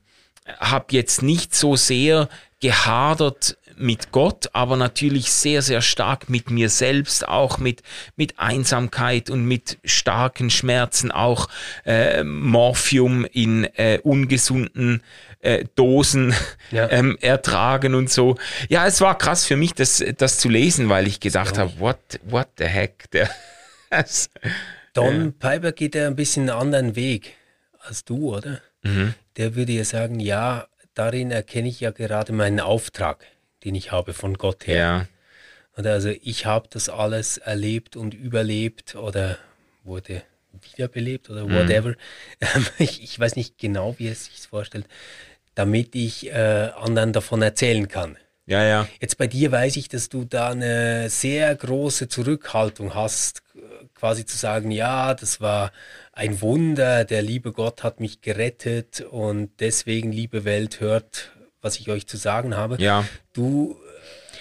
habe 0.58 0.86
jetzt 0.90 1.22
nicht 1.22 1.54
so 1.54 1.76
sehr 1.76 2.28
gehadert 2.60 3.56
mit 3.82 4.12
Gott, 4.12 4.48
aber 4.52 4.76
natürlich 4.76 5.30
sehr, 5.32 5.60
sehr 5.60 5.82
stark 5.82 6.30
mit 6.30 6.50
mir 6.50 6.68
selbst, 6.68 7.26
auch 7.26 7.58
mit, 7.58 7.82
mit 8.16 8.38
Einsamkeit 8.38 9.28
und 9.28 9.44
mit 9.44 9.78
starken 9.84 10.48
Schmerzen, 10.48 11.10
auch 11.10 11.48
äh, 11.84 12.24
Morphium 12.24 13.24
in 13.24 13.64
äh, 13.76 13.98
ungesunden 14.02 15.02
äh, 15.40 15.64
Dosen 15.74 16.34
ja. 16.70 16.88
ähm, 16.90 17.18
ertragen 17.20 17.94
und 17.94 18.10
so. 18.10 18.36
Ja, 18.68 18.86
es 18.86 19.00
war 19.00 19.18
krass 19.18 19.44
für 19.44 19.56
mich, 19.56 19.74
das, 19.74 20.02
das 20.16 20.38
zu 20.38 20.48
lesen, 20.48 20.88
weil 20.88 21.06
ich 21.06 21.20
gedacht 21.20 21.58
habe, 21.58 21.72
what, 21.78 21.98
what 22.24 22.48
the 22.58 22.64
heck? 22.64 23.10
Der, 23.10 23.28
das, 23.90 24.30
Don 24.94 25.32
Piper 25.32 25.72
geht 25.72 25.94
ja 25.94 26.06
ein 26.06 26.16
bisschen 26.16 26.48
einen 26.48 26.58
anderen 26.58 26.96
Weg 26.96 27.34
als 27.80 28.04
du, 28.04 28.36
oder? 28.36 28.60
Mhm. 28.82 29.14
Der 29.36 29.54
würde 29.54 29.72
ja 29.72 29.84
sagen, 29.84 30.20
ja, 30.20 30.66
darin 30.94 31.30
erkenne 31.30 31.68
ich 31.68 31.80
ja 31.80 31.90
gerade 31.90 32.32
meinen 32.32 32.60
Auftrag 32.60 33.26
den 33.64 33.74
ich 33.74 33.92
habe 33.92 34.14
von 34.14 34.34
Gott 34.38 34.66
her. 34.66 34.76
Ja. 34.76 35.06
Und 35.76 35.86
also 35.86 36.10
ich 36.22 36.46
habe 36.46 36.68
das 36.70 36.88
alles 36.88 37.38
erlebt 37.38 37.96
und 37.96 38.14
überlebt 38.14 38.94
oder 38.94 39.38
wurde 39.84 40.22
wiederbelebt 40.60 41.30
oder 41.30 41.46
mhm. 41.46 41.54
whatever. 41.54 41.88
Mhm. 41.90 41.96
Ich, 42.78 43.02
ich, 43.02 43.18
weiß 43.18 43.36
nicht 43.36 43.58
genau, 43.58 43.94
wie 43.98 44.08
es 44.08 44.26
sich 44.26 44.48
vorstellt, 44.48 44.86
damit 45.54 45.94
ich 45.94 46.30
äh, 46.30 46.70
anderen 46.76 47.12
davon 47.12 47.42
erzählen 47.42 47.88
kann. 47.88 48.16
Ja, 48.46 48.64
ja. 48.64 48.88
Jetzt 49.00 49.18
bei 49.18 49.28
dir 49.28 49.52
weiß 49.52 49.76
ich, 49.76 49.88
dass 49.88 50.08
du 50.08 50.24
da 50.24 50.50
eine 50.50 51.08
sehr 51.08 51.54
große 51.54 52.08
Zurückhaltung 52.08 52.94
hast, 52.94 53.42
quasi 53.94 54.26
zu 54.26 54.36
sagen, 54.36 54.72
ja, 54.72 55.14
das 55.14 55.40
war 55.40 55.72
ein 56.12 56.40
Wunder, 56.40 57.04
der 57.04 57.22
liebe 57.22 57.52
Gott 57.52 57.84
hat 57.84 58.00
mich 58.00 58.20
gerettet 58.20 59.00
und 59.00 59.50
deswegen, 59.60 60.10
liebe 60.10 60.44
Welt, 60.44 60.80
hört 60.80 61.31
was 61.62 61.78
ich 61.78 61.88
euch 61.88 62.06
zu 62.06 62.16
sagen 62.16 62.56
habe. 62.56 62.76
Ja. 62.78 63.06
Du 63.32 63.76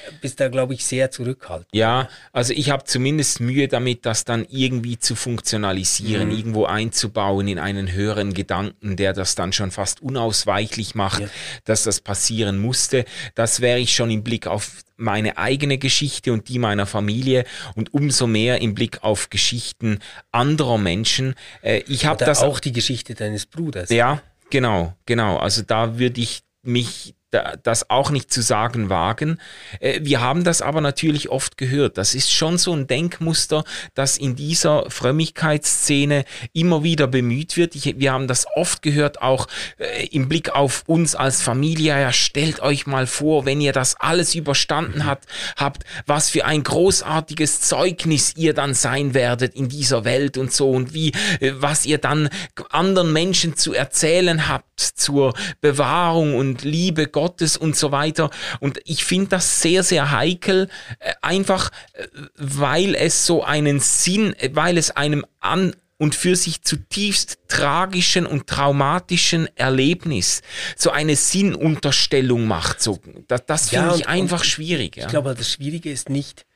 äh, 0.07 0.11
bist 0.19 0.39
da, 0.39 0.49
glaube 0.49 0.74
ich, 0.74 0.84
sehr 0.84 1.11
zurückhaltend. 1.11 1.69
Ja, 1.72 2.09
also 2.34 2.51
ich 2.53 2.72
habe 2.72 2.84
zumindest 2.84 3.39
Mühe 3.39 3.67
damit, 3.67 4.05
das 4.05 4.26
dann 4.26 4.45
irgendwie 4.49 4.97
zu 4.97 5.15
funktionalisieren, 5.15 6.30
mhm. 6.30 6.36
irgendwo 6.36 6.65
einzubauen 6.65 7.47
in 7.47 7.59
einen 7.59 7.91
höheren 7.91 8.34
Gedanken, 8.34 8.97
der 8.97 9.13
das 9.13 9.36
dann 9.36 9.53
schon 9.53 9.72
fast 9.72 10.01
unausweichlich 10.01 10.95
macht, 10.95 11.22
ja. 11.22 11.28
dass 11.65 11.84
das 11.84 12.01
passieren 12.01 12.59
musste. 12.59 13.05
Das 13.36 13.61
wäre 13.61 13.80
ich 13.80 13.95
schon 13.95 14.09
im 14.09 14.24
Blick 14.24 14.47
auf 14.47 14.82
meine 14.97 15.38
eigene 15.38 15.78
Geschichte 15.78 16.34
und 16.34 16.47
die 16.49 16.59
meiner 16.59 16.86
Familie 16.86 17.45
und 17.76 17.93
umso 17.93 18.28
mehr 18.28 18.61
im 18.61 18.76
Blick 18.76 19.03
auf 19.03 19.30
Geschichten 19.30 19.99
anderer 20.32 20.78
Menschen. 20.78 21.36
Äh, 21.61 21.84
ich 21.88 22.05
habe 22.05 22.24
das 22.24 22.39
auch 22.39 22.59
die 22.59 22.72
Geschichte 22.72 23.13
deines 23.13 23.45
Bruders. 23.45 23.89
Ja, 23.89 24.22
genau, 24.49 24.93
genau. 25.05 25.38
Also 25.38 25.63
da 25.63 25.97
würde 25.97 26.22
ich 26.22 26.43
mich 26.64 27.16
das 27.32 27.90
auch 27.90 28.12
nicht 28.12 28.32
zu 28.32 28.42
sagen 28.42 28.90
wagen. 28.90 29.40
Äh, 29.80 30.02
wir 30.04 30.22
haben 30.22 30.44
das 30.44 30.62
aber 30.62 30.82
natürlich 30.82 31.30
oft 31.30 31.58
gehört. 31.58 31.98
Das 31.98 32.14
ist 32.14 32.32
schon 32.32 32.58
so 32.58 32.74
ein 32.74 32.88
Denkmuster, 32.88 33.64
das 33.94 34.18
in 34.18 34.36
dieser 34.36 34.90
Frömmigkeitsszene 34.90 36.26
immer 36.54 36.84
wieder 36.84 37.08
bemüht 37.08 37.58
wird. 37.58 37.76
Ich, 37.76 38.00
wir 38.00 38.12
haben 38.12 38.28
das 38.28 38.46
oft 38.56 38.82
gehört, 38.82 39.22
auch 39.22 39.48
äh, 39.78 40.08
im 40.08 40.28
Blick 40.28 40.50
auf 40.50 40.84
uns 40.88 41.16
als 41.16 41.42
Familie. 41.42 42.00
Ja, 42.00 42.12
stellt 42.12 42.60
euch 42.60 42.86
mal 42.86 43.08
vor, 43.08 43.46
wenn 43.46 43.62
ihr 43.62 43.74
das 43.74 43.96
alles 44.00 44.36
überstanden 44.36 45.06
habt, 45.06 45.26
habt, 45.56 45.84
was 46.06 46.30
für 46.30 46.46
ein 46.46 46.64
großartiges 46.64 47.62
Zeugnis 47.62 48.34
ihr 48.36 48.54
dann 48.54 48.74
sein 48.74 49.14
werdet 49.14 49.56
in 49.56 49.70
dieser 49.70 50.04
Welt 50.04 50.38
und 50.38 50.52
so 50.52 50.70
und 50.72 50.94
wie, 50.94 51.12
äh, 51.40 51.54
was 51.56 51.86
ihr 51.86 51.98
dann 51.98 52.30
anderen 52.70 53.14
Menschen 53.14 53.56
zu 53.56 53.74
erzählen 53.74 54.50
habt 54.50 54.66
zur 54.82 55.34
Bewahrung 55.62 56.36
und 56.36 56.64
Liebe 56.64 57.08
Gottes 57.08 57.20
Gottes 57.22 57.55
und 57.55 57.76
so 57.76 57.91
weiter. 57.91 58.32
Und 58.59 58.80
ich 58.84 59.05
finde 59.05 59.28
das 59.28 59.61
sehr, 59.61 59.84
sehr 59.84 60.09
heikel, 60.09 60.69
äh, 60.97 61.13
einfach 61.22 61.69
äh, 61.93 62.07
weil 62.36 62.95
es 62.95 63.28
so 63.28 63.43
einen 63.43 63.80
Sinn, 63.80 64.34
äh, 64.39 64.49
weil 64.53 64.80
es 64.80 64.89
einem 64.89 65.24
an 65.39 65.76
und 65.99 66.15
für 66.15 66.36
sich 66.36 66.63
zutiefst 66.63 67.38
tragischen 67.47 68.26
und 68.26 68.47
traumatischen 68.47 69.55
Erlebnis 69.55 70.41
so 70.76 70.89
eine 70.89 71.15
Sinnunterstellung 71.15 72.47
macht. 72.47 72.82
So, 72.82 72.97
das 73.28 73.45
das 73.45 73.69
finde 73.69 73.89
ja, 73.89 73.95
ich 73.95 74.07
einfach 74.07 74.43
schwierig. 74.43 74.97
Ja. 74.97 75.03
Ich 75.03 75.09
glaube, 75.11 75.36
das 75.36 75.51
Schwierige 75.51 75.91
ist 75.91 76.09
nicht, 76.09 76.47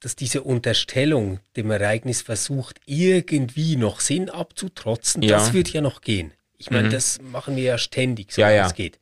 dass 0.00 0.16
diese 0.16 0.40
Unterstellung 0.40 1.40
dem 1.54 1.70
Ereignis 1.70 2.22
versucht, 2.22 2.80
irgendwie 2.86 3.76
noch 3.76 4.00
Sinn 4.00 4.30
abzutrotzen. 4.30 5.20
Ja. 5.20 5.36
Das 5.36 5.52
wird 5.52 5.70
ja 5.70 5.82
noch 5.82 6.00
gehen. 6.00 6.32
Ich 6.56 6.70
meine, 6.70 6.88
mhm. 6.88 6.92
das 6.92 7.20
machen 7.20 7.56
wir 7.56 7.64
ja 7.64 7.76
ständig, 7.76 8.32
so 8.32 8.40
ja, 8.40 8.50
ja. 8.50 8.66
es 8.68 8.74
geht 8.74 8.98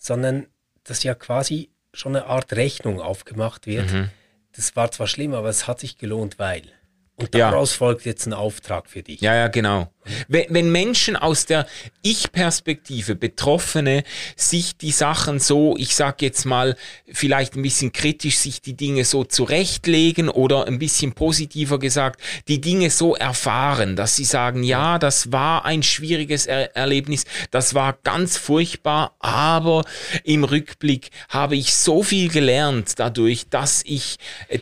sondern 0.00 0.46
dass 0.82 1.04
ja 1.04 1.14
quasi 1.14 1.70
schon 1.92 2.16
eine 2.16 2.26
Art 2.26 2.52
Rechnung 2.54 3.00
aufgemacht 3.00 3.66
wird. 3.66 3.92
Mhm. 3.92 4.10
Das 4.56 4.74
war 4.74 4.90
zwar 4.90 5.06
schlimm, 5.06 5.34
aber 5.34 5.48
es 5.48 5.68
hat 5.68 5.78
sich 5.78 5.98
gelohnt, 5.98 6.38
weil. 6.38 6.62
Und 7.16 7.34
daraus 7.34 7.72
ja. 7.72 7.78
folgt 7.78 8.06
jetzt 8.06 8.26
ein 8.26 8.32
Auftrag 8.32 8.88
für 8.88 9.02
dich. 9.02 9.20
Ja, 9.20 9.34
ja, 9.34 9.48
genau. 9.48 9.92
Wenn, 10.28 10.46
wenn 10.50 10.72
Menschen 10.72 11.16
aus 11.16 11.46
der 11.46 11.66
Ich-Perspektive, 12.02 13.14
Betroffene, 13.14 14.04
sich 14.36 14.76
die 14.76 14.92
Sachen 14.92 15.38
so, 15.38 15.76
ich 15.76 15.94
sag 15.94 16.22
jetzt 16.22 16.44
mal, 16.44 16.76
vielleicht 17.12 17.56
ein 17.56 17.62
bisschen 17.62 17.92
kritisch, 17.92 18.38
sich 18.38 18.60
die 18.60 18.74
Dinge 18.74 19.04
so 19.04 19.24
zurechtlegen 19.24 20.28
oder 20.28 20.66
ein 20.66 20.78
bisschen 20.78 21.12
positiver 21.12 21.78
gesagt, 21.78 22.20
die 22.48 22.60
Dinge 22.60 22.90
so 22.90 23.14
erfahren, 23.14 23.96
dass 23.96 24.16
sie 24.16 24.24
sagen, 24.24 24.62
ja, 24.62 24.98
das 24.98 25.32
war 25.32 25.64
ein 25.64 25.82
schwieriges 25.82 26.46
er 26.46 26.74
Erlebnis, 26.76 27.24
das 27.50 27.74
war 27.74 27.98
ganz 28.02 28.36
furchtbar, 28.36 29.14
aber 29.18 29.84
im 30.24 30.44
Rückblick 30.44 31.10
habe 31.28 31.56
ich 31.56 31.74
so 31.74 32.02
viel 32.02 32.30
gelernt 32.30 32.98
dadurch, 32.98 33.48
dass 33.48 33.82
ich 33.84 34.18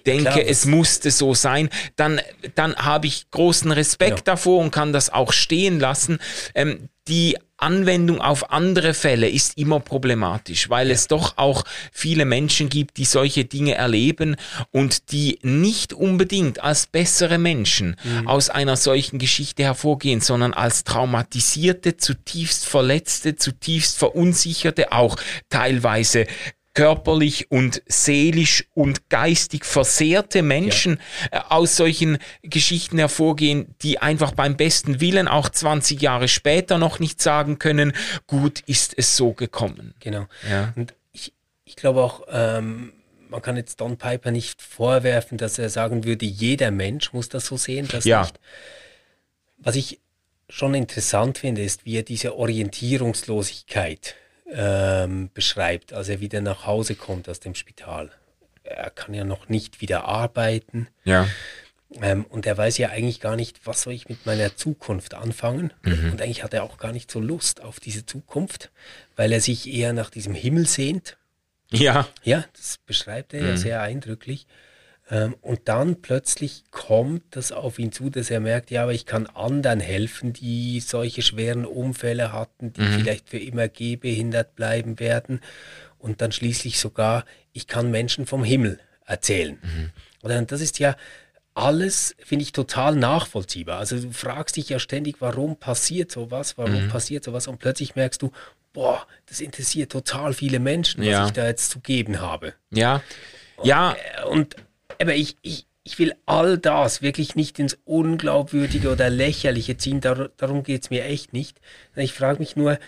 denke, 0.06 0.30
Klar, 0.30 0.44
es 0.46 0.66
musste 0.66 1.10
so 1.10 1.34
sein, 1.34 1.68
dann, 1.96 2.20
dann 2.54 2.74
habe 2.76 3.06
ich 3.06 3.30
großen 3.30 3.70
Respekt 3.70 4.18
ja. 4.18 4.24
davor 4.24 4.60
und 4.60 4.70
kann 4.70 4.92
das 4.92 5.10
auch 5.10 5.32
stehen 5.38 5.80
lassen. 5.80 6.18
Ähm, 6.54 6.88
die 7.08 7.38
Anwendung 7.56 8.20
auf 8.20 8.52
andere 8.52 8.94
Fälle 8.94 9.28
ist 9.28 9.58
immer 9.58 9.80
problematisch, 9.80 10.70
weil 10.70 10.88
ja. 10.88 10.94
es 10.94 11.08
doch 11.08 11.38
auch 11.38 11.64
viele 11.90 12.24
Menschen 12.24 12.68
gibt, 12.68 12.98
die 12.98 13.04
solche 13.04 13.44
Dinge 13.44 13.74
erleben 13.74 14.36
und 14.70 15.10
die 15.10 15.40
nicht 15.42 15.92
unbedingt 15.92 16.62
als 16.62 16.86
bessere 16.86 17.38
Menschen 17.38 17.96
mhm. 18.04 18.28
aus 18.28 18.48
einer 18.48 18.76
solchen 18.76 19.18
Geschichte 19.18 19.64
hervorgehen, 19.64 20.20
sondern 20.20 20.54
als 20.54 20.84
traumatisierte, 20.84 21.96
zutiefst 21.96 22.64
verletzte, 22.64 23.34
zutiefst 23.34 23.98
verunsicherte, 23.98 24.92
auch 24.92 25.16
teilweise 25.48 26.26
körperlich 26.74 27.50
und 27.50 27.82
seelisch 27.86 28.64
und 28.74 29.08
geistig 29.08 29.64
versehrte 29.64 30.42
Menschen 30.42 31.00
ja. 31.32 31.38
Äh, 31.38 31.42
aus 31.48 31.76
solchen 31.76 32.18
Geschichten 32.42 32.98
hervorgehen, 32.98 33.74
die 33.82 33.98
einfach 33.98 34.32
beim 34.32 34.56
besten 34.56 35.00
Willen 35.00 35.28
auch 35.28 35.48
20 35.48 36.00
Jahre 36.00 36.28
später 36.28 36.78
noch 36.78 37.00
nicht 37.00 37.20
sagen 37.20 37.58
können, 37.58 37.92
gut 38.26 38.60
ist 38.66 38.94
es 38.96 39.16
so 39.16 39.32
gekommen. 39.32 39.94
Genau. 40.00 40.26
Ja. 40.48 40.72
Und 40.76 40.94
ich, 41.12 41.32
ich 41.64 41.76
glaube 41.76 42.02
auch, 42.02 42.22
ähm, 42.30 42.92
man 43.28 43.42
kann 43.42 43.56
jetzt 43.56 43.80
Don 43.80 43.96
Piper 43.96 44.30
nicht 44.30 44.62
vorwerfen, 44.62 45.38
dass 45.38 45.58
er 45.58 45.70
sagen 45.70 46.04
würde, 46.04 46.26
jeder 46.26 46.70
Mensch 46.70 47.12
muss 47.12 47.28
das 47.28 47.46
so 47.46 47.56
sehen. 47.56 47.88
Das 47.90 48.04
ja. 48.04 48.22
nicht. 48.22 48.38
Was 49.58 49.76
ich 49.76 50.00
schon 50.48 50.74
interessant 50.74 51.38
finde, 51.38 51.62
ist, 51.62 51.84
wie 51.84 51.96
er 51.96 52.02
diese 52.02 52.36
Orientierungslosigkeit 52.36 54.14
ähm, 54.52 55.30
beschreibt, 55.34 55.92
als 55.92 56.08
er 56.08 56.20
wieder 56.20 56.40
nach 56.40 56.66
Hause 56.66 56.94
kommt 56.94 57.28
aus 57.28 57.40
dem 57.40 57.54
Spital. 57.54 58.10
Er 58.64 58.90
kann 58.90 59.14
ja 59.14 59.24
noch 59.24 59.48
nicht 59.48 59.80
wieder 59.80 60.04
arbeiten. 60.04 60.88
Ja. 61.04 61.28
Ähm, 62.02 62.24
und 62.26 62.44
er 62.46 62.56
weiß 62.56 62.76
ja 62.78 62.90
eigentlich 62.90 63.20
gar 63.20 63.36
nicht, 63.36 63.66
was 63.66 63.82
soll 63.82 63.94
ich 63.94 64.08
mit 64.08 64.26
meiner 64.26 64.56
Zukunft 64.56 65.14
anfangen. 65.14 65.72
Mhm. 65.82 66.12
Und 66.12 66.22
eigentlich 66.22 66.44
hat 66.44 66.52
er 66.52 66.62
auch 66.62 66.76
gar 66.76 66.92
nicht 66.92 67.10
so 67.10 67.18
Lust 67.18 67.62
auf 67.62 67.80
diese 67.80 68.04
Zukunft, 68.04 68.70
weil 69.16 69.32
er 69.32 69.40
sich 69.40 69.72
eher 69.72 69.92
nach 69.92 70.10
diesem 70.10 70.34
Himmel 70.34 70.66
sehnt. 70.66 71.16
Ja. 71.70 72.08
Ja, 72.22 72.44
das 72.54 72.78
beschreibt 72.84 73.32
er 73.32 73.42
mhm. 73.42 73.48
ja 73.48 73.56
sehr 73.56 73.82
eindrücklich. 73.82 74.46
Ähm, 75.10 75.36
und 75.40 75.60
dann 75.64 76.02
plötzlich 76.02 76.64
kommt 76.70 77.22
das 77.30 77.52
auf 77.52 77.78
ihn 77.78 77.92
zu, 77.92 78.10
dass 78.10 78.30
er 78.30 78.40
merkt, 78.40 78.70
ja, 78.70 78.82
aber 78.82 78.92
ich 78.92 79.06
kann 79.06 79.26
anderen 79.26 79.80
helfen, 79.80 80.32
die 80.32 80.80
solche 80.80 81.22
schweren 81.22 81.64
Unfälle 81.64 82.32
hatten, 82.32 82.72
die 82.72 82.82
mhm. 82.82 83.00
vielleicht 83.00 83.30
für 83.30 83.38
immer 83.38 83.68
gehbehindert 83.68 84.54
bleiben 84.54 84.98
werden. 85.00 85.40
Und 85.98 86.20
dann 86.20 86.32
schließlich 86.32 86.78
sogar, 86.78 87.24
ich 87.52 87.66
kann 87.66 87.90
Menschen 87.90 88.26
vom 88.26 88.44
Himmel 88.44 88.78
erzählen. 89.04 89.58
Mhm. 89.62 89.90
Und 90.20 90.52
das 90.52 90.60
ist 90.60 90.78
ja 90.78 90.96
alles, 91.54 92.14
finde 92.24 92.44
ich, 92.44 92.52
total 92.52 92.94
nachvollziehbar. 92.94 93.78
Also 93.78 93.98
du 93.98 94.12
fragst 94.12 94.56
dich 94.56 94.68
ja 94.68 94.78
ständig, 94.78 95.16
warum 95.20 95.56
passiert 95.56 96.12
sowas, 96.12 96.56
warum 96.56 96.84
mhm. 96.84 96.88
passiert 96.88 97.24
sowas 97.24 97.48
und 97.48 97.58
plötzlich 97.58 97.96
merkst 97.96 98.22
du, 98.22 98.30
boah, 98.72 99.06
das 99.26 99.40
interessiert 99.40 99.90
total 99.90 100.34
viele 100.34 100.60
Menschen, 100.60 101.00
was 101.00 101.08
ja. 101.08 101.26
ich 101.26 101.32
da 101.32 101.46
jetzt 101.46 101.70
zu 101.70 101.80
geben 101.80 102.20
habe. 102.20 102.54
Ja. 102.70 103.02
Und, 103.56 103.66
ja. 103.66 103.96
Und 104.30 104.54
aber 105.00 105.14
ich, 105.14 105.36
ich, 105.42 105.66
ich 105.84 105.98
will 105.98 106.14
all 106.26 106.58
das 106.58 107.02
wirklich 107.02 107.34
nicht 107.34 107.58
ins 107.58 107.78
Unglaubwürdige 107.84 108.90
oder 108.90 109.10
Lächerliche 109.10 109.76
ziehen, 109.76 110.00
Dar 110.00 110.30
darum 110.36 110.62
geht 110.62 110.82
es 110.82 110.90
mir 110.90 111.04
echt 111.04 111.32
nicht. 111.32 111.60
Ich 111.96 112.12
frage 112.12 112.40
mich 112.40 112.56
nur, 112.56 112.78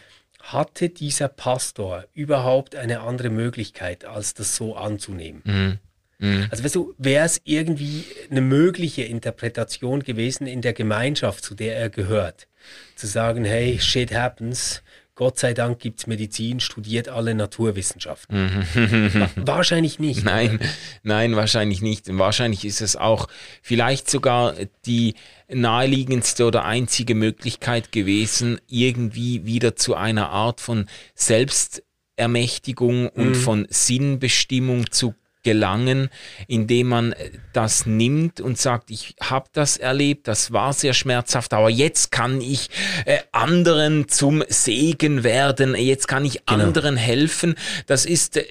hatte 0.40 0.88
dieser 0.88 1.28
Pastor 1.28 2.04
überhaupt 2.14 2.74
eine 2.74 3.00
andere 3.00 3.30
Möglichkeit, 3.30 4.04
als 4.04 4.34
das 4.34 4.56
so 4.56 4.76
anzunehmen? 4.76 5.42
Mhm. 5.44 5.78
Mhm. 6.18 6.48
Also 6.50 6.64
weißt 6.64 6.74
du, 6.74 6.94
wäre 6.98 7.24
es 7.24 7.40
irgendwie 7.44 8.04
eine 8.30 8.42
mögliche 8.42 9.02
Interpretation 9.02 10.02
gewesen 10.02 10.46
in 10.46 10.60
der 10.60 10.72
Gemeinschaft, 10.72 11.44
zu 11.44 11.54
der 11.54 11.76
er 11.76 11.90
gehört, 11.90 12.46
zu 12.94 13.06
sagen, 13.06 13.44
hey, 13.44 13.78
shit 13.80 14.14
happens, 14.14 14.82
Gott 15.20 15.38
sei 15.38 15.52
Dank 15.52 15.80
gibt 15.80 15.98
es 15.98 16.06
Medizin, 16.06 16.60
studiert 16.60 17.10
alle 17.10 17.34
Naturwissenschaften. 17.34 18.64
Mhm. 18.74 19.26
wahrscheinlich 19.36 19.98
nicht. 19.98 20.24
Nein, 20.24 20.54
oder? 20.54 20.64
nein, 21.02 21.36
wahrscheinlich 21.36 21.82
nicht. 21.82 22.06
wahrscheinlich 22.16 22.64
ist 22.64 22.80
es 22.80 22.96
auch 22.96 23.28
vielleicht 23.60 24.08
sogar 24.08 24.54
die 24.86 25.16
naheliegendste 25.46 26.46
oder 26.46 26.64
einzige 26.64 27.14
Möglichkeit 27.14 27.92
gewesen, 27.92 28.62
irgendwie 28.66 29.44
wieder 29.44 29.76
zu 29.76 29.94
einer 29.94 30.30
Art 30.30 30.62
von 30.62 30.86
Selbstermächtigung 31.14 33.10
und 33.10 33.28
mhm. 33.28 33.34
von 33.34 33.66
Sinnbestimmung 33.68 34.90
zu 34.90 35.12
gelangen, 35.42 36.10
indem 36.46 36.88
man 36.88 37.12
äh, 37.12 37.30
das 37.52 37.86
nimmt 37.86 38.40
und 38.40 38.58
sagt, 38.58 38.90
ich 38.90 39.14
habe 39.20 39.48
das 39.52 39.76
erlebt, 39.76 40.28
das 40.28 40.52
war 40.52 40.72
sehr 40.72 40.94
schmerzhaft, 40.94 41.52
aber 41.52 41.70
jetzt 41.70 42.10
kann 42.10 42.40
ich 42.40 42.70
äh, 43.04 43.18
anderen 43.32 44.08
zum 44.08 44.44
Segen 44.48 45.24
werden, 45.24 45.74
jetzt 45.74 46.08
kann 46.08 46.24
ich 46.24 46.44
genau. 46.46 46.64
anderen 46.64 46.96
helfen. 46.96 47.54
Das 47.86 48.04
ist 48.04 48.36
äh, 48.36 48.44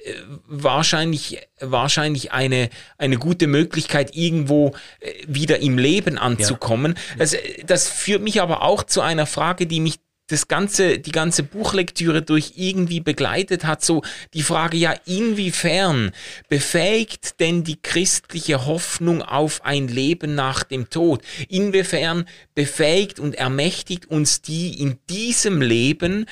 wahrscheinlich 0.46 1.38
wahrscheinlich 1.60 2.32
eine 2.32 2.70
eine 2.96 3.18
gute 3.18 3.46
Möglichkeit 3.46 4.16
irgendwo 4.16 4.74
äh, 5.00 5.12
wieder 5.26 5.60
im 5.60 5.78
Leben 5.78 6.18
anzukommen. 6.18 6.94
Ja. 7.10 7.16
Das, 7.18 7.36
das 7.66 7.88
führt 7.88 8.22
mich 8.22 8.40
aber 8.40 8.62
auch 8.62 8.82
zu 8.82 9.00
einer 9.00 9.26
Frage, 9.26 9.66
die 9.66 9.80
mich 9.80 10.00
das 10.30 10.48
ganze, 10.48 10.98
die 10.98 11.12
ganze 11.12 11.42
Buchlektüre 11.42 12.22
durch 12.22 12.54
irgendwie 12.56 13.00
begleitet 13.00 13.64
hat, 13.64 13.84
so 13.84 14.02
die 14.34 14.42
Frage 14.42 14.76
ja, 14.76 14.94
inwiefern 15.06 16.12
befähigt 16.48 17.40
denn 17.40 17.64
die 17.64 17.80
christliche 17.80 18.66
Hoffnung 18.66 19.22
auf 19.22 19.64
ein 19.64 19.88
Leben 19.88 20.34
nach 20.34 20.62
dem 20.62 20.90
Tod? 20.90 21.22
Inwiefern 21.48 22.26
befähigt 22.54 23.18
und 23.18 23.34
ermächtigt 23.34 24.06
uns 24.06 24.42
die 24.42 24.80
in 24.80 24.98
diesem 25.08 25.60
Leben 25.60 26.26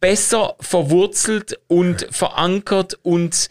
besser 0.00 0.56
verwurzelt 0.60 1.58
und 1.66 2.06
verankert 2.10 2.98
und 3.02 3.48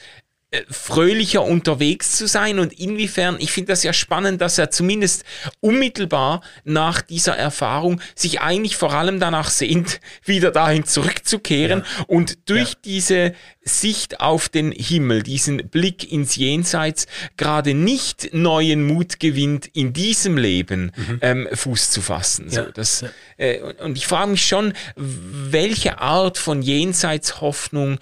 fröhlicher 0.69 1.43
unterwegs 1.43 2.17
zu 2.17 2.27
sein 2.27 2.59
und 2.59 2.73
inwiefern, 2.73 3.37
ich 3.39 3.51
finde 3.51 3.71
das 3.71 3.83
ja 3.83 3.93
spannend, 3.93 4.41
dass 4.41 4.57
er 4.57 4.69
zumindest 4.71 5.23
unmittelbar 5.59 6.41
nach 6.63 7.01
dieser 7.01 7.37
Erfahrung 7.37 8.01
sich 8.15 8.41
eigentlich 8.41 8.75
vor 8.77 8.93
allem 8.93 9.19
danach 9.19 9.49
sehnt, 9.49 9.99
wieder 10.25 10.51
dahin 10.51 10.85
zurückzukehren 10.85 11.83
ja. 11.85 12.05
und 12.07 12.49
durch 12.49 12.71
ja. 12.71 12.79
diese 12.85 13.33
Sicht 13.67 14.19
auf 14.19 14.49
den 14.49 14.71
Himmel, 14.71 15.23
diesen 15.23 15.69
Blick 15.69 16.11
ins 16.11 16.35
Jenseits 16.35 17.05
gerade 17.37 17.73
nicht 17.73 18.33
neuen 18.33 18.85
Mut 18.85 19.19
gewinnt, 19.19 19.67
in 19.67 19.93
diesem 19.93 20.37
Leben 20.37 20.91
mhm. 20.95 21.19
ähm, 21.21 21.47
Fuß 21.53 21.91
zu 21.91 22.01
fassen. 22.01 22.49
So, 22.49 22.63
das, 22.63 23.05
äh, 23.37 23.59
und 23.83 23.97
ich 23.97 24.07
frage 24.07 24.31
mich 24.31 24.45
schon, 24.45 24.73
welche 24.95 25.99
Art 25.99 26.37
von 26.37 26.61
Jenseitshoffnung 26.61 27.99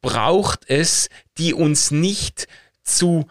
braucht 0.00 0.68
es, 0.68 1.08
die 1.38 1.54
uns 1.54 1.90
nicht 1.90 2.46
zu 2.82 3.26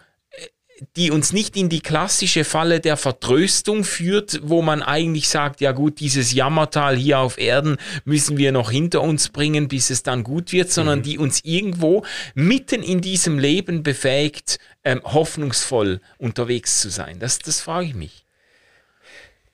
die 0.96 1.12
uns 1.12 1.34
nicht 1.34 1.58
in 1.58 1.70
die 1.70 1.82
klassische 1.82 2.44
Falle 2.44 2.80
der 2.80 2.98
Vertröstung 2.98 3.84
führt, 3.84 4.40
wo 4.44 4.62
man 4.62 4.84
eigentlich 4.84 5.28
sagt, 5.28 5.62
ja 5.62 5.72
gut, 5.72 6.00
dieses 6.00 6.34
Jammertal 6.34 6.96
hier 6.96 7.20
auf 7.20 7.38
Erden 7.38 7.78
müssen 8.06 8.38
wir 8.38 8.52
noch 8.52 8.72
hinter 8.72 9.02
uns 9.02 9.30
bringen, 9.30 9.68
bis 9.68 9.90
es 9.90 10.04
dann 10.04 10.24
gut 10.24 10.52
wird, 10.52 10.72
sondern 10.72 11.00
mhm. 11.00 11.04
die 11.04 11.18
uns 11.18 11.44
irgendwo 11.44 12.06
mitten 12.36 12.84
in 12.84 13.02
diesem 13.02 13.40
Leben 13.40 13.84
befähigt, 13.84 14.60
ähm, 14.84 15.02
hoffnungsvoll 15.04 16.00
unterwegs 16.18 16.80
zu 16.80 16.90
sein. 16.90 17.20
Das, 17.20 17.40
das 17.40 17.62
frage 17.62 17.88
ich 17.88 17.96
mich. 17.96 18.26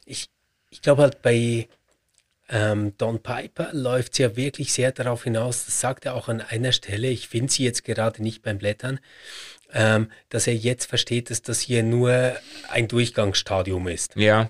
Ich, 0.06 0.30
ich 0.70 0.82
glaube 0.82 1.04
halt 1.04 1.22
bei 1.22 1.68
ähm, 2.50 2.94
Don 2.98 3.22
Piper 3.24 3.70
läuft 3.74 4.14
es 4.14 4.20
ja 4.20 4.36
wirklich 4.36 4.74
sehr 4.74 4.92
darauf 4.92 5.24
hinaus, 5.24 5.66
das 5.66 5.80
sagt 5.80 6.06
er 6.06 6.14
auch 6.14 6.28
an 6.28 6.42
einer 6.42 6.72
Stelle, 6.72 7.08
ich 7.08 7.28
finde 7.30 7.52
sie 7.52 7.64
jetzt 7.64 7.84
gerade 7.84 8.22
nicht 8.22 8.44
beim 8.44 8.58
Blättern, 8.58 9.00
ähm, 9.74 10.12
dass 10.30 10.48
er 10.48 10.56
jetzt 10.56 10.86
versteht, 10.86 11.30
dass 11.30 11.42
das 11.42 11.60
hier 11.60 11.84
nur 11.84 12.36
ein 12.70 12.88
Durchgangsstadium 12.88 13.88
ist. 13.88 14.16
Ja. 14.16 14.50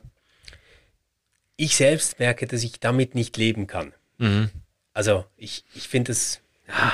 Ich 1.55 1.75
selbst 1.75 2.19
merke, 2.19 2.45
dass 2.47 2.63
ich 2.63 2.79
damit 2.79 3.15
nicht 3.15 3.37
leben 3.37 3.67
kann. 3.67 3.93
Mhm. 4.17 4.49
Also 4.93 5.25
ich, 5.37 5.63
ich 5.73 5.87
finde 5.87 6.11
es, 6.11 6.41
ah, 6.67 6.91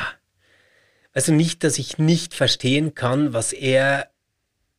also 1.14 1.34
nicht, 1.34 1.64
dass 1.64 1.80
ich 1.80 1.98
nicht 1.98 2.34
verstehen 2.34 2.94
kann, 2.94 3.34
was 3.34 3.52
er 3.52 4.10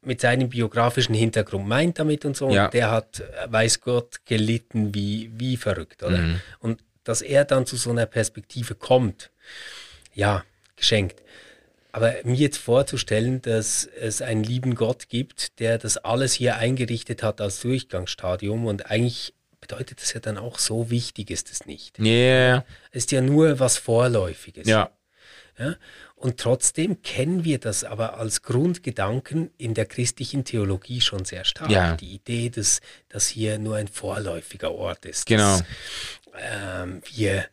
mit 0.02 0.20
seinem 0.20 0.48
biografischen 0.48 1.14
Hintergrund 1.14 1.66
meint 1.66 1.98
damit 1.98 2.24
und 2.24 2.36
so. 2.36 2.50
Ja. 2.50 2.66
Und 2.66 2.74
der 2.74 2.90
hat, 2.90 3.22
weiß 3.46 3.80
Gott, 3.80 4.24
gelitten 4.24 4.94
wie, 4.94 5.30
wie 5.34 5.56
verrückt, 5.56 6.02
oder? 6.02 6.18
Mhm. 6.18 6.40
Und 6.60 6.84
dass 7.04 7.20
er 7.20 7.44
dann 7.44 7.66
zu 7.66 7.76
so 7.76 7.90
einer 7.90 8.06
Perspektive 8.06 8.74
kommt, 8.74 9.30
ja, 10.14 10.44
geschenkt. 10.76 11.22
Aber 11.92 12.14
mir 12.24 12.36
jetzt 12.36 12.58
vorzustellen, 12.58 13.42
dass 13.42 13.84
es 13.84 14.22
einen 14.22 14.44
lieben 14.44 14.74
Gott 14.74 15.08
gibt, 15.08 15.58
der 15.58 15.78
das 15.78 15.96
alles 15.96 16.34
hier 16.34 16.56
eingerichtet 16.56 17.22
hat 17.22 17.40
als 17.40 17.60
Durchgangsstadium 17.60 18.66
und 18.66 18.90
eigentlich 18.90 19.34
bedeutet 19.60 20.00
das 20.00 20.12
ja 20.14 20.20
dann 20.20 20.38
auch, 20.38 20.58
so 20.58 20.90
wichtig 20.90 21.30
ist 21.30 21.50
es 21.50 21.66
nicht. 21.66 21.98
Yeah. 21.98 22.64
Es 22.90 23.04
ist 23.04 23.12
ja 23.12 23.20
nur 23.20 23.58
was 23.60 23.76
Vorläufiges. 23.76 24.66
Ja. 24.66 24.90
Ja? 25.58 25.76
Und 26.16 26.38
trotzdem 26.38 27.02
kennen 27.02 27.44
wir 27.44 27.58
das 27.58 27.84
aber 27.84 28.18
als 28.18 28.42
Grundgedanken 28.42 29.50
in 29.58 29.74
der 29.74 29.86
christlichen 29.86 30.44
Theologie 30.44 31.00
schon 31.00 31.24
sehr 31.24 31.44
stark. 31.44 31.70
Ja. 31.70 31.96
Die 31.96 32.14
Idee, 32.14 32.50
dass 32.50 32.80
das 33.08 33.28
hier 33.28 33.58
nur 33.58 33.76
ein 33.76 33.88
vorläufiger 33.88 34.72
Ort 34.72 35.06
ist. 35.06 35.26
Genau. 35.26 35.58
Dass 35.58 35.64
ähm, 36.82 37.02
wir 37.14 37.46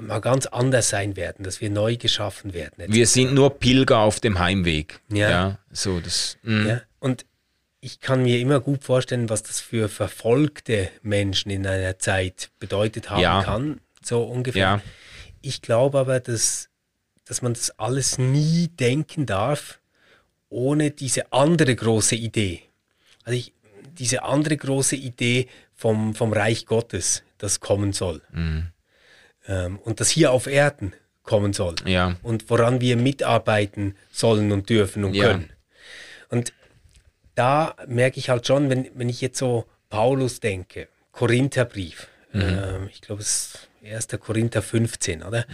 mal 0.00 0.20
ganz 0.20 0.46
anders 0.46 0.88
sein 0.88 1.16
werden, 1.16 1.44
dass 1.44 1.60
wir 1.60 1.70
neu 1.70 1.96
geschaffen 1.96 2.54
werden. 2.54 2.80
etc. 2.80 2.92
Wir 2.92 3.06
sind 3.06 3.34
nur 3.34 3.58
Pilger 3.58 3.98
auf 3.98 4.20
dem 4.20 4.38
Heimweg. 4.38 5.00
Ja. 5.10 5.58
so 5.70 6.00
das. 6.00 6.38
mm. 6.42 6.66
Ja? 6.66 6.80
Und 7.00 7.26
ich 7.80 8.00
kann 8.00 8.22
mir 8.22 8.38
immer 8.40 8.60
gut 8.60 8.82
vorstellen, 8.82 9.28
was 9.28 9.42
das 9.42 9.60
für 9.60 9.88
verfolgte 9.90 10.88
Menschen 11.02 11.50
in 11.50 11.66
einer 11.66 11.98
Zeit 11.98 12.50
bedeutet 12.58 13.10
haben 13.10 13.20
Ja. 13.20 13.42
kann, 13.42 13.80
so 14.02 14.22
ungefähr. 14.22 14.60
Ja. 14.62 14.82
Ich 15.42 15.60
glaube 15.60 15.98
aber, 15.98 16.20
dass, 16.20 16.70
dass 17.26 17.42
man 17.42 17.52
das 17.52 17.78
alles 17.78 18.16
nie 18.16 18.68
denken 18.68 19.26
darf, 19.26 19.80
ohne 20.48 20.92
diese 20.92 21.32
andere 21.32 21.74
große 21.76 22.16
Idee. 22.16 22.62
Also 23.24 23.38
ich, 23.38 23.52
diese 23.98 24.22
andere 24.22 24.56
große 24.56 24.96
Idee 24.96 25.48
vom, 25.74 26.14
vom 26.14 26.32
Reich 26.32 26.64
Gottes, 26.64 27.22
das 27.36 27.60
kommen 27.60 27.92
soll. 27.92 28.22
Ähm, 29.46 29.78
und 29.78 30.00
das 30.00 30.10
hier 30.10 30.32
auf 30.32 30.46
Erden 30.46 30.94
kommen 31.22 31.52
soll. 31.52 31.74
Ja. 31.86 32.16
Und 32.22 32.50
woran 32.50 32.80
wir 32.80 32.96
mitarbeiten 32.96 33.96
sollen 34.10 34.52
und 34.52 34.68
dürfen 34.68 35.04
und 35.04 35.14
Ja. 35.14 35.24
können. 35.28 35.50
Und 36.28 36.52
da 37.34 37.74
merke 37.86 38.18
ich 38.18 38.28
halt 38.30 38.46
schon, 38.46 38.70
wenn, 38.70 38.88
wenn 38.94 39.08
ich 39.08 39.20
jetzt 39.20 39.38
so 39.38 39.66
Paulus 39.88 40.40
denke, 40.40 40.88
Korintherbrief, 41.12 42.08
ähm, 42.34 42.88
ich 42.92 43.00
glaube 43.00 43.22
es 43.22 43.54
ist 43.54 43.68
1. 43.84 44.08
Korinther 44.18 44.62
15, 44.62 45.22
oder? 45.22 45.44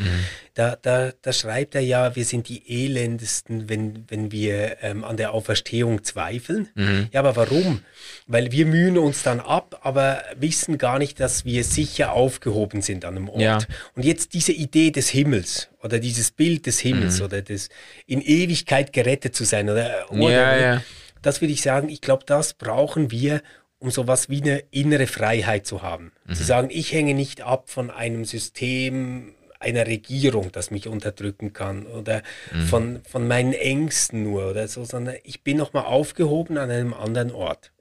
Da, 0.55 0.77
da, 0.81 1.13
da 1.21 1.33
schreibt 1.33 1.75
er 1.75 1.81
ja, 1.81 2.15
wir 2.15 2.25
sind 2.25 2.49
die 2.49 2.85
elendesten, 2.85 3.69
wenn, 3.69 4.05
wenn 4.09 4.31
wir 4.31 4.77
ähm, 4.83 5.03
an 5.03 5.17
der 5.17 5.33
Auferstehung 5.33 6.05
zweifeln. 6.05 6.69
Ja, 7.13 7.21
aber 7.21 7.35
warum? 7.35 7.83
Weil 8.27 8.53
wir 8.53 8.67
mühen 8.67 8.99
uns 8.99 9.25
dann 9.25 9.41
ab, 9.41 9.81
aber 9.83 10.23
wissen 10.37 10.79
gar 10.79 10.99
nicht, 10.99 11.19
dass 11.19 11.45
wir 11.45 11.65
sicher 11.65 12.13
aufgehoben 12.13 12.83
sind 12.83 13.05
an 13.05 13.17
einem 13.17 13.29
Ort. 13.29 13.41
Ja. 13.41 13.59
Und 13.97 14.05
jetzt 14.05 14.33
diese 14.35 14.53
Idee 14.53 14.93
des 14.93 15.09
Himmels 15.09 15.69
oder 15.83 15.99
dieses 15.99 16.31
Bild 16.31 16.67
des 16.67 16.79
Himmels 16.79 17.21
oder 17.21 17.43
des 17.43 17.69
in 18.07 18.21
Ewigkeit 18.21 18.93
gerettet 18.93 19.35
zu 19.35 19.45
sein 19.45 19.69
oder, 19.69 20.07
oder 20.11 20.31
Ja, 20.31 20.57
ja. 20.57 20.83
das 21.23 21.41
würde 21.41 21.53
ich 21.53 21.63
sagen, 21.63 21.89
ich 21.89 22.01
glaube, 22.01 22.25
das 22.27 22.55
brauchen 22.55 23.11
wir, 23.11 23.43
um 23.81 23.91
sowas 23.91 24.29
wie 24.29 24.41
eine 24.43 24.59
innere 24.71 25.07
Freiheit 25.09 25.67
zu 25.67 25.83
haben. 25.83 26.13
Mhm. 26.27 26.35
Zu 26.35 26.45
sagen, 26.45 26.69
ich 26.71 26.93
hänge 26.93 27.15
nicht 27.15 27.41
ab 27.41 27.69
von 27.71 27.91
einem 27.91 28.25
System, 28.25 29.35
einer 29.59 29.87
Regierung, 29.87 30.53
das 30.53 30.71
mich 30.71 30.87
unterdrücken 30.89 31.53
kann 31.53 31.87
oder 31.87 32.23
Mhm. 32.53 32.61
von, 32.67 33.03
von 33.05 33.27
meinen 33.29 33.53
Ängsten 33.53 34.23
nur 34.23 34.49
oder 34.51 34.69
so, 34.69 34.85
sondern 34.85 35.17
ich 35.25 35.43
bin 35.43 35.57
nochmal 35.59 35.85
aufgehoben 35.85 36.57
an 36.57 36.71
einem 36.71 36.95
anderen 36.95 37.31
Ort. 37.33 37.73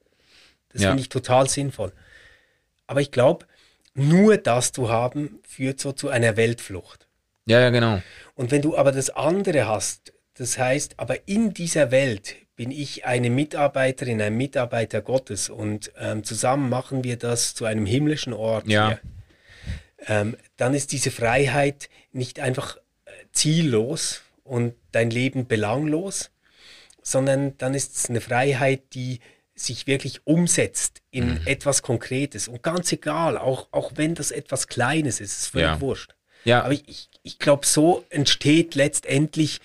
Das 0.70 0.82
Ja. 0.82 0.90
finde 0.90 1.02
ich 1.04 1.10
total 1.10 1.48
sinnvoll. 1.48 1.92
Aber 2.88 3.02
ich 3.02 3.12
glaube, 3.12 3.46
nur 3.94 4.38
das 4.38 4.72
zu 4.72 4.90
haben, 4.90 5.40
führt 5.48 5.80
so 5.80 5.92
zu 5.92 6.10
einer 6.10 6.36
Weltflucht. 6.38 7.08
ja, 7.46 7.60
ja, 7.60 7.70
genau. 7.72 8.02
Und 8.36 8.52
wenn 8.52 8.62
du 8.62 8.78
aber 8.78 8.92
das 8.92 9.10
andere 9.10 9.68
hast, 9.68 10.14
das 10.36 10.58
heißt, 10.58 10.94
aber 10.98 11.28
in 11.28 11.54
dieser 11.54 11.92
Welt 11.92 12.36
bin 12.60 12.72
ich 12.72 13.06
eine 13.06 13.30
Mitarbeiterin, 13.30 14.22
ein 14.22 14.36
Mitarbeiter 14.36 15.02
Gottes 15.02 15.50
und 15.50 15.94
ähm, 15.98 16.26
zusammen 16.26 16.68
machen 16.70 17.06
wir 17.06 17.16
das 17.16 17.56
zu 17.56 17.64
einem 17.64 17.86
himmlischen 17.86 18.34
Ort 18.34 18.68
Ja. 18.68 19.00
ähm, 20.08 20.36
dann 20.58 20.74
ist 20.74 20.92
diese 20.92 21.10
Freiheit 21.10 21.88
nicht 22.12 22.42
einfach 22.42 22.76
äh, 23.06 23.12
ziellos 23.32 24.24
und 24.44 24.74
dein 24.92 25.10
Leben 25.10 25.48
belanglos, 25.48 26.32
sondern 27.02 27.58
dann 27.60 27.74
ist 27.76 27.96
es 27.96 28.10
eine 28.10 28.20
Freiheit, 28.20 28.82
die 28.94 29.22
sich 29.56 29.88
wirklich 29.88 30.28
umsetzt 30.28 31.02
in 31.12 31.30
Mhm. 31.36 31.42
etwas 31.46 31.82
Konkretes. 31.82 32.50
Und 32.50 32.62
ganz 32.62 32.92
egal, 32.92 33.38
auch, 33.38 33.70
auch 33.72 33.94
wenn 33.96 34.16
das 34.16 34.32
etwas 34.32 34.68
Kleines 34.68 35.22
ist, 35.22 35.32
ist 35.40 35.48
völlig 35.48 35.68
Ja. 35.68 35.80
wurscht. 35.82 36.14
Ja. 36.44 36.64
Aber 36.64 36.74
ich, 36.74 36.84
ich, 36.90 37.10
ich 37.24 37.40
glaube, 37.40 37.66
so 37.66 38.04
entsteht 38.10 38.76
letztendlich 38.76 39.62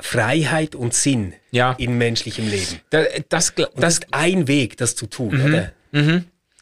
Freiheit 0.00 0.74
und 0.74 0.94
Sinn 0.94 1.34
Ja. 1.50 1.72
in 1.78 1.98
menschlichem 1.98 2.48
Leben. 2.48 2.80
Da, 2.90 3.04
das, 3.28 3.54
das 3.54 3.70
das, 3.76 3.94
ist 3.94 4.06
ein 4.12 4.46
Weg, 4.48 4.76
das 4.76 4.94
zu 4.94 5.06
tun, 5.06 5.40
oder? 5.42 5.72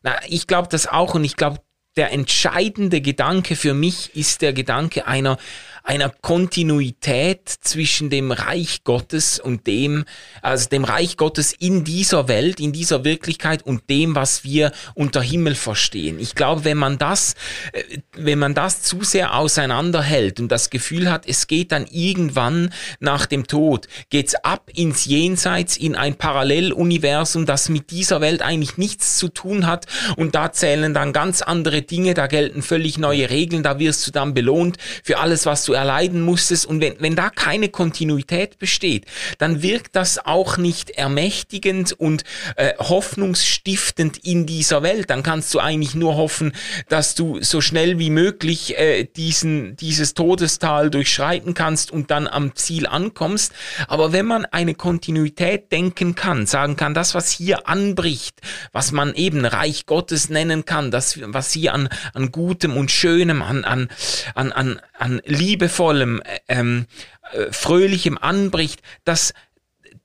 Na, 0.02 0.16
ich 0.28 0.46
glaube 0.46 0.68
das 0.70 0.86
auch 0.86 1.14
und 1.14 1.24
ich 1.24 1.36
glaube, 1.36 1.60
der 1.96 2.12
entscheidende 2.12 3.00
Gedanke 3.00 3.56
für 3.56 3.74
mich 3.74 4.14
ist 4.14 4.42
der 4.42 4.52
Gedanke 4.52 5.06
einer, 5.06 5.38
einer 5.86 6.10
Kontinuität 6.10 7.48
zwischen 7.48 8.10
dem 8.10 8.32
Reich 8.32 8.82
Gottes 8.82 9.38
und 9.38 9.68
dem, 9.68 10.04
also 10.42 10.68
dem 10.68 10.82
Reich 10.82 11.16
Gottes 11.16 11.52
in 11.52 11.84
dieser 11.84 12.26
Welt, 12.26 12.58
in 12.58 12.72
dieser 12.72 13.04
Wirklichkeit 13.04 13.62
und 13.62 13.88
dem, 13.88 14.16
was 14.16 14.42
wir 14.42 14.72
unter 14.94 15.22
Himmel 15.22 15.54
verstehen. 15.54 16.18
Ich 16.18 16.34
glaube, 16.34 16.64
wenn 16.64 16.76
man 16.76 16.98
das, 16.98 17.36
äh, 17.72 17.98
wenn 18.14 18.40
man 18.40 18.52
das 18.52 18.82
zu 18.82 19.04
sehr 19.04 19.36
auseinanderhält 19.36 20.40
und 20.40 20.48
das 20.48 20.70
Gefühl 20.70 21.08
hat, 21.08 21.24
es 21.26 21.46
geht 21.46 21.70
dann 21.70 21.86
irgendwann 21.86 22.72
nach 22.98 23.26
dem 23.26 23.46
Tod, 23.46 23.86
geht's 24.10 24.34
ab 24.34 24.70
ins 24.74 25.04
Jenseits, 25.04 25.76
in 25.76 25.94
ein 25.94 26.16
Paralleluniversum, 26.16 27.46
das 27.46 27.68
mit 27.68 27.92
dieser 27.92 28.20
Welt 28.20 28.42
eigentlich 28.42 28.76
nichts 28.76 29.18
zu 29.18 29.28
tun 29.28 29.68
hat 29.68 29.86
und 30.16 30.34
da 30.34 30.50
zählen 30.50 30.94
dann 30.94 31.12
ganz 31.12 31.42
andere 31.42 31.82
Dinge, 31.82 32.14
da 32.14 32.26
gelten 32.26 32.62
völlig 32.62 32.98
neue 32.98 33.30
Regeln, 33.30 33.62
da 33.62 33.78
wirst 33.78 34.04
du 34.08 34.10
dann 34.10 34.34
belohnt 34.34 34.78
für 35.04 35.18
alles, 35.18 35.46
was 35.46 35.64
du 35.64 35.75
erleiden 35.76 36.22
musstest 36.22 36.66
und 36.66 36.80
wenn, 36.80 36.96
wenn 36.98 37.14
da 37.14 37.30
keine 37.30 37.68
Kontinuität 37.68 38.58
besteht, 38.58 39.06
dann 39.38 39.62
wirkt 39.62 39.94
das 39.94 40.24
auch 40.24 40.56
nicht 40.56 40.90
ermächtigend 40.90 41.92
und 41.92 42.24
äh, 42.56 42.72
hoffnungsstiftend 42.78 44.18
in 44.18 44.46
dieser 44.46 44.82
Welt. 44.82 45.10
Dann 45.10 45.22
kannst 45.22 45.54
du 45.54 45.60
eigentlich 45.60 45.94
nur 45.94 46.16
hoffen, 46.16 46.52
dass 46.88 47.14
du 47.14 47.40
so 47.42 47.60
schnell 47.60 47.98
wie 47.98 48.10
möglich 48.10 48.78
äh, 48.78 49.04
diesen, 49.04 49.76
dieses 49.76 50.14
Todestal 50.14 50.90
durchschreiten 50.90 51.54
kannst 51.54 51.90
und 51.90 52.10
dann 52.10 52.26
am 52.26 52.54
Ziel 52.56 52.86
ankommst. 52.86 53.52
Aber 53.88 54.12
wenn 54.12 54.26
man 54.26 54.44
eine 54.46 54.74
Kontinuität 54.74 55.70
denken 55.72 56.14
kann, 56.14 56.46
sagen 56.46 56.76
kann, 56.76 56.94
das, 56.94 57.14
was 57.14 57.30
hier 57.30 57.68
anbricht, 57.68 58.40
was 58.72 58.92
man 58.92 59.14
eben 59.14 59.44
Reich 59.44 59.86
Gottes 59.86 60.28
nennen 60.28 60.64
kann, 60.64 60.90
das, 60.90 61.18
was 61.22 61.52
hier 61.52 61.74
an, 61.74 61.88
an 62.14 62.32
Gutem 62.32 62.76
und 62.76 62.90
Schönem, 62.90 63.42
an, 63.42 63.64
an, 63.64 63.88
an, 64.34 64.52
an, 64.52 64.80
an 64.98 65.20
liebevollem, 65.66 66.22
äh, 66.22 66.38
ähm, 66.48 66.86
äh, 67.32 67.52
fröhlichem 67.52 68.18
anbricht, 68.18 68.82
das, 69.04 69.34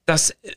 das 0.06 0.30
äh, 0.30 0.52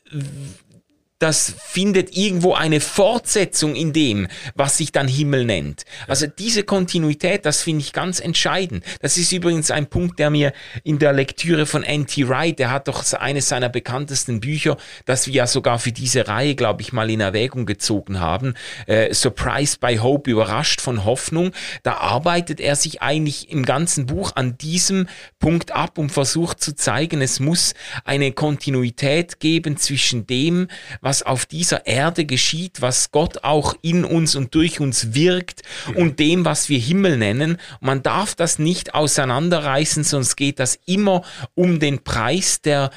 das 1.18 1.54
findet 1.58 2.14
irgendwo 2.14 2.52
eine 2.52 2.80
Fortsetzung 2.80 3.74
in 3.74 3.94
dem, 3.94 4.28
was 4.54 4.76
sich 4.76 4.92
dann 4.92 5.08
Himmel 5.08 5.46
nennt. 5.46 5.84
Also 6.06 6.26
diese 6.26 6.62
Kontinuität, 6.62 7.46
das 7.46 7.62
finde 7.62 7.80
ich 7.80 7.94
ganz 7.94 8.20
entscheidend. 8.20 8.84
Das 9.00 9.16
ist 9.16 9.32
übrigens 9.32 9.70
ein 9.70 9.86
Punkt, 9.86 10.18
der 10.18 10.28
mir 10.28 10.52
in 10.84 10.98
der 10.98 11.14
Lektüre 11.14 11.64
von 11.64 11.84
N.T. 11.84 12.28
Wright, 12.28 12.58
der 12.58 12.70
hat 12.70 12.88
doch 12.88 13.02
eines 13.14 13.48
seiner 13.48 13.70
bekanntesten 13.70 14.40
Bücher, 14.40 14.76
das 15.06 15.26
wir 15.26 15.32
ja 15.32 15.46
sogar 15.46 15.78
für 15.78 15.92
diese 15.92 16.28
Reihe, 16.28 16.54
glaube 16.54 16.82
ich, 16.82 16.92
mal 16.92 17.10
in 17.10 17.20
Erwägung 17.20 17.64
gezogen 17.64 18.20
haben, 18.20 18.54
äh, 18.86 19.14
Surprised 19.14 19.80
by 19.80 19.96
Hope, 19.96 20.30
überrascht 20.30 20.82
von 20.82 21.04
Hoffnung. 21.04 21.52
Da 21.82 21.94
arbeitet 21.94 22.60
er 22.60 22.76
sich 22.76 23.00
eigentlich 23.00 23.50
im 23.50 23.64
ganzen 23.64 24.04
Buch 24.04 24.32
an 24.34 24.58
diesem 24.58 25.08
Punkt 25.38 25.72
ab 25.72 25.96
und 25.96 26.10
versucht 26.10 26.60
zu 26.60 26.74
zeigen, 26.74 27.22
es 27.22 27.40
muss 27.40 27.72
eine 28.04 28.32
Kontinuität 28.32 29.40
geben 29.40 29.78
zwischen 29.78 30.26
dem, 30.26 30.68
was 31.06 31.22
auf 31.22 31.46
dieser 31.46 31.86
Erde 31.86 32.24
geschieht, 32.24 32.82
was 32.82 33.12
Gott 33.12 33.44
auch 33.44 33.76
in 33.80 34.04
uns 34.04 34.34
und 34.34 34.56
durch 34.56 34.80
uns 34.80 35.14
wirkt 35.14 35.62
und 35.94 36.18
dem, 36.18 36.44
was 36.44 36.68
wir 36.68 36.80
Himmel 36.80 37.16
nennen. 37.16 37.58
Man 37.80 38.02
darf 38.02 38.34
das 38.34 38.58
nicht 38.58 38.92
auseinanderreißen, 38.92 40.02
sonst 40.02 40.34
geht 40.34 40.58
das 40.58 40.80
immer 40.84 41.22
um 41.54 41.78
den 41.78 42.02
Preis 42.02 42.60
der 42.60 42.90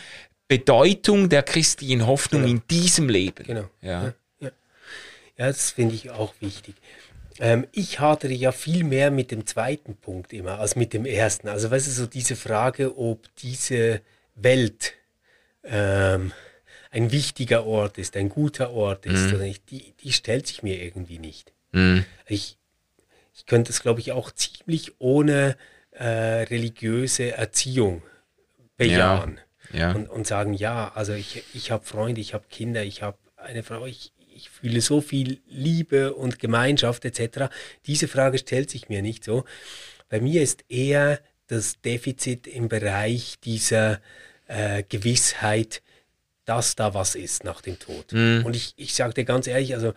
Bedeutung 0.47 1.30
der 1.30 1.43
christlichen 1.43 2.07
Hoffnung 2.07 2.45
in 2.45 2.64
diesem 2.68 3.10
Leben. 3.10 3.45
Genau. 3.45 3.70
Ja. 3.80 4.16
Ja, 4.41 4.49
das 5.38 5.70
finde 5.70 5.93
ich 5.93 6.10
auch 6.10 6.34
wichtig. 6.39 6.74
Ähm, 7.39 7.68
ich 7.72 7.99
hadere 7.99 8.34
ja 8.34 8.51
viel 8.51 8.84
mehr 8.84 9.12
mit 9.12 9.30
dem 9.30 9.45
zweiten 9.45 9.95
Punkt 9.95 10.34
immer 10.34 10.57
als 10.57 10.76
mit 10.76 10.93
dem 10.93 11.05
ersten. 11.05 11.47
Also 11.47 11.70
weißt 11.70 11.86
du, 11.86 11.91
so 11.91 12.07
diese 12.07 12.36
Frage, 12.36 12.97
ob 12.97 13.28
diese 13.36 14.01
Welt 14.34 14.93
ähm, 15.64 16.32
ein 16.92 17.12
wichtiger 17.12 17.66
Ort 17.66 17.98
ist, 17.98 18.16
ein 18.18 18.30
guter 18.30 18.72
Ort 18.72 19.06
ist, 19.06 19.34
mhm. 19.34 19.54
die, 19.70 19.94
die 20.02 20.12
stellt 20.12 20.48
sich 20.48 20.64
mir 20.64 20.82
irgendwie 20.82 21.20
nicht. 21.20 21.54
Mhm. 21.72 22.06
Ich, 22.28 22.58
ich 23.36 23.46
könnte 23.46 23.72
es, 23.72 23.82
glaube 23.82 24.00
ich, 24.00 24.12
auch 24.12 24.32
ziemlich 24.32 25.00
ohne 25.00 25.56
äh, 25.92 26.06
religiöse 26.06 27.32
Erziehung 27.32 28.02
bejahen 28.78 29.40
ja. 29.74 29.80
Ja. 29.80 29.92
Und, 29.92 30.10
und 30.10 30.26
sagen, 30.26 30.54
ja, 30.54 30.92
also 30.96 31.14
ich, 31.14 31.44
ich 31.54 31.70
habe 31.70 31.86
Freunde, 31.86 32.22
ich 32.22 32.34
habe 32.34 32.46
Kinder, 32.50 32.84
ich 32.84 33.04
habe 33.04 33.18
eine 33.36 33.62
Frau, 33.62 33.86
ich, 33.86 34.14
ich 34.34 34.50
fühle 34.50 34.82
so 34.82 35.00
viel 35.02 35.42
Liebe 35.48 36.14
und 36.14 36.40
Gemeinschaft 36.40 37.06
etc. 37.06 37.54
Diese 37.86 38.08
Frage 38.08 38.40
stellt 38.40 38.72
sich 38.72 38.90
mir 38.90 39.04
nicht 39.04 39.24
so. 39.24 39.46
Bei 40.10 40.20
mir 40.22 40.42
ist 40.42 40.66
eher 40.70 41.20
das 41.48 41.82
Defizit 41.82 42.48
im 42.48 42.68
Bereich 42.68 43.40
dieser 43.44 44.02
äh, 44.48 44.84
Gewissheit, 44.88 45.84
dass 46.50 46.76
da 46.76 46.95
was 46.95 47.14
ist 47.14 47.43
nach 47.43 47.62
dem 47.62 47.78
Tod. 47.78 48.12
Mhm. 48.12 48.41
Und 48.43 48.56
ich, 48.56 48.74
ich 48.76 48.95
sage 48.95 49.14
dir 49.14 49.24
ganz 49.24 49.45
ehrlich, 49.45 49.76
also 49.76 49.93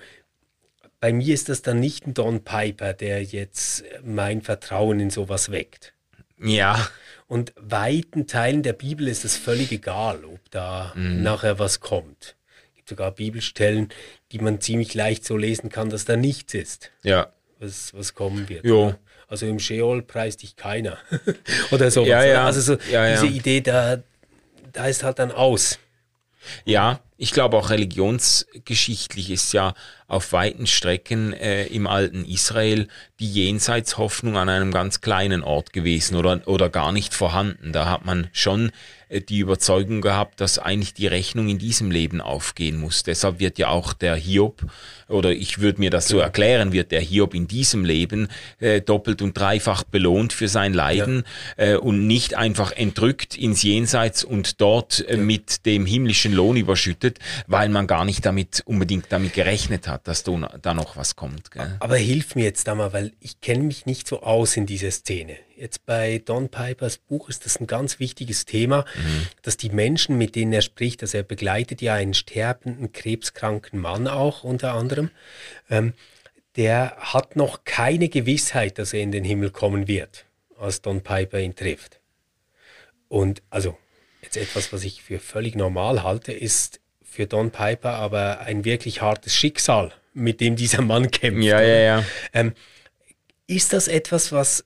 bei 1.00 1.10
mir 1.10 1.32
ist 1.32 1.48
das 1.48 1.62
dann 1.62 1.80
nicht 1.80 2.06
ein 2.06 2.12
Don 2.12 2.44
Piper, 2.44 2.92
der 2.92 3.24
jetzt 3.24 3.82
mein 4.04 4.42
Vertrauen 4.42 5.00
in 5.00 5.08
sowas 5.08 5.50
weckt. 5.50 5.94
Ja. 6.38 6.88
Und 7.26 7.54
weiten 7.56 8.26
Teilen 8.26 8.62
der 8.62 8.74
Bibel 8.74 9.08
ist 9.08 9.24
es 9.24 9.34
völlig 9.34 9.72
egal, 9.72 10.26
ob 10.26 10.38
da 10.50 10.92
mhm. 10.94 11.22
nachher 11.22 11.58
was 11.58 11.80
kommt. 11.80 12.36
Es 12.68 12.74
gibt 12.76 12.88
sogar 12.90 13.12
Bibelstellen, 13.12 13.88
die 14.30 14.38
man 14.38 14.60
ziemlich 14.60 14.92
leicht 14.92 15.24
so 15.24 15.38
lesen 15.38 15.70
kann, 15.70 15.88
dass 15.88 16.04
da 16.04 16.18
nichts 16.18 16.52
ist. 16.52 16.90
Ja. 17.02 17.32
Was, 17.60 17.94
was 17.94 18.14
kommen 18.14 18.50
wird. 18.50 18.66
Jo. 18.66 18.94
Also 19.26 19.46
im 19.46 19.58
Sheol 19.58 20.02
preist 20.02 20.42
dich 20.42 20.56
keiner. 20.56 20.98
Oder 21.70 21.90
sowas. 21.90 22.08
Ja, 22.08 22.24
ja. 22.24 22.44
Also 22.44 22.60
so 22.60 22.76
ja, 22.90 23.10
diese. 23.10 23.26
Idee, 23.28 23.62
da, 23.62 24.02
da 24.70 24.86
ist 24.86 25.02
halt 25.02 25.18
dann 25.18 25.32
aus. 25.32 25.78
Ja, 26.64 27.00
ich 27.16 27.32
glaube 27.32 27.56
auch 27.56 27.70
religionsgeschichtlich 27.70 29.30
ist 29.30 29.52
ja 29.52 29.74
auf 30.08 30.32
weiten 30.32 30.66
Strecken 30.66 31.32
äh, 31.32 31.66
im 31.66 31.86
alten 31.86 32.24
Israel 32.24 32.88
die 33.20 33.30
Jenseitshoffnung 33.32 34.36
an 34.36 34.48
einem 34.48 34.72
ganz 34.72 35.00
kleinen 35.00 35.42
Ort 35.42 35.72
gewesen 35.72 36.16
oder, 36.16 36.42
oder 36.46 36.68
gar 36.68 36.92
nicht 36.92 37.14
vorhanden. 37.14 37.72
Da 37.72 37.88
hat 37.88 38.04
man 38.04 38.28
schon 38.32 38.72
die 39.20 39.38
Überzeugung 39.38 40.00
gehabt, 40.00 40.40
dass 40.40 40.58
eigentlich 40.58 40.94
die 40.94 41.06
Rechnung 41.06 41.48
in 41.48 41.58
diesem 41.58 41.90
Leben 41.90 42.20
aufgehen 42.20 42.78
muss. 42.78 43.02
Deshalb 43.02 43.40
wird 43.40 43.58
ja 43.58 43.68
auch 43.68 43.92
der 43.92 44.14
Hiob, 44.16 44.64
oder 45.08 45.30
ich 45.30 45.60
würde 45.60 45.80
mir 45.80 45.90
das 45.90 46.08
so 46.08 46.18
erklären, 46.18 46.72
wird 46.72 46.90
der 46.90 47.00
Hiob 47.00 47.34
in 47.34 47.46
diesem 47.46 47.84
Leben 47.84 48.28
äh, 48.58 48.80
doppelt 48.80 49.20
und 49.20 49.36
dreifach 49.38 49.84
belohnt 49.84 50.32
für 50.32 50.48
sein 50.48 50.72
Leiden 50.72 51.24
ja. 51.58 51.72
äh, 51.72 51.76
und 51.76 52.06
nicht 52.06 52.34
einfach 52.34 52.72
entrückt 52.72 53.36
ins 53.36 53.62
Jenseits 53.62 54.24
und 54.24 54.60
dort 54.60 55.06
äh, 55.06 55.16
ja. 55.16 55.22
mit 55.22 55.66
dem 55.66 55.84
himmlischen 55.84 56.32
Lohn 56.32 56.56
überschüttet, 56.56 57.18
weil 57.46 57.68
man 57.68 57.86
gar 57.86 58.04
nicht 58.04 58.24
damit 58.24 58.62
unbedingt 58.64 59.06
damit 59.10 59.34
gerechnet 59.34 59.88
hat, 59.88 60.08
dass 60.08 60.24
da 60.24 60.74
noch 60.74 60.96
was 60.96 61.16
kommt. 61.16 61.50
Gell? 61.50 61.76
Aber 61.80 61.96
hilf 61.96 62.34
mir 62.34 62.44
jetzt 62.44 62.66
da 62.66 62.74
mal, 62.74 62.92
weil 62.92 63.12
ich 63.20 63.40
kenne 63.40 63.64
mich 63.64 63.86
nicht 63.86 64.08
so 64.08 64.22
aus 64.22 64.56
in 64.56 64.66
dieser 64.66 64.90
Szene. 64.90 65.36
Jetzt 65.56 65.86
bei 65.86 66.22
Don 66.24 66.48
Pipers 66.48 66.98
Buch 66.98 67.28
ist 67.28 67.44
das 67.44 67.60
ein 67.60 67.66
ganz 67.66 67.98
wichtiges 67.98 68.44
Thema, 68.44 68.84
mhm. 68.96 69.26
dass 69.42 69.56
die 69.56 69.70
Menschen, 69.70 70.18
mit 70.18 70.34
denen 70.34 70.52
er 70.52 70.62
spricht, 70.62 71.02
also 71.02 71.18
er 71.18 71.24
begleitet 71.24 71.82
ja 71.82 71.94
einen 71.94 72.14
sterbenden, 72.14 72.92
krebskranken 72.92 73.78
Mann 73.78 74.08
auch 74.08 74.44
unter 74.44 74.74
anderem, 74.74 75.10
ähm, 75.70 75.94
der 76.56 76.96
hat 76.98 77.36
noch 77.36 77.64
keine 77.64 78.08
Gewissheit, 78.08 78.78
dass 78.78 78.92
er 78.92 79.00
in 79.00 79.12
den 79.12 79.24
Himmel 79.24 79.50
kommen 79.50 79.88
wird, 79.88 80.26
als 80.58 80.82
Don 80.82 81.00
Piper 81.02 81.40
ihn 81.40 81.54
trifft. 81.54 82.00
Und 83.08 83.42
also 83.50 83.76
jetzt 84.22 84.36
etwas, 84.36 84.72
was 84.72 84.84
ich 84.84 85.02
für 85.02 85.18
völlig 85.18 85.54
normal 85.54 86.02
halte, 86.02 86.32
ist 86.32 86.80
für 87.02 87.26
Don 87.26 87.50
Piper 87.50 87.94
aber 87.94 88.40
ein 88.40 88.64
wirklich 88.64 89.02
hartes 89.02 89.34
Schicksal, 89.34 89.92
mit 90.14 90.40
dem 90.40 90.56
dieser 90.56 90.82
Mann 90.82 91.10
kämpft. 91.10 91.42
Ja, 91.42 91.60
ja, 91.60 91.78
ja. 91.78 92.04
Ähm, 92.32 92.54
ist 93.46 93.72
das 93.72 93.88
etwas, 93.88 94.32
was 94.32 94.64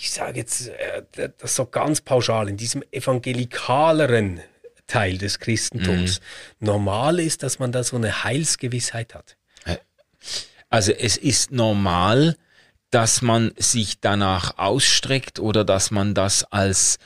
ich 0.00 0.10
sage 0.10 0.38
jetzt 0.38 0.68
äh, 0.68 1.30
das 1.38 1.54
so 1.54 1.66
ganz 1.66 2.00
pauschal, 2.00 2.48
in 2.48 2.56
diesem 2.56 2.82
evangelikaleren 2.90 4.40
Teil 4.86 5.18
des 5.18 5.38
Christentums 5.38 6.20
mhm. 6.58 6.66
normal 6.66 7.20
ist, 7.20 7.42
dass 7.42 7.58
man 7.58 7.70
da 7.70 7.84
so 7.84 7.96
eine 7.96 8.24
Heilsgewissheit 8.24 9.14
hat? 9.14 9.36
Also 10.70 10.92
es 10.92 11.16
ist 11.16 11.50
normal, 11.50 12.36
dass 12.90 13.22
man 13.22 13.52
sich 13.56 14.00
danach 14.00 14.56
ausstreckt 14.56 15.40
oder 15.40 15.64
dass 15.64 15.90
man 15.90 16.14
das 16.14 16.44
als 16.44 16.98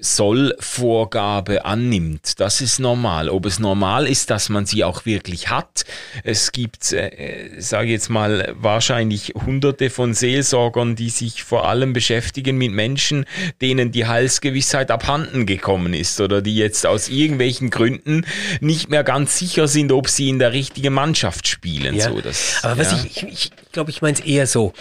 Sollvorgabe 0.00 1.64
annimmt. 1.64 2.40
Das 2.40 2.60
ist 2.60 2.78
normal. 2.78 3.28
Ob 3.28 3.46
es 3.46 3.58
normal 3.58 4.06
ist, 4.06 4.30
dass 4.30 4.48
man 4.48 4.66
sie 4.66 4.84
auch 4.84 5.06
wirklich 5.06 5.50
hat. 5.50 5.84
Es 6.22 6.52
gibt, 6.52 6.92
äh, 6.92 7.50
sage 7.58 7.90
jetzt 7.90 8.10
mal, 8.10 8.54
wahrscheinlich 8.56 9.34
hunderte 9.34 9.90
von 9.90 10.14
Seelsorgern, 10.14 10.96
die 10.96 11.10
sich 11.10 11.42
vor 11.42 11.68
allem 11.68 11.92
beschäftigen 11.92 12.56
mit 12.56 12.72
Menschen, 12.72 13.24
denen 13.60 13.92
die 13.92 14.06
Heilsgewissheit 14.06 14.90
abhanden 14.90 15.46
gekommen 15.46 15.94
ist 15.94 16.20
oder 16.20 16.42
die 16.42 16.56
jetzt 16.56 16.86
aus 16.86 17.08
irgendwelchen 17.08 17.70
Gründen 17.70 18.26
nicht 18.60 18.90
mehr 18.90 19.04
ganz 19.04 19.38
sicher 19.38 19.68
sind, 19.68 19.92
ob 19.92 20.08
sie 20.08 20.28
in 20.28 20.38
der 20.38 20.52
richtigen 20.52 20.94
Mannschaft 20.94 21.48
spielen. 21.48 21.94
Ja. 21.96 22.10
So, 22.10 22.20
das, 22.20 22.60
Aber 22.62 22.78
was 22.78 22.92
ja. 22.92 23.04
ich, 23.04 23.22
ich, 23.22 23.32
ich 23.32 23.72
glaube, 23.72 23.90
ich 23.90 24.02
meine 24.02 24.14
es 24.14 24.24
eher 24.24 24.46
so. 24.46 24.72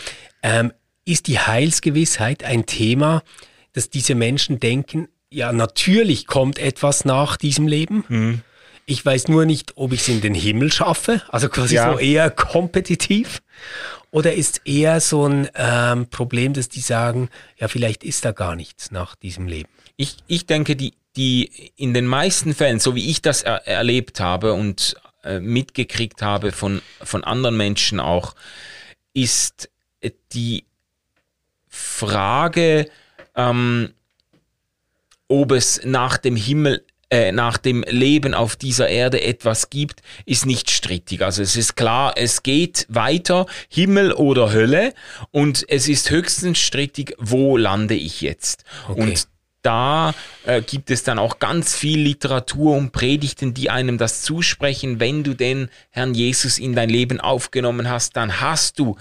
Ähm, 0.42 0.74
ist 1.06 1.28
die 1.28 1.40
Heilsgewissheit 1.40 2.44
ein 2.44 2.66
Thema, 2.66 3.24
dass 3.74 3.90
diese 3.90 4.16
Menschen 4.16 4.60
denken, 4.60 5.10
ja, 5.30 5.52
natürlich 5.52 6.28
kommt 6.28 6.60
etwas 6.60 7.06
nach 7.06 7.38
diesem 7.38 7.68
Leben. 7.68 8.06
Mhm. 8.08 8.42
Ich 8.86 9.06
weiß 9.06 9.30
nur 9.30 9.46
nicht, 9.46 9.74
ob 9.78 9.94
ich 9.94 10.02
es 10.02 10.10
in 10.10 10.22
den 10.22 10.36
Himmel 10.36 10.72
schaffe, 10.72 11.22
also 11.30 11.50
quasi 11.50 11.76
ja. 11.76 11.92
so 11.92 12.00
eher 12.00 12.30
kompetitiv. 12.30 13.42
Oder 14.12 14.34
ist 14.34 14.62
eher 14.66 15.02
so 15.02 15.26
ein 15.28 15.50
ähm, 15.56 16.08
Problem, 16.08 16.54
dass 16.54 16.70
die 16.70 16.82
sagen, 16.82 17.30
ja, 17.58 17.68
vielleicht 17.68 18.04
ist 18.04 18.26
da 18.26 18.32
gar 18.32 18.56
nichts 18.56 18.92
nach 18.92 19.16
diesem 19.16 19.48
Leben? 19.48 19.70
Ich, 19.98 20.18
ich 20.28 20.46
denke, 20.46 20.76
die, 20.76 20.94
die 21.16 21.72
in 21.78 21.96
den 21.96 22.06
meisten 22.06 22.54
Fällen, 22.54 22.80
so 22.80 22.94
wie 22.94 23.10
ich 23.10 23.24
das 23.24 23.42
er, 23.42 23.66
erlebt 23.68 24.20
habe 24.20 24.54
und 24.54 24.96
äh, 25.24 25.40
mitgekriegt 25.40 26.22
habe 26.22 26.52
von, 26.52 26.82
von 27.02 27.24
anderen 27.24 27.58
Menschen 27.58 28.00
auch, 28.00 28.36
ist 29.14 29.70
die 30.34 30.66
Frage, 31.70 32.90
ähm, 33.36 33.94
ob 35.28 35.52
es 35.52 35.82
nach 35.84 36.18
dem 36.18 36.36
Himmel 36.36 36.86
äh, 37.14 37.32
nach 37.32 37.58
dem 37.58 37.84
Leben 37.88 38.34
auf 38.34 38.56
dieser 38.56 38.90
Erde 38.90 39.22
etwas 39.22 39.70
gibt, 39.70 40.02
ist 40.26 40.48
nicht 40.48 40.72
strittig. 40.72 41.22
Also 41.22 41.44
es 41.44 41.56
ist 41.56 41.76
klar, 41.76 42.14
es 42.16 42.42
geht 42.42 42.88
weiter, 42.90 43.46
Himmel 43.70 44.14
oder 44.14 44.52
Hölle, 44.52 44.96
und 45.30 45.64
es 45.70 45.88
ist 45.88 46.10
höchstens 46.10 46.58
strittig, 46.58 47.14
wo 47.20 47.56
lande 47.56 47.94
ich 47.94 48.22
jetzt. 48.22 48.64
Okay. 48.88 49.02
Und 49.02 49.28
da 49.62 50.16
äh, 50.46 50.64
gibt 50.64 50.90
es 50.90 51.04
dann 51.04 51.20
auch 51.20 51.38
ganz 51.38 51.76
viel 51.76 52.00
Literatur 52.00 52.76
und 52.76 52.92
Predigten, 52.92 53.54
die 53.54 53.70
einem 53.70 54.00
das 54.00 54.24
zusprechen. 54.24 55.00
Wenn 55.00 55.24
du 55.24 55.36
den 55.36 55.70
Herrn 55.92 56.16
Jesus 56.16 56.58
in 56.58 56.74
dein 56.74 56.90
Leben 56.90 57.22
aufgenommen 57.22 57.90
hast, 57.90 58.16
dann 58.16 58.42
hast 58.42 58.80
du 58.80 58.98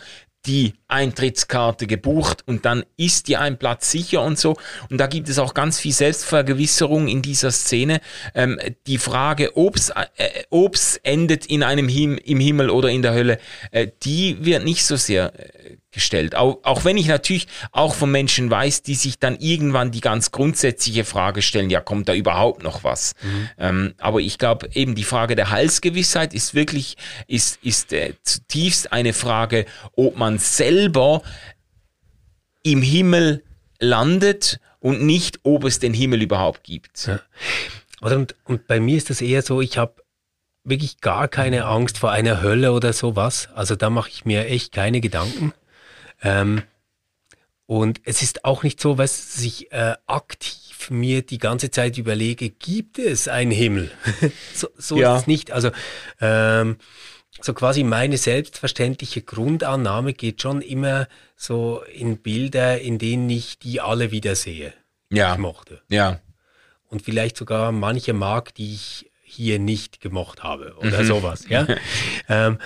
die 0.47 0.75
Eintrittskarte 0.89 1.87
gebucht 1.87 2.43
und 2.47 2.65
dann 2.65 2.85
ist 2.97 3.29
dir 3.29 3.41
ein 3.41 3.59
Platz 3.59 3.91
sicher 3.91 4.23
und 4.23 4.39
so. 4.39 4.57
Und 4.91 4.99
da 4.99 5.07
gibt 5.07 5.29
es 5.29 5.39
auch 5.39 5.55
ganz 5.55 5.79
viel 5.79 5.93
Selbstvergewisserung 5.93 7.09
in 7.09 7.23
dieser 7.23 7.53
Szene. 7.53 8.01
Ähm, 8.35 8.59
die 8.87 8.99
Frage, 8.99 9.57
ob's, 9.57 9.91
äh, 9.91 10.45
ob's 10.51 10.97
endet 11.03 11.47
in 11.47 11.63
einem 11.63 11.89
Him 11.89 12.19
im 12.19 12.41
Himmel 12.41 12.71
oder 12.71 12.89
in 12.89 13.03
der 13.03 13.15
Hölle, 13.15 13.39
äh, 13.71 13.89
die 14.03 14.45
wird 14.45 14.65
nicht 14.65 14.85
so 14.85 14.97
sehr 14.97 15.33
äh, 15.39 15.77
gestellt. 15.93 16.35
Auch, 16.35 16.59
auch 16.63 16.85
wenn 16.85 16.97
ich 16.97 17.07
natürlich 17.07 17.47
auch 17.71 17.95
von 17.95 18.11
Menschen 18.11 18.51
weiß, 18.51 18.83
die 18.83 18.95
sich 18.95 19.19
dann 19.19 19.37
irgendwann 19.39 19.91
die 19.91 20.01
ganz 20.01 20.31
grundsätzliche 20.31 21.05
Frage 21.05 21.43
stellen, 21.43 21.71
ja, 21.71 21.81
kommt 21.81 22.09
da 22.09 22.15
überhaupt 22.15 22.63
noch 22.63 22.85
was? 22.85 23.15
Mhm. 23.23 23.49
Ähm, 23.59 23.95
aber 23.99 24.21
ich 24.21 24.39
glaube, 24.39 24.69
eben 24.75 24.95
die 24.95 25.05
Frage 25.05 25.37
der 25.37 25.51
Heilsgewissheit 25.51 26.35
ist 26.35 26.55
wirklich, 26.55 26.97
ist, 27.27 27.59
ist 27.63 27.93
äh, 27.93 28.15
zutiefst 28.23 28.93
eine 28.93 29.13
Frage, 29.13 29.67
ob 29.95 30.17
man 30.17 30.39
selber 30.39 31.23
im 32.63 32.83
Himmel 32.83 33.45
landet 33.79 34.61
und 34.81 35.03
nicht, 35.03 35.41
ob 35.43 35.65
es 35.65 35.79
den 35.79 35.95
Himmel 35.95 36.23
überhaupt 36.23 36.65
gibt. 36.65 37.07
Ja. 37.07 37.21
Und, 38.01 38.35
und 38.45 38.67
bei 38.67 38.81
mir 38.81 38.97
ist 38.97 39.11
das 39.11 39.21
eher 39.21 39.43
so, 39.43 39.61
ich 39.61 39.79
habe 39.79 40.03
wirklich 40.65 41.01
gar 41.01 41.29
keine 41.29 41.65
Angst 41.65 41.99
vor 41.99 42.11
einer 42.11 42.43
Hölle 42.43 42.73
oder 42.73 42.93
sowas. 42.93 43.49
Also 43.55 43.77
da 43.77 43.91
mache 43.91 44.11
ich 44.11 44.25
mir 44.25 44.47
echt 44.47 44.73
keine 44.73 45.01
Gedanken. 45.01 45.53
Ähm, 46.23 46.63
und 47.67 48.01
es 48.05 48.23
ist 48.23 48.45
auch 48.45 48.63
nicht 48.63 48.81
so, 48.81 48.95
dass 48.95 49.41
ich 49.41 49.73
äh, 49.73 49.95
aktiv 50.07 50.91
mir 50.91 51.23
die 51.23 51.39
ganze 51.39 51.71
Zeit 51.71 51.97
überlege, 51.97 52.51
gibt 52.51 52.99
es 52.99 53.29
einen 53.29 53.51
Himmel? 53.51 53.91
so 54.55 54.69
so 54.77 54.99
ja. 54.99 55.15
ist 55.15 55.23
es 55.23 55.27
nicht. 55.27 55.53
Also 55.53 55.71
ähm, 56.21 56.77
so 57.41 57.55
quasi 57.55 57.83
meine 57.83 58.19
selbstverständliche 58.19 59.23
Grundannahme 59.23 60.13
geht 60.13 60.43
schon 60.43 60.61
immer 60.61 61.09
so 61.37 61.83
in 61.93 62.19
Bilder, 62.19 62.81
in 62.81 62.99
denen 62.99 63.29
ich 63.31 63.59
die 63.59 63.81
alle 63.81 64.11
wiedersehe. 64.11 64.75
Ja. 65.11 65.33
Ich 65.33 65.39
mochte. 65.39 65.81
Ja. 65.89 66.21
Und 66.89 67.03
vielleicht 67.03 67.37
sogar 67.37 67.73
manche 67.73 68.13
mag, 68.13 68.55
die 68.55 68.75
ich 68.75 69.11
hier 69.23 69.59
nicht 69.59 70.01
gemocht 70.01 70.43
habe 70.43 70.75
oder 70.77 71.03
mhm. 71.03 71.07
sowas. 71.07 71.47
Ja? 71.49 71.67
ähm, 72.29 72.59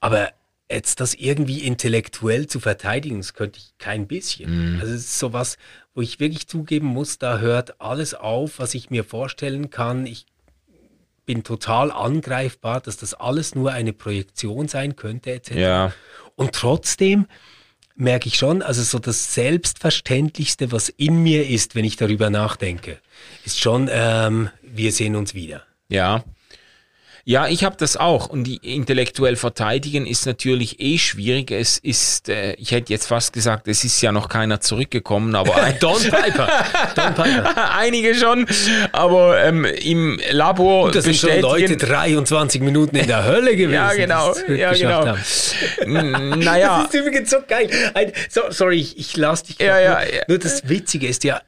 aber 0.00 0.32
jetzt 0.70 1.00
das 1.00 1.14
irgendwie 1.14 1.60
intellektuell 1.60 2.46
zu 2.46 2.60
verteidigen, 2.60 3.18
das 3.18 3.34
könnte 3.34 3.58
ich 3.58 3.72
kein 3.78 4.06
bisschen. 4.06 4.74
Mhm. 4.74 4.80
Also 4.80 4.92
es 4.92 5.00
ist 5.00 5.18
sowas, 5.18 5.56
wo 5.94 6.02
ich 6.02 6.20
wirklich 6.20 6.46
zugeben 6.46 6.86
muss, 6.86 7.18
da 7.18 7.38
hört 7.38 7.80
alles 7.80 8.14
auf, 8.14 8.58
was 8.58 8.74
ich 8.74 8.90
mir 8.90 9.04
vorstellen 9.04 9.70
kann. 9.70 10.06
Ich 10.06 10.26
bin 11.24 11.42
total 11.42 11.90
angreifbar, 11.90 12.80
dass 12.80 12.96
das 12.96 13.14
alles 13.14 13.54
nur 13.54 13.72
eine 13.72 13.92
Projektion 13.92 14.68
sein 14.68 14.96
könnte, 14.96 15.32
etc. 15.32 15.50
Ja. 15.54 15.92
Und 16.36 16.52
trotzdem 16.52 17.26
merke 17.94 18.28
ich 18.28 18.36
schon, 18.36 18.62
also 18.62 18.82
so 18.82 18.98
das 18.98 19.34
Selbstverständlichste, 19.34 20.70
was 20.70 20.88
in 20.88 21.22
mir 21.22 21.48
ist, 21.48 21.74
wenn 21.74 21.84
ich 21.84 21.96
darüber 21.96 22.30
nachdenke, 22.30 22.98
ist 23.44 23.58
schon, 23.58 23.90
ähm, 23.90 24.50
wir 24.62 24.92
sehen 24.92 25.16
uns 25.16 25.34
wieder. 25.34 25.64
Ja, 25.88 26.22
ja, 27.28 27.46
ich 27.46 27.62
habe 27.62 27.76
das 27.76 27.98
auch. 27.98 28.30
Und 28.30 28.44
die 28.44 28.56
intellektuell 28.56 29.36
verteidigen 29.36 30.06
ist 30.06 30.24
natürlich 30.24 30.80
eh 30.80 30.96
schwierig. 30.96 31.50
Es 31.50 31.76
ist, 31.76 32.30
äh, 32.30 32.54
ich 32.54 32.70
hätte 32.70 32.90
jetzt 32.90 33.06
fast 33.06 33.34
gesagt, 33.34 33.68
es 33.68 33.84
ist 33.84 34.00
ja 34.00 34.12
noch 34.12 34.30
keiner 34.30 34.62
zurückgekommen, 34.62 35.34
aber 35.34 35.52
Don 35.80 36.00
Piper. 36.00 36.48
Don 36.96 37.12
Piper. 37.12 37.70
Einige 37.76 38.14
schon, 38.14 38.46
aber 38.92 39.44
ähm, 39.44 39.66
im 39.66 40.18
Labor 40.30 40.84
Und 40.84 40.94
das 40.94 41.04
sind 41.04 41.16
schon 41.16 41.38
Leute 41.42 41.76
23 41.76 42.62
Minuten 42.62 42.96
in 42.96 43.06
der 43.06 43.26
Hölle 43.26 43.56
gewesen. 43.56 43.74
ja, 43.74 43.92
genau. 43.92 44.34
Ja, 44.48 44.72
genau. 44.72 45.06
Haben. 45.06 46.38
Naja. 46.40 46.78
Das 46.88 46.94
ist 46.94 47.00
übrigens 47.00 47.28
so 47.28 47.36
geil. 47.46 47.68
Ein, 47.92 48.12
so, 48.30 48.40
sorry, 48.48 48.80
ich, 48.80 48.98
ich 48.98 49.16
lasse 49.18 49.48
dich. 49.48 49.58
Ja, 49.58 49.78
ja, 49.78 50.00
ja. 50.00 50.22
Nur 50.28 50.38
das 50.38 50.66
Witzige 50.70 51.06
ist 51.06 51.24
ja, 51.24 51.42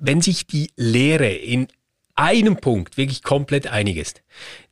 wenn 0.00 0.22
sich 0.22 0.46
die 0.46 0.70
Lehre 0.76 1.30
in 1.30 1.68
einem 2.16 2.56
Punkt 2.56 2.96
wirklich 2.96 3.22
komplett 3.22 3.66
einig 3.66 3.96
ist, 3.96 4.22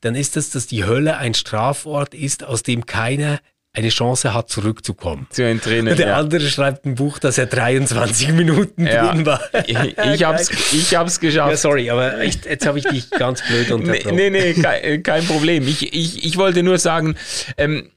dann 0.01 0.14
ist 0.14 0.36
das, 0.36 0.51
dass 0.51 0.66
die 0.66 0.84
Hölle 0.84 1.16
ein 1.16 1.34
Strafort 1.34 2.14
ist, 2.14 2.45
aus 2.45 2.62
dem 2.62 2.86
keiner 2.86 3.40
eine 3.74 3.88
Chance 3.88 4.34
hat, 4.34 4.51
zurückzukommen. 4.51 5.26
Zu 5.30 5.45
entrinnen. 5.45 5.97
Der 5.97 6.09
ja. 6.09 6.16
andere 6.18 6.47
schreibt 6.47 6.84
ein 6.84 6.95
Buch, 6.95 7.18
dass 7.18 7.38
er 7.38 7.47
23 7.47 8.32
Minuten 8.32 8.86
ja. 8.86 9.11
drin 9.11 9.24
war. 9.24 9.40
Ich, 9.66 9.78
ich, 9.78 10.24
hab's, 10.24 10.51
ich 10.72 10.95
hab's 10.95 11.20
geschafft. 11.20 11.51
Ja, 11.53 11.57
sorry, 11.57 11.88
aber 11.88 12.20
echt, 12.20 12.45
jetzt 12.45 12.66
habe 12.66 12.78
ich 12.78 12.84
dich 12.84 13.11
ganz 13.11 13.43
blöd 13.43 13.70
unterbrochen. 13.70 14.14
Nee, 14.14 14.28
nee, 14.28 14.53
nee 14.55 14.62
kein, 14.62 15.03
kein 15.03 15.24
Problem. 15.24 15.66
Ich, 15.66 15.95
ich, 15.95 16.24
ich 16.24 16.36
wollte 16.36 16.62
nur 16.62 16.78
sagen, 16.78 17.16
ähm, 17.57 17.90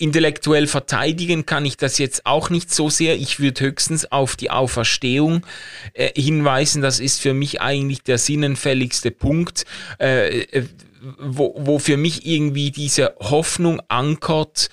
intellektuell 0.00 0.66
verteidigen 0.66 1.46
kann 1.46 1.64
ich 1.64 1.76
das 1.76 1.98
jetzt 1.98 2.26
auch 2.26 2.50
nicht 2.50 2.72
so 2.72 2.90
sehr. 2.90 3.16
Ich 3.16 3.40
würde 3.40 3.60
höchstens 3.60 4.10
auf 4.10 4.36
die 4.36 4.50
Auferstehung 4.50 5.46
äh, 5.94 6.10
hinweisen. 6.20 6.82
Das 6.82 7.00
ist 7.00 7.20
für 7.20 7.34
mich 7.34 7.60
eigentlich 7.60 8.02
der 8.02 8.18
sinnenfälligste 8.18 9.10
Punkt. 9.10 9.64
Äh, 9.98 10.40
äh 10.42 10.64
wo, 11.18 11.54
wo 11.56 11.78
für 11.78 11.96
mich 11.96 12.26
irgendwie 12.26 12.70
diese 12.70 13.14
Hoffnung 13.20 13.80
ankert, 13.88 14.68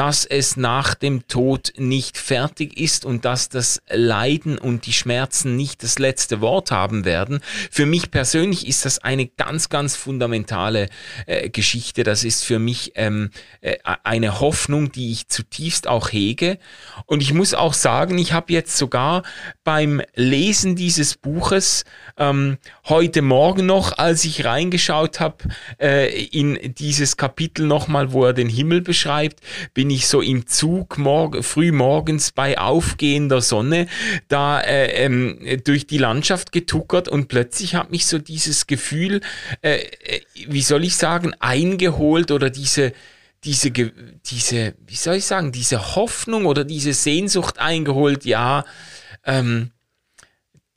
dass 0.00 0.24
es 0.24 0.56
nach 0.56 0.94
dem 0.94 1.28
Tod 1.28 1.74
nicht 1.76 2.16
fertig 2.16 2.80
ist 2.80 3.04
und 3.04 3.26
dass 3.26 3.50
das 3.50 3.82
Leiden 3.90 4.56
und 4.56 4.86
die 4.86 4.94
Schmerzen 4.94 5.56
nicht 5.56 5.82
das 5.82 5.98
letzte 5.98 6.40
Wort 6.40 6.70
haben 6.70 7.04
werden. 7.04 7.40
Für 7.70 7.84
mich 7.84 8.10
persönlich 8.10 8.66
ist 8.66 8.86
das 8.86 9.00
eine 9.00 9.26
ganz, 9.26 9.68
ganz 9.68 9.96
fundamentale 9.96 10.88
äh, 11.26 11.50
Geschichte. 11.50 12.02
Das 12.02 12.24
ist 12.24 12.44
für 12.44 12.58
mich 12.58 12.92
ähm, 12.94 13.28
äh, 13.60 13.76
eine 14.02 14.40
Hoffnung, 14.40 14.90
die 14.90 15.12
ich 15.12 15.28
zutiefst 15.28 15.86
auch 15.86 16.10
hege. 16.10 16.58
Und 17.04 17.20
ich 17.20 17.34
muss 17.34 17.52
auch 17.52 17.74
sagen, 17.74 18.16
ich 18.16 18.32
habe 18.32 18.54
jetzt 18.54 18.78
sogar 18.78 19.22
beim 19.64 20.00
Lesen 20.14 20.76
dieses 20.76 21.14
Buches 21.14 21.84
ähm, 22.16 22.56
heute 22.88 23.20
Morgen 23.20 23.66
noch, 23.66 23.98
als 23.98 24.24
ich 24.24 24.46
reingeschaut 24.46 25.20
habe, 25.20 25.44
äh, 25.78 26.24
in 26.24 26.74
dieses 26.78 27.18
Kapitel 27.18 27.66
nochmal, 27.66 28.12
wo 28.12 28.24
er 28.24 28.32
den 28.32 28.48
Himmel 28.48 28.80
beschreibt, 28.80 29.40
bin 29.74 29.89
ich 29.90 30.06
so 30.06 30.20
im 30.20 30.46
Zug 30.46 30.98
morgen, 30.98 31.42
früh 31.42 31.72
morgens 31.72 32.32
bei 32.32 32.58
aufgehender 32.58 33.40
Sonne 33.40 33.86
da 34.28 34.60
äh, 34.60 35.04
ähm, 35.04 35.38
durch 35.64 35.86
die 35.86 35.98
Landschaft 35.98 36.52
getuckert 36.52 37.08
und 37.08 37.28
plötzlich 37.28 37.74
hat 37.74 37.90
mich 37.90 38.06
so 38.06 38.18
dieses 38.18 38.66
Gefühl, 38.66 39.20
äh, 39.62 39.78
äh 39.78 40.20
wie 40.48 40.62
soll 40.62 40.84
ich 40.84 40.96
sagen, 40.96 41.34
eingeholt 41.40 42.30
oder 42.30 42.50
diese 42.50 42.92
diese, 43.44 43.70
diese, 43.70 44.74
wie 44.86 44.94
soll 44.96 45.16
ich 45.16 45.24
sagen, 45.24 45.50
diese 45.50 45.96
Hoffnung 45.96 46.44
oder 46.44 46.64
diese 46.64 46.92
Sehnsucht 46.92 47.58
eingeholt, 47.58 48.26
ja, 48.26 48.64
ähm, 49.24 49.70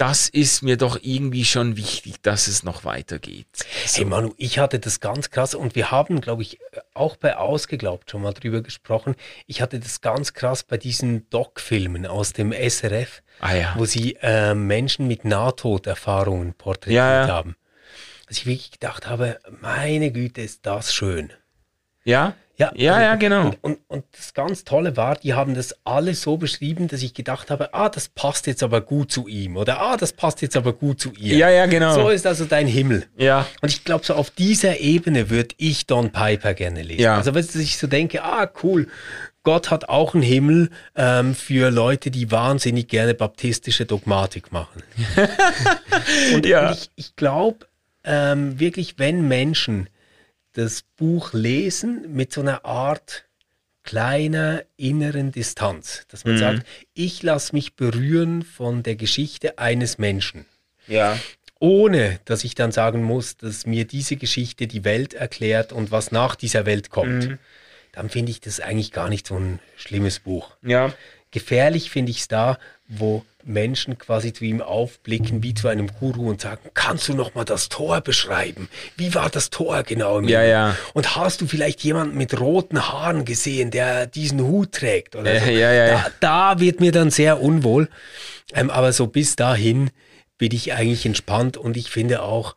das 0.03 0.27
ist 0.27 0.63
mir 0.63 0.75
doch 0.75 0.99
irgendwie 1.01 1.45
schon 1.45 1.77
wichtig, 1.77 2.21
dass 2.21 2.47
es 2.47 2.63
noch 2.63 2.83
weitergeht. 2.83 3.47
So. 3.85 3.99
Hey 3.99 4.05
Manu, 4.05 4.33
ich 4.35 4.59
hatte 4.59 4.77
das 4.77 4.99
ganz 4.99 5.29
krass 5.29 5.55
und 5.55 5.75
wir 5.75 5.91
haben, 5.91 6.19
glaube 6.19 6.41
ich, 6.41 6.59
auch 6.93 7.15
bei 7.15 7.37
Ausgeglaubt 7.37 8.11
schon 8.11 8.21
mal 8.21 8.33
drüber 8.33 8.61
gesprochen. 8.61 9.15
Ich 9.47 9.61
hatte 9.61 9.79
das 9.79 10.01
ganz 10.01 10.33
krass 10.33 10.63
bei 10.63 10.75
diesen 10.75 11.29
Doc-Filmen 11.29 12.05
aus 12.05 12.33
dem 12.33 12.51
SRF, 12.51 13.23
ah, 13.39 13.55
ja. 13.55 13.75
wo 13.77 13.85
sie 13.85 14.17
äh, 14.21 14.53
Menschen 14.53 15.07
mit 15.07 15.23
Nahtoderfahrungen 15.23 16.53
porträtiert 16.53 16.97
ja, 16.97 17.27
ja. 17.27 17.33
haben. 17.33 17.55
Dass 18.27 18.39
ich 18.39 18.45
wirklich 18.45 18.71
gedacht 18.71 19.07
habe, 19.07 19.39
meine 19.61 20.11
Güte, 20.11 20.41
ist 20.41 20.65
das 20.65 20.93
schön. 20.93 21.31
Ja? 22.03 22.35
Ja, 22.55 22.71
ja, 22.75 23.01
ja, 23.01 23.15
genau. 23.15 23.47
Und, 23.47 23.57
und, 23.63 23.79
und, 23.87 24.05
das 24.11 24.35
ganz 24.35 24.63
Tolle 24.63 24.95
war, 24.95 25.15
die 25.15 25.33
haben 25.33 25.55
das 25.55 25.75
alle 25.85 26.13
so 26.13 26.37
beschrieben, 26.37 26.87
dass 26.87 27.01
ich 27.01 27.15
gedacht 27.15 27.49
habe, 27.49 27.73
ah, 27.73 27.89
das 27.89 28.09
passt 28.09 28.45
jetzt 28.45 28.61
aber 28.61 28.81
gut 28.81 29.11
zu 29.11 29.27
ihm 29.27 29.57
oder 29.57 29.81
ah, 29.81 29.97
das 29.97 30.13
passt 30.13 30.43
jetzt 30.43 30.55
aber 30.55 30.73
gut 30.73 30.99
zu 30.99 31.13
ihr. 31.13 31.35
Ja, 31.35 31.49
ja, 31.49 31.65
genau. 31.65 31.95
So 31.95 32.09
ist 32.09 32.27
also 32.27 32.45
dein 32.45 32.67
Himmel. 32.67 33.07
Ja. 33.17 33.47
Und 33.61 33.71
ich 33.71 33.83
glaube, 33.83 34.05
so 34.05 34.13
auf 34.13 34.29
dieser 34.29 34.79
Ebene 34.79 35.31
würde 35.31 35.55
ich 35.57 35.87
Don 35.87 36.11
Piper 36.11 36.53
gerne 36.53 36.83
lesen. 36.83 37.01
Ja. 37.01 37.17
Also, 37.17 37.33
wenn 37.33 37.43
ich 37.43 37.77
so 37.79 37.87
denke, 37.87 38.23
ah, 38.23 38.47
cool, 38.61 38.87
Gott 39.41 39.71
hat 39.71 39.89
auch 39.89 40.13
einen 40.13 40.23
Himmel 40.23 40.69
ähm, 40.95 41.33
für 41.33 41.71
Leute, 41.71 42.11
die 42.11 42.31
wahnsinnig 42.31 42.87
gerne 42.87 43.15
baptistische 43.15 43.85
Dogmatik 43.85 44.51
machen. 44.51 44.83
und, 46.35 46.45
ja. 46.45 46.69
und 46.69 46.77
ich, 46.77 46.91
ich 46.95 47.15
glaube 47.15 47.65
ähm, 48.03 48.59
wirklich, 48.59 48.99
wenn 48.99 49.27
Menschen 49.27 49.89
das 50.53 50.83
Buch 50.97 51.33
lesen 51.33 52.13
mit 52.13 52.31
so 52.31 52.41
einer 52.41 52.65
Art 52.65 53.25
kleiner 53.83 54.63
inneren 54.77 55.31
Distanz, 55.31 56.05
dass 56.07 56.23
man 56.23 56.35
mhm. 56.35 56.39
sagt, 56.39 56.67
ich 56.93 57.21
lasse 57.21 57.53
mich 57.53 57.75
berühren 57.75 58.41
von 58.43 58.81
der 58.81 58.95
Geschichte 58.95 59.59
eines 59.59 59.97
Menschen. 59.97 60.45
Ja. 60.87 61.19
Ohne 61.59 62.19
dass 62.25 62.43
ich 62.43 62.55
dann 62.55 62.71
sagen 62.71 63.03
muss, 63.03 63.37
dass 63.37 63.65
mir 63.65 63.85
diese 63.85 64.15
Geschichte 64.15 64.67
die 64.67 64.83
Welt 64.83 65.13
erklärt 65.13 65.73
und 65.73 65.91
was 65.91 66.11
nach 66.11 66.35
dieser 66.35 66.65
Welt 66.65 66.89
kommt. 66.89 67.29
Mhm. 67.29 67.39
Dann 67.91 68.09
finde 68.09 68.31
ich 68.31 68.41
das 68.41 68.59
eigentlich 68.59 68.91
gar 68.91 69.09
nicht 69.09 69.27
so 69.27 69.35
ein 69.37 69.59
schlimmes 69.75 70.19
Buch. 70.19 70.55
Ja. 70.61 70.93
Gefährlich 71.31 71.89
finde 71.89 72.11
ich 72.11 72.19
es 72.19 72.27
da, 72.27 72.57
wo 72.99 73.25
Menschen 73.45 73.97
quasi 73.97 74.31
zu 74.33 74.45
ihm 74.45 74.61
aufblicken 74.61 75.43
wie 75.43 75.53
zu 75.53 75.67
einem 75.67 75.87
Guru 75.87 76.29
und 76.29 76.41
sagen, 76.41 76.69
kannst 76.73 77.07
du 77.07 77.13
noch 77.13 77.35
mal 77.35 77.43
das 77.43 77.69
Tor 77.69 78.01
beschreiben? 78.01 78.69
Wie 78.95 79.13
war 79.13 79.29
das 79.29 79.49
Tor 79.49 79.83
genau? 79.83 80.19
Im 80.19 80.27
ja, 80.27 80.43
ja. 80.43 80.77
Und 80.93 81.15
hast 81.15 81.41
du 81.41 81.47
vielleicht 81.47 81.83
jemanden 81.83 82.17
mit 82.17 82.39
roten 82.39 82.87
Haaren 82.87 83.25
gesehen, 83.25 83.71
der 83.71 84.07
diesen 84.07 84.41
Hut 84.41 84.71
trägt? 84.71 85.15
Oder 85.15 85.39
so? 85.39 85.49
ja, 85.49 85.71
ja, 85.73 85.87
da, 85.87 86.05
da, 86.19 86.59
wird 86.59 86.79
mir 86.79 86.91
dann 86.91 87.11
sehr 87.11 87.41
unwohl. 87.41 87.89
Ähm, 88.53 88.69
aber 88.69 88.93
so 88.93 89.07
bis 89.07 89.35
dahin 89.35 89.89
bin 90.37 90.53
ich 90.53 90.73
eigentlich 90.73 91.05
entspannt 91.05 91.57
und 91.57 91.77
ich 91.77 91.89
finde 91.89 92.21
auch, 92.21 92.55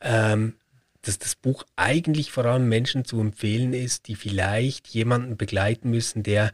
ähm, 0.00 0.54
dass 1.02 1.18
das 1.18 1.34
Buch 1.34 1.64
eigentlich 1.74 2.30
vor 2.30 2.44
allem 2.44 2.68
Menschen 2.68 3.04
zu 3.04 3.20
empfehlen 3.20 3.72
ist, 3.72 4.08
die 4.08 4.14
vielleicht 4.14 4.88
jemanden 4.88 5.36
begleiten 5.36 5.90
müssen, 5.90 6.22
der 6.22 6.52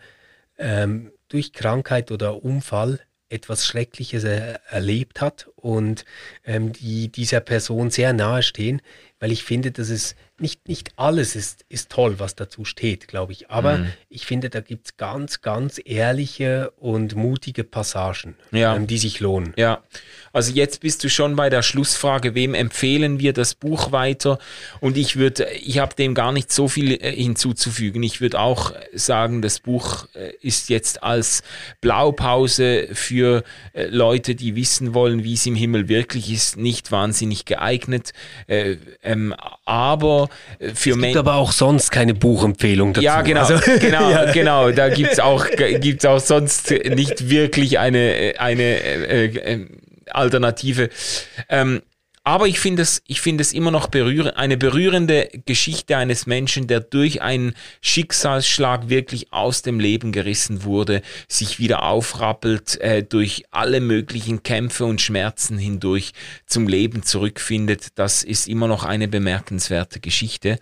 ähm, 0.58 1.12
durch 1.28 1.52
Krankheit 1.52 2.10
oder 2.10 2.42
Unfall 2.42 3.00
etwas 3.28 3.66
Schreckliches 3.66 4.24
er 4.24 4.60
erlebt 4.70 5.20
hat 5.20 5.50
und 5.58 6.04
ähm, 6.44 6.72
die 6.72 7.08
dieser 7.08 7.40
Person 7.40 7.90
sehr 7.90 8.12
nahe 8.12 8.42
stehen, 8.42 8.80
weil 9.20 9.32
ich 9.32 9.42
finde, 9.42 9.70
dass 9.72 9.88
es 9.88 10.14
nicht, 10.40 10.68
nicht 10.68 10.92
alles 10.96 11.34
ist, 11.34 11.64
ist 11.68 11.90
toll, 11.90 12.18
was 12.18 12.36
dazu 12.36 12.64
steht, 12.64 13.08
glaube 13.08 13.32
ich. 13.32 13.50
Aber 13.50 13.78
mhm. 13.78 13.92
ich 14.08 14.26
finde, 14.26 14.50
da 14.50 14.60
gibt 14.60 14.86
es 14.86 14.96
ganz, 14.96 15.40
ganz 15.40 15.80
ehrliche 15.84 16.70
und 16.76 17.16
mutige 17.16 17.64
Passagen, 17.64 18.36
ja. 18.52 18.76
ähm, 18.76 18.86
die 18.86 18.98
sich 18.98 19.18
lohnen. 19.18 19.52
Ja, 19.56 19.82
also 20.32 20.52
jetzt 20.52 20.80
bist 20.80 21.02
du 21.02 21.10
schon 21.10 21.34
bei 21.34 21.50
der 21.50 21.62
Schlussfrage, 21.62 22.36
wem 22.36 22.54
empfehlen 22.54 23.18
wir 23.18 23.32
das 23.32 23.56
Buch 23.56 23.90
weiter? 23.90 24.38
Und 24.80 24.96
ich 24.96 25.16
würde, 25.16 25.48
ich 25.54 25.80
habe 25.80 25.96
dem 25.96 26.14
gar 26.14 26.30
nicht 26.30 26.52
so 26.52 26.68
viel 26.68 26.92
äh, 26.92 27.12
hinzuzufügen. 27.12 28.04
Ich 28.04 28.20
würde 28.20 28.38
auch 28.38 28.72
sagen, 28.94 29.42
das 29.42 29.58
Buch 29.58 30.06
äh, 30.14 30.32
ist 30.40 30.68
jetzt 30.68 31.02
als 31.02 31.42
Blaupause 31.80 32.88
für 32.92 33.42
äh, 33.72 33.86
Leute, 33.86 34.36
die 34.36 34.54
wissen 34.54 34.94
wollen, 34.94 35.24
wie 35.24 35.34
es 35.34 35.46
im 35.48 35.56
Himmel 35.56 35.88
wirklich 35.88 36.32
ist, 36.32 36.56
nicht 36.56 36.92
wahnsinnig 36.92 37.44
geeignet. 37.44 38.12
Ähm, 38.46 39.34
aber 39.64 40.28
für 40.60 40.90
Menschen. 40.90 41.04
Es 41.04 41.06
gibt 41.08 41.16
aber 41.16 41.34
auch 41.34 41.52
sonst 41.52 41.90
keine 41.90 42.14
Buchempfehlung 42.14 42.92
dazu. 42.92 43.04
Ja, 43.04 43.22
genau, 43.22 43.40
also, 43.40 43.58
genau, 43.80 44.10
ja. 44.10 44.32
genau. 44.32 44.70
Da 44.70 44.88
gibt 44.88 45.12
es 45.12 45.20
auch, 45.20 45.46
gibt's 45.80 46.04
auch 46.04 46.20
sonst 46.20 46.70
nicht 46.70 47.28
wirklich 47.30 47.78
eine, 47.78 48.34
eine 48.38 48.62
äh, 48.62 49.24
äh, 49.26 49.66
Alternative. 50.10 50.90
Ähm, 51.48 51.82
aber 52.24 52.46
ich 52.46 52.60
finde 52.60 52.82
es, 52.82 53.02
ich 53.06 53.20
finde 53.20 53.42
es 53.42 53.52
immer 53.52 53.70
noch 53.70 53.88
berührend, 53.88 54.36
eine 54.36 54.56
berührende 54.56 55.28
Geschichte 55.46 55.96
eines 55.96 56.26
Menschen, 56.26 56.66
der 56.66 56.80
durch 56.80 57.22
einen 57.22 57.54
Schicksalsschlag 57.80 58.88
wirklich 58.88 59.32
aus 59.32 59.62
dem 59.62 59.80
Leben 59.80 60.12
gerissen 60.12 60.64
wurde, 60.64 61.02
sich 61.28 61.58
wieder 61.58 61.82
aufrappelt, 61.82 62.80
äh, 62.80 63.02
durch 63.02 63.44
alle 63.50 63.80
möglichen 63.80 64.42
Kämpfe 64.42 64.84
und 64.84 65.00
Schmerzen 65.00 65.58
hindurch 65.58 66.12
zum 66.46 66.68
Leben 66.68 67.02
zurückfindet. 67.02 67.88
Das 67.94 68.22
ist 68.22 68.48
immer 68.48 68.68
noch 68.68 68.84
eine 68.84 69.08
bemerkenswerte 69.08 70.00
Geschichte. 70.00 70.58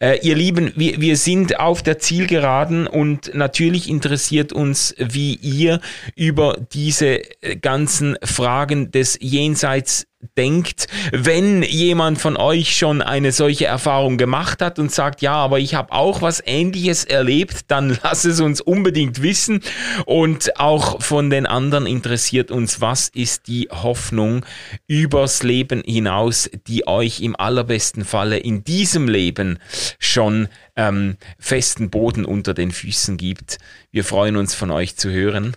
Äh, 0.00 0.20
ihr 0.26 0.34
Lieben, 0.34 0.72
wir, 0.76 1.00
wir 1.00 1.16
sind 1.16 1.58
auf 1.58 1.82
der 1.82 1.98
Zielgeraden 1.98 2.86
und 2.86 3.34
natürlich 3.34 3.88
interessiert 3.88 4.52
uns, 4.52 4.94
wie 4.98 5.34
ihr 5.34 5.80
über 6.16 6.58
diese 6.72 7.22
ganzen 7.60 8.16
Fragen 8.22 8.90
des 8.90 9.18
Jenseits 9.20 10.06
denkt, 10.36 10.86
wenn 11.12 11.62
jemand 11.62 12.20
von 12.20 12.36
euch 12.36 12.76
schon 12.76 13.02
eine 13.02 13.32
solche 13.32 13.66
Erfahrung 13.66 14.18
gemacht 14.18 14.60
hat 14.62 14.78
und 14.78 14.92
sagt, 14.92 15.22
ja, 15.22 15.34
aber 15.34 15.58
ich 15.58 15.74
habe 15.74 15.92
auch 15.92 16.22
was 16.22 16.42
Ähnliches 16.44 17.04
erlebt, 17.04 17.66
dann 17.68 17.98
lasst 18.02 18.24
es 18.24 18.40
uns 18.40 18.60
unbedingt 18.60 19.22
wissen. 19.22 19.60
Und 20.06 20.58
auch 20.58 21.02
von 21.02 21.30
den 21.30 21.46
anderen 21.46 21.86
interessiert 21.86 22.50
uns, 22.50 22.80
was 22.80 23.08
ist 23.08 23.46
die 23.48 23.68
Hoffnung 23.70 24.44
übers 24.86 25.42
Leben 25.42 25.82
hinaus, 25.84 26.50
die 26.66 26.86
euch 26.86 27.20
im 27.20 27.36
allerbesten 27.36 28.04
Falle 28.04 28.38
in 28.38 28.64
diesem 28.64 29.08
Leben 29.08 29.58
schon 29.98 30.48
ähm, 30.76 31.16
festen 31.38 31.90
Boden 31.90 32.24
unter 32.24 32.54
den 32.54 32.70
Füßen 32.70 33.16
gibt. 33.16 33.58
Wir 33.90 34.04
freuen 34.04 34.36
uns 34.36 34.54
von 34.54 34.70
euch 34.70 34.96
zu 34.96 35.10
hören. 35.10 35.56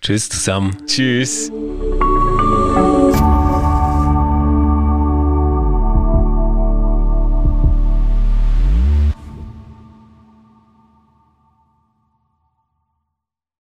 Tschüss 0.00 0.28
zusammen. 0.28 0.76
Tschüss. 0.86 1.50